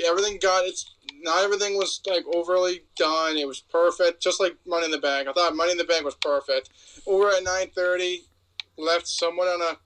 [0.06, 0.96] Everything got its.
[1.22, 3.38] Not everything was like overly done.
[3.38, 5.28] It was perfect, just like Money in the Bank.
[5.28, 6.70] I thought Money in the Bank was perfect.
[7.06, 8.24] Over at nine thirty,
[8.78, 9.78] left somewhat on a, I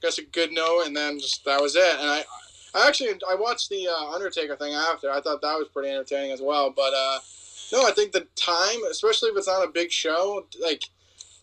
[0.00, 1.94] guess a good note, and then just that was it.
[1.98, 2.24] And I
[2.74, 5.10] I actually I watched the uh, Undertaker thing after.
[5.10, 6.70] I thought that was pretty entertaining as well.
[6.70, 7.18] But uh,
[7.72, 10.82] no, I think the time, especially if it's not a big show, like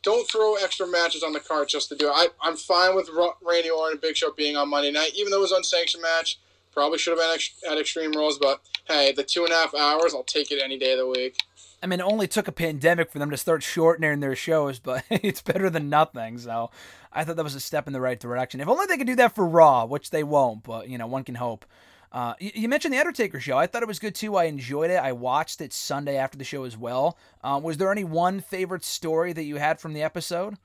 [0.03, 2.13] don't throw extra matches on the card just to do it.
[2.13, 3.09] I, I'm fine with
[3.41, 6.39] Randy Orton and Big Show being on Monday night, even though it was unsanctioned match.
[6.71, 10.13] Probably should have been at Extreme Rules, but hey, the two and a half hours,
[10.13, 11.37] I'll take it any day of the week.
[11.81, 15.03] I mean, it only took a pandemic for them to start shortening their shows, but
[15.09, 16.37] it's better than nothing.
[16.37, 16.69] So
[17.15, 18.59] I thought that was a step in the right direction.
[18.59, 21.23] If only they could do that for Raw, which they won't, but you know, one
[21.23, 21.65] can hope.
[22.11, 23.57] Uh, you, you, mentioned the Undertaker show.
[23.57, 24.35] I thought it was good too.
[24.35, 24.95] I enjoyed it.
[24.95, 27.17] I watched it Sunday after the show as well.
[27.43, 30.55] Um, was there any one favorite story that you had from the episode?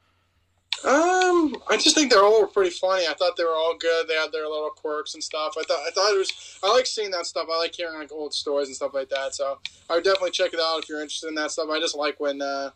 [0.84, 3.04] Um, I just think they're all pretty funny.
[3.06, 4.06] I thought they were all good.
[4.06, 5.54] They had their little quirks and stuff.
[5.58, 6.58] I thought I thought it was.
[6.62, 7.48] I like seeing that stuff.
[7.52, 9.34] I like hearing like old stories and stuff like that.
[9.34, 9.58] So
[9.88, 11.68] I would definitely check it out if you're interested in that stuff.
[11.70, 12.40] I just like when.
[12.42, 12.70] Uh,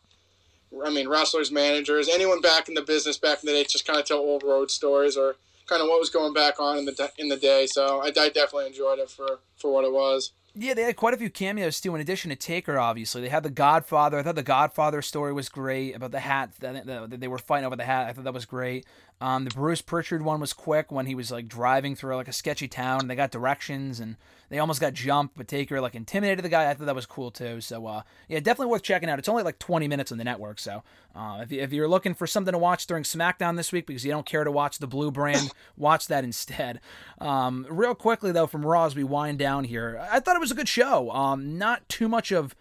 [0.85, 3.99] I mean, wrestlers, managers, anyone back in the business back in the day, just kind
[3.99, 5.37] of tell old road stories or
[5.67, 7.67] kind of what was going back on in the in the day.
[7.67, 10.33] So I, I definitely enjoyed it for for what it was.
[10.57, 11.95] Yeah, they had quite a few cameos too.
[11.97, 14.19] In addition to Taker, obviously, they had the Godfather.
[14.19, 17.85] I thought the Godfather story was great about the hat they were fighting over the
[17.85, 18.07] hat.
[18.07, 18.87] I thought that was great.
[19.25, 22.33] Um, the Bruce Pritchard one was quick when he was like driving through like a
[22.33, 23.01] sketchy town.
[23.01, 24.17] And they got directions and
[24.51, 26.69] they almost got jumped, but Taker like intimidated the guy.
[26.69, 27.63] I thought that was cool too.
[27.63, 29.19] So uh, yeah, definitely worth checking out.
[29.19, 30.83] It's only like 20 minutes on the network, so
[31.17, 34.11] uh, if, if you're looking for something to watch during SmackDown this week because you
[34.11, 36.81] don't care to watch the blue brand, watch that instead.
[37.19, 40.51] Um, real quickly though, from Raw as we wind down here, I thought it was
[40.51, 41.11] a good show.
[41.13, 42.55] Um, not too much of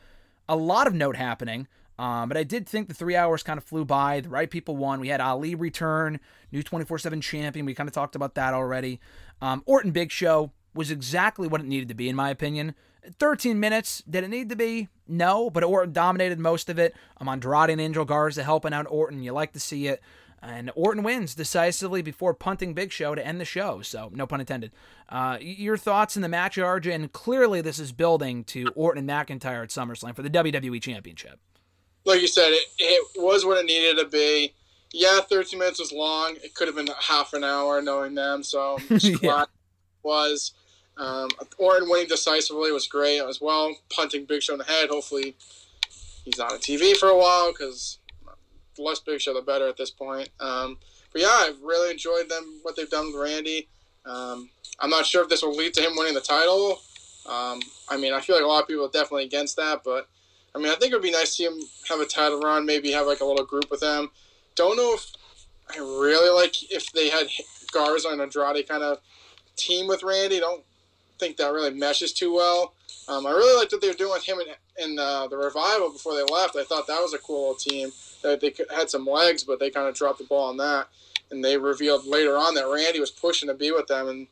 [0.47, 1.67] a lot of note happening.
[1.99, 4.19] Um, but I did think the three hours kind of flew by.
[4.19, 4.99] The right people won.
[4.99, 6.19] We had Ali return,
[6.53, 7.65] new 24 7 champion.
[7.65, 9.01] We kind of talked about that already.
[9.41, 12.75] Um, Orton Big Show was exactly what it needed to be, in my opinion.
[13.19, 14.01] 13 minutes.
[14.09, 14.87] Did it need to be?
[15.07, 16.95] No, but Orton dominated most of it.
[17.17, 19.21] I'm Andrade and Angel Garza helping out Orton.
[19.21, 20.01] You like to see it.
[20.41, 23.81] And Orton wins decisively before punting Big Show to end the show.
[23.81, 24.71] So, no pun intended.
[25.07, 26.93] Uh, your thoughts in the match, RJ?
[26.93, 31.39] And clearly, this is building to Orton and McIntyre at SummerSlam for the WWE Championship
[32.05, 34.53] like you said, it, it was what it needed to be.
[34.93, 36.35] Yeah, 13 minutes was long.
[36.43, 38.43] It could have been half an hour knowing them.
[38.43, 39.45] So yeah.
[40.03, 40.53] was.
[40.95, 43.75] Um, Orton winning decisively was great as well.
[43.89, 44.89] Punting Big Show in the head.
[44.89, 45.35] Hopefully,
[46.23, 47.97] he's on TV for a while because
[48.75, 50.29] the less Big Show, the better at this point.
[50.39, 50.77] Um,
[51.11, 53.67] but yeah, I've really enjoyed them what they've done with Randy.
[54.05, 54.49] Um,
[54.79, 56.81] I'm not sure if this will lead to him winning the title.
[57.25, 57.59] Um,
[57.89, 60.09] I mean, I feel like a lot of people are definitely against that, but
[60.53, 61.59] I mean, I think it would be nice to see him
[61.89, 64.11] have a title run, maybe have like a little group with them.
[64.55, 65.11] Don't know if
[65.73, 67.27] I really like if they had
[67.71, 68.99] Garza and Andrade kind of
[69.55, 70.39] team with Randy.
[70.39, 70.63] Don't
[71.19, 72.73] think that really meshes too well.
[73.07, 75.91] Um, I really liked what they were doing with him in, in uh, the revival
[75.91, 76.55] before they left.
[76.55, 77.91] I thought that was a cool little team.
[78.21, 80.87] That they had some legs, but they kind of dropped the ball on that.
[81.29, 84.27] And they revealed later on that Randy was pushing to be with them, and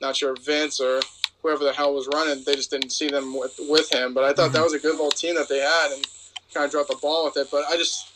[0.00, 1.00] not sure Vince or
[1.42, 4.14] whoever the hell was running, they just didn't see them with, with him.
[4.14, 4.54] But I thought mm-hmm.
[4.54, 6.06] that was a good little team that they had and
[6.54, 7.48] kind of dropped the ball with it.
[7.50, 8.11] But I just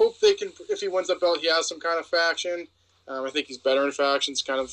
[0.00, 2.66] hope they can, if he wins the belt, he has some kind of faction.
[3.06, 4.70] Um, I think he's better in factions kind of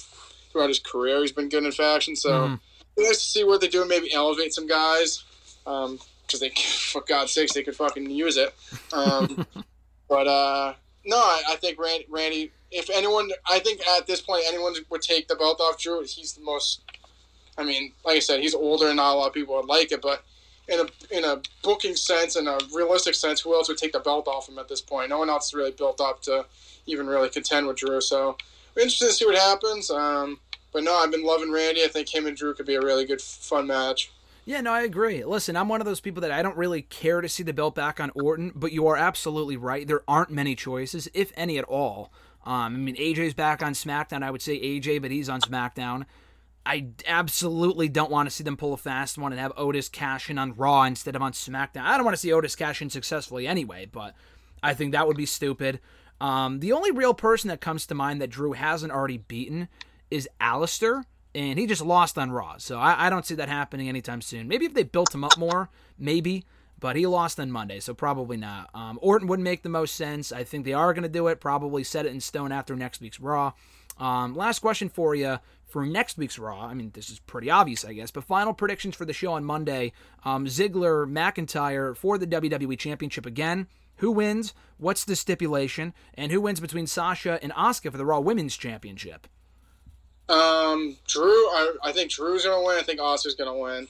[0.51, 1.19] throughout his career.
[1.21, 2.21] He's been good in factions.
[2.21, 2.55] So mm-hmm.
[2.97, 5.23] nice to see what they do and maybe elevate some guys.
[5.63, 6.49] Because um, they,
[6.91, 8.53] for God's sakes, they could fucking use it.
[8.93, 9.45] Um,
[10.09, 10.73] but uh,
[11.05, 15.01] no, I, I think Randy, Randy, if anyone, I think at this point, anyone would
[15.01, 16.81] take the belt off Drew, he's the most
[17.57, 19.91] I mean, like I said, he's older, and not a lot of people would like
[19.91, 20.23] it, but
[20.67, 23.99] in a in a booking sense and a realistic sense, who else would take the
[23.99, 25.09] belt off him at this point?
[25.09, 26.45] No one else is really built up to
[26.85, 28.01] even really contend with Drew.
[28.01, 28.37] So
[28.75, 29.89] interesting to see what happens.
[29.89, 30.39] Um,
[30.73, 31.83] but no, I've been loving Randy.
[31.83, 34.11] I think him and Drew could be a really good, fun match.
[34.45, 35.25] Yeah, no, I agree.
[35.25, 37.75] Listen, I'm one of those people that I don't really care to see the belt
[37.75, 39.85] back on Orton, but you are absolutely right.
[39.85, 42.13] There aren't many choices, if any at all.
[42.45, 44.23] Um, I mean, AJ's back on SmackDown.
[44.23, 46.05] I would say AJ, but he's on SmackDown.
[46.67, 50.29] I absolutely don't want to see them pull a fast one and have Otis cash
[50.29, 51.83] in on Raw instead of on SmackDown.
[51.83, 54.13] I don't want to see Otis cash in successfully anyway, but
[54.61, 55.79] I think that would be stupid.
[56.19, 59.69] Um, the only real person that comes to mind that Drew hasn't already beaten
[60.11, 61.03] is Aleister,
[61.33, 62.57] and he just lost on Raw.
[62.57, 64.47] So I, I don't see that happening anytime soon.
[64.47, 66.43] Maybe if they built him up more, maybe.
[66.79, 68.69] But he lost on Monday, so probably not.
[68.73, 70.31] Um, Orton wouldn't make the most sense.
[70.31, 71.39] I think they are going to do it.
[71.39, 73.53] Probably set it in stone after next week's Raw.
[73.99, 76.65] Um, last question for you for next week's Raw.
[76.65, 79.43] I mean, this is pretty obvious, I guess, but final predictions for the show on
[79.43, 79.91] Monday
[80.23, 83.67] um, Ziggler, McIntyre for the WWE Championship again.
[83.97, 84.53] Who wins?
[84.77, 85.93] What's the stipulation?
[86.13, 89.27] And who wins between Sasha and Asuka for the Raw Women's Championship?
[90.29, 92.77] Um, Drew, I, I think Drew's gonna win.
[92.77, 93.87] I think Asuka's gonna win.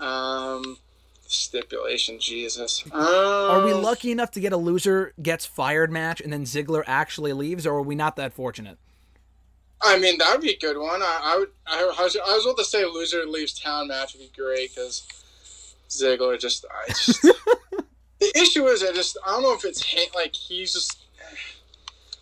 [0.00, 0.78] Um,
[1.26, 2.84] stipulation, Jesus.
[2.90, 6.82] Um, are we lucky enough to get a loser gets fired match and then Ziggler
[6.86, 8.78] actually leaves, or are we not that fortunate?
[9.80, 11.02] I mean, that would be a good one.
[11.02, 11.48] I, I would.
[11.66, 12.16] I, I, was.
[12.16, 15.06] I was about to say loser leaves town match would be great because
[15.88, 16.64] Ziggler just.
[16.70, 17.22] I just.
[18.20, 19.16] the issue is, I just.
[19.24, 19.84] I don't know if it's
[20.14, 20.98] like he's just.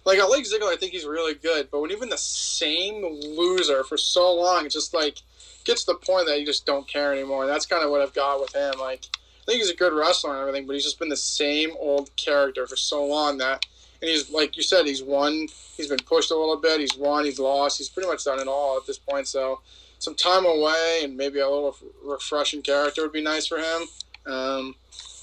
[0.05, 0.73] Like I like Ziggler.
[0.73, 4.71] I think he's really good, but when even the same loser for so long, it
[4.71, 5.19] just like
[5.65, 7.43] gets to the point that you just don't care anymore.
[7.43, 8.75] And that's kind of what I've got with him.
[8.79, 11.71] Like I think he's a good wrestler and everything, but he's just been the same
[11.79, 13.65] old character for so long that
[14.01, 15.49] and he's like you said, he's won.
[15.77, 16.81] He's been pushed a little bit.
[16.81, 17.25] He's won.
[17.25, 17.79] He's lost.
[17.79, 19.29] He's pretty much done it all at this point.
[19.29, 19.61] So
[19.99, 23.83] some time away and maybe a little refreshing character would be nice for him.
[24.27, 24.75] Um,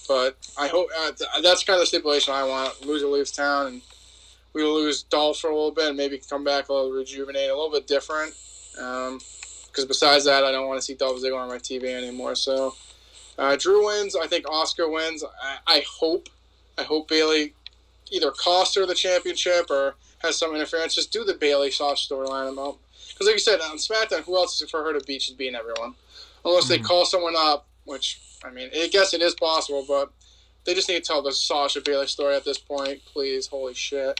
[0.07, 2.85] but I hope uh, that's kind of the stipulation I want.
[2.85, 3.81] Loser leaves town, and
[4.53, 7.55] we lose Dolph for a little bit, and maybe come back a little rejuvenated, a
[7.55, 8.33] little bit different.
[8.73, 12.35] Because um, besides that, I don't want to see Dolph Ziggler on my TV anymore.
[12.35, 12.75] So
[13.37, 14.15] uh, Drew wins.
[14.15, 15.23] I think Asuka wins.
[15.41, 16.29] I, I hope.
[16.77, 17.53] I hope Bayley
[18.13, 20.95] either cost her the championship or has some interference.
[20.95, 22.77] Just do the Bayley soft storyline about
[23.09, 25.21] because, like you said, on SmackDown, who else is for her to beat?
[25.21, 25.95] She's beating everyone.
[26.45, 30.11] unless they call someone up, which I mean, I guess it is possible, but
[30.65, 33.47] they just need to tell the Sasha Bayley story at this point, please.
[33.47, 34.19] Holy shit.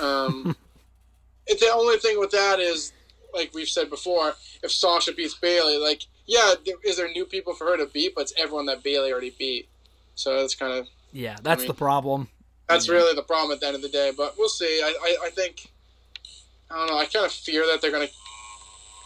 [0.00, 0.56] Um,
[1.46, 2.92] it, the only thing with that is,
[3.32, 7.54] like we've said before, if Sasha beats Bayley, like yeah, there, is there new people
[7.54, 8.14] for her to beat?
[8.14, 9.68] But it's everyone that Bayley already beat,
[10.14, 12.28] so that's kind of Yeah, that's mean- the problem.
[12.68, 14.12] That's really the problem at the end of the day.
[14.16, 14.80] But we'll see.
[14.82, 15.70] I, I, I think
[16.70, 16.98] I don't know.
[16.98, 18.08] I kind of fear that they're gonna.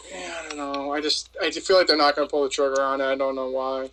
[0.09, 0.91] Yeah, I don't know.
[0.91, 3.05] I just I feel like they're not gonna pull the trigger on it.
[3.05, 3.89] I don't know why.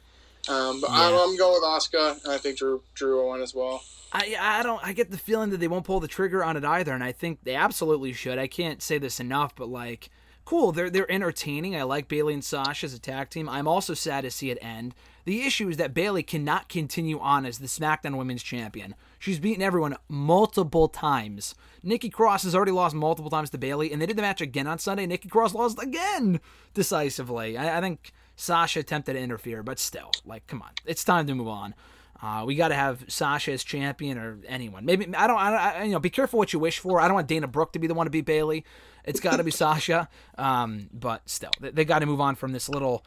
[0.48, 1.24] Um, but I'm, Yeah.
[1.24, 3.82] I'm going with Asuka, and I think Drew Drew will win as well.
[4.12, 6.64] I I don't I get the feeling that they won't pull the trigger on it
[6.64, 8.38] either, and I think they absolutely should.
[8.38, 10.10] I can't say this enough, but like,
[10.44, 11.74] cool, they're they're entertaining.
[11.76, 13.48] I like Bayley and Sasha as a tag team.
[13.48, 14.94] I'm also sad to see it end.
[15.24, 18.94] The issue is that Bayley cannot continue on as the SmackDown Women's Champion.
[19.18, 21.55] She's beaten everyone multiple times.
[21.82, 24.66] Nikki Cross has already lost multiple times to Bayley, and they did the match again
[24.66, 25.06] on Sunday.
[25.06, 26.40] Nikki Cross lost again
[26.74, 27.56] decisively.
[27.56, 31.34] I, I think Sasha attempted to interfere, but still, like, come on, it's time to
[31.34, 31.74] move on.
[32.22, 34.84] Uh, we got to have Sasha as champion or anyone.
[34.84, 35.38] Maybe I don't.
[35.38, 36.98] I, I, you know, be careful what you wish for.
[36.98, 38.64] I don't want Dana Brooke to be the one to beat Bayley.
[39.05, 40.09] It's got to be Sasha.
[40.38, 43.05] Um, but still, they, they got to move on from this little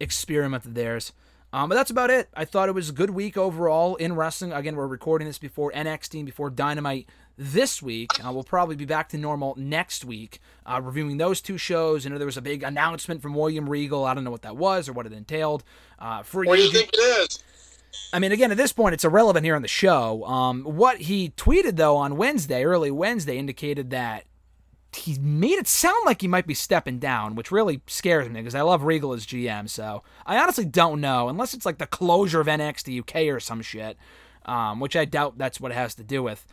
[0.00, 1.12] experiment of theirs.
[1.52, 2.28] Um, but that's about it.
[2.34, 4.52] I thought it was a good week overall in wrestling.
[4.52, 8.24] Again, we're recording this before NXT and before Dynamite this week.
[8.24, 12.06] Uh, we'll probably be back to normal next week, uh, reviewing those two shows.
[12.06, 14.04] I know there was a big announcement from William Regal.
[14.04, 15.62] I don't know what that was or what it entailed.
[15.98, 17.42] Uh, free What do you think it is?
[18.14, 20.24] I mean, again, at this point, it's irrelevant here on the show.
[20.24, 24.24] Um, what he tweeted, though, on Wednesday, early Wednesday, indicated that
[24.94, 28.54] he made it sound like he might be stepping down, which really scares me because
[28.54, 29.68] I love Regal as GM.
[29.68, 33.62] So I honestly don't know, unless it's like the closure of NXT UK or some
[33.62, 33.96] shit,
[34.44, 36.46] um, which I doubt that's what it has to do with.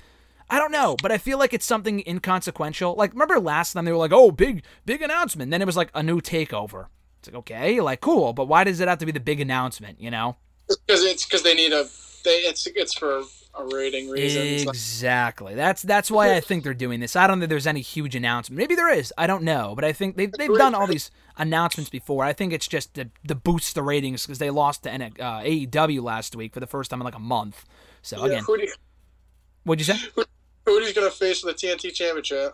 [0.50, 2.96] I don't know, but I feel like it's something inconsequential.
[2.96, 5.92] Like, remember last time they were like, "Oh, big, big announcement." Then it was like
[5.94, 6.88] a new takeover.
[7.20, 10.02] It's like, okay, like cool, but why does it have to be the big announcement?
[10.02, 10.38] You know?
[10.68, 11.88] Because it's because they need a.
[12.24, 13.22] They it's it's for
[13.66, 14.42] rating reason.
[14.46, 15.56] It's like- Exactly.
[15.56, 17.16] That's that's why I think they're doing this.
[17.16, 18.58] I don't think there's any huge announcement.
[18.58, 19.14] Maybe there is.
[19.18, 19.74] I don't know.
[19.76, 22.24] But I think they've, they've done all these announcements before.
[22.24, 25.40] I think it's just to, to boost the ratings because they lost to N- uh,
[25.42, 27.66] AEW last week for the first time in like a month.
[28.02, 28.74] So yeah, again, you,
[29.64, 30.00] what'd you say?
[30.66, 32.54] who do gonna face for the TNT Championship?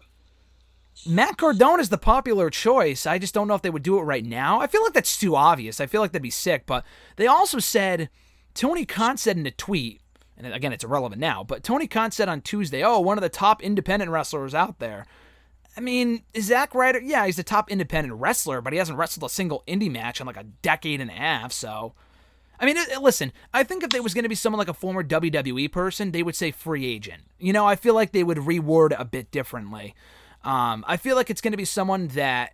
[1.06, 3.06] Matt Cardona is the popular choice.
[3.06, 4.61] I just don't know if they would do it right now.
[4.61, 5.80] I feel like that's too obvious.
[5.82, 6.65] I feel like that'd be sick.
[6.65, 6.86] But
[7.18, 8.10] they also said
[8.53, 10.02] Tony Khan said in a tweet,
[10.37, 13.29] and again, it's irrelevant now, but Tony Khan said on Tuesday, oh, one of the
[13.29, 15.05] top independent wrestlers out there.
[15.77, 17.01] I mean, is Zack Ryder?
[17.01, 20.27] Yeah, he's the top independent wrestler, but he hasn't wrestled a single indie match in
[20.27, 21.51] like a decade and a half.
[21.51, 21.93] So,
[22.59, 25.03] I mean, listen, I think if there was going to be someone like a former
[25.03, 27.23] WWE person, they would say free agent.
[27.39, 29.95] You know, I feel like they would reword a bit differently.
[30.43, 32.53] Um, I feel like it's going to be someone that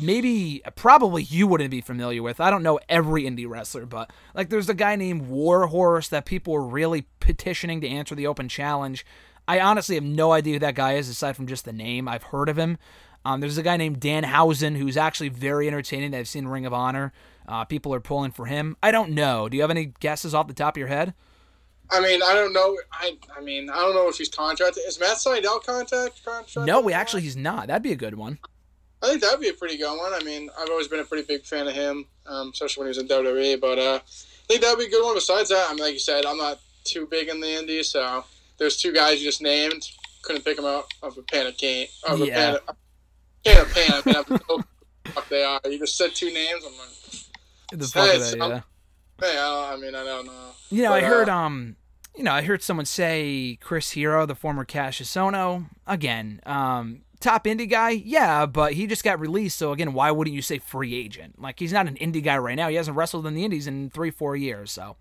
[0.00, 2.40] maybe, probably you wouldn't be familiar with.
[2.40, 6.52] I don't know every indie wrestler, but like there's a guy named Warhorse that people
[6.52, 9.04] were really petitioning to answer the open challenge.
[9.46, 12.08] I honestly have no idea who that guy is aside from just the name.
[12.08, 12.78] I've heard of him.
[13.24, 16.72] Um, there's a guy named Danhausen who's actually very entertaining that I've seen Ring of
[16.72, 17.12] Honor.
[17.46, 18.76] Uh, people are pulling for him.
[18.82, 19.48] I don't know.
[19.48, 21.14] Do you have any guesses off the top of your head?
[21.90, 22.76] I mean, I don't know.
[22.92, 24.82] I I mean, I don't know if he's contracted.
[24.86, 26.66] Is Matt Sydal contact contracted?
[26.66, 27.68] No, we actually he's not.
[27.68, 28.38] That'd be a good one.
[29.02, 30.12] I think that'd be a pretty good one.
[30.12, 32.98] I mean, I've always been a pretty big fan of him, um, especially when he
[32.98, 33.60] was in WWE.
[33.60, 35.14] But uh, I think that'd be a good one.
[35.14, 38.24] Besides that, I mean, like you said, I'm not too big in the indies, so
[38.58, 39.88] there's two guys you just named.
[40.22, 41.86] Couldn't pick them out of a pan of cane.
[42.08, 42.26] Of Yeah.
[42.26, 42.76] a pan of,
[43.44, 43.90] can of pan.
[43.92, 44.64] I mean, I don't know
[45.14, 45.60] who they are.
[45.64, 46.64] You just said two names.
[46.66, 48.60] I'm like, The fuck Hey, that, so- yeah.
[49.20, 50.50] hey, I, don't, I mean, I don't know.
[50.70, 51.76] You know, I But, uh, heard um,
[52.16, 57.44] you know, I heard someone say Chris Hero, the former Kassius Ohno, again, um, top
[57.44, 59.58] indie guy, yeah, but he just got released.
[59.58, 61.40] So again, why wouldn't you say free agent?
[61.40, 62.68] Like he's not an indie guy right now.
[62.68, 64.70] He hasn't wrestled in the indies in three, four years.
[64.70, 64.96] So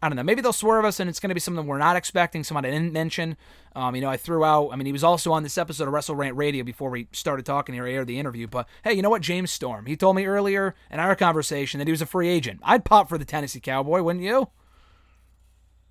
[0.00, 0.22] I don't know.
[0.22, 2.44] Maybe they'll swerve us, and it's going to be something we're not expecting.
[2.44, 3.36] Someone I didn't mention.
[3.74, 4.70] Um, you know, I threw out.
[4.72, 7.44] I mean, he was also on this episode of Wrestle Rant Radio before we started
[7.44, 8.46] talking here, aired the interview.
[8.46, 9.22] But hey, you know what?
[9.22, 9.86] James Storm.
[9.86, 12.60] He told me earlier in our conversation that he was a free agent.
[12.62, 14.48] I'd pop for the Tennessee Cowboy, wouldn't you?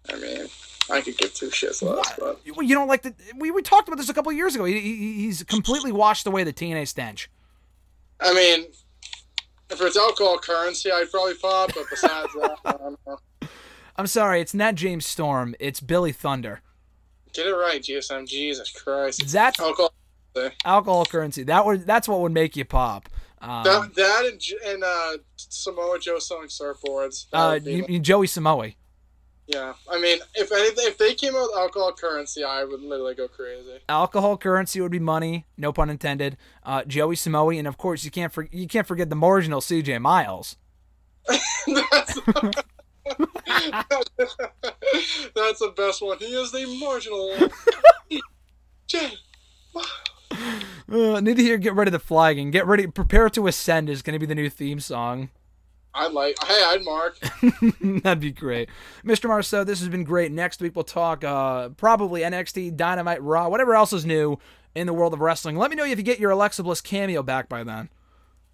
[0.10, 0.48] I mean,
[0.90, 3.14] I could give two shits less, but you don't like the.
[3.38, 4.66] We, we talked about this a couple years ago.
[4.66, 7.30] He, he, he's completely washed away the TNA stench.
[8.22, 8.68] I mean,
[9.70, 11.74] if it's alcohol currency, I'd probably pop.
[11.74, 13.20] But besides that, I don't know.
[13.98, 15.56] I'm sorry, it's not James Storm.
[15.60, 16.62] It's Billy Thunder.
[17.34, 18.28] Get it right, GSM.
[18.28, 19.28] Jesus Christ.
[19.32, 19.94] That's Alcohol.
[20.64, 21.44] alcohol currency.
[21.44, 23.10] That would that's what would make you pop.
[23.42, 27.26] Um, That, that and, and uh, Samoa Joe selling surfboards.
[27.34, 28.72] Uh, you, Joey Samoa.
[29.48, 33.16] Yeah, I mean, if anything, if they came out with alcohol currency, I would literally
[33.16, 33.80] go crazy.
[33.88, 36.36] Alcohol currency would be money, no pun intended.
[36.64, 40.02] Uh, Joey Samoa, and of course you can't for, you can't forget the marginal CJ
[40.02, 40.58] Miles.
[41.28, 41.40] that's,
[45.34, 46.18] that's the best one.
[46.18, 47.50] He is the marginal.
[48.88, 49.14] Jay.
[50.90, 52.52] Uh, need to hear "Get Ready to Fly" again.
[52.52, 55.30] Get ready, prepare to ascend is going to be the new theme song.
[55.98, 56.38] I'd like.
[56.46, 57.18] Hey, I'd mark.
[57.82, 58.70] That'd be great,
[59.04, 59.28] Mr.
[59.28, 59.64] Marceau.
[59.64, 60.32] This has been great.
[60.32, 64.38] Next week we'll talk uh, probably NXT, Dynamite, Raw, whatever else is new
[64.76, 65.58] in the world of wrestling.
[65.58, 67.90] Let me know if you get your Alexa Bliss cameo back by then.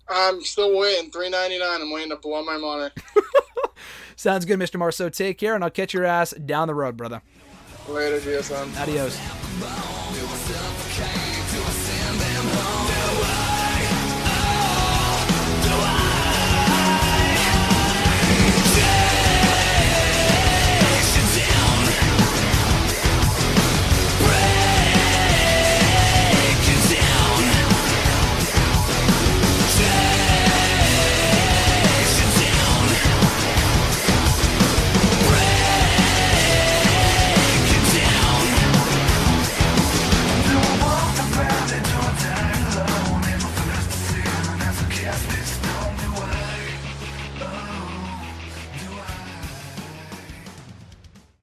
[0.07, 1.11] I'm still waiting.
[1.11, 1.81] Three ninety nine.
[1.81, 2.91] I'm waiting to blow my money.
[4.15, 4.77] Sounds good, Mr.
[4.77, 5.09] Marceau.
[5.09, 7.21] Take care, and I'll catch your ass down the road, brother.
[7.87, 8.79] Later, GSM.
[8.81, 10.02] Adios.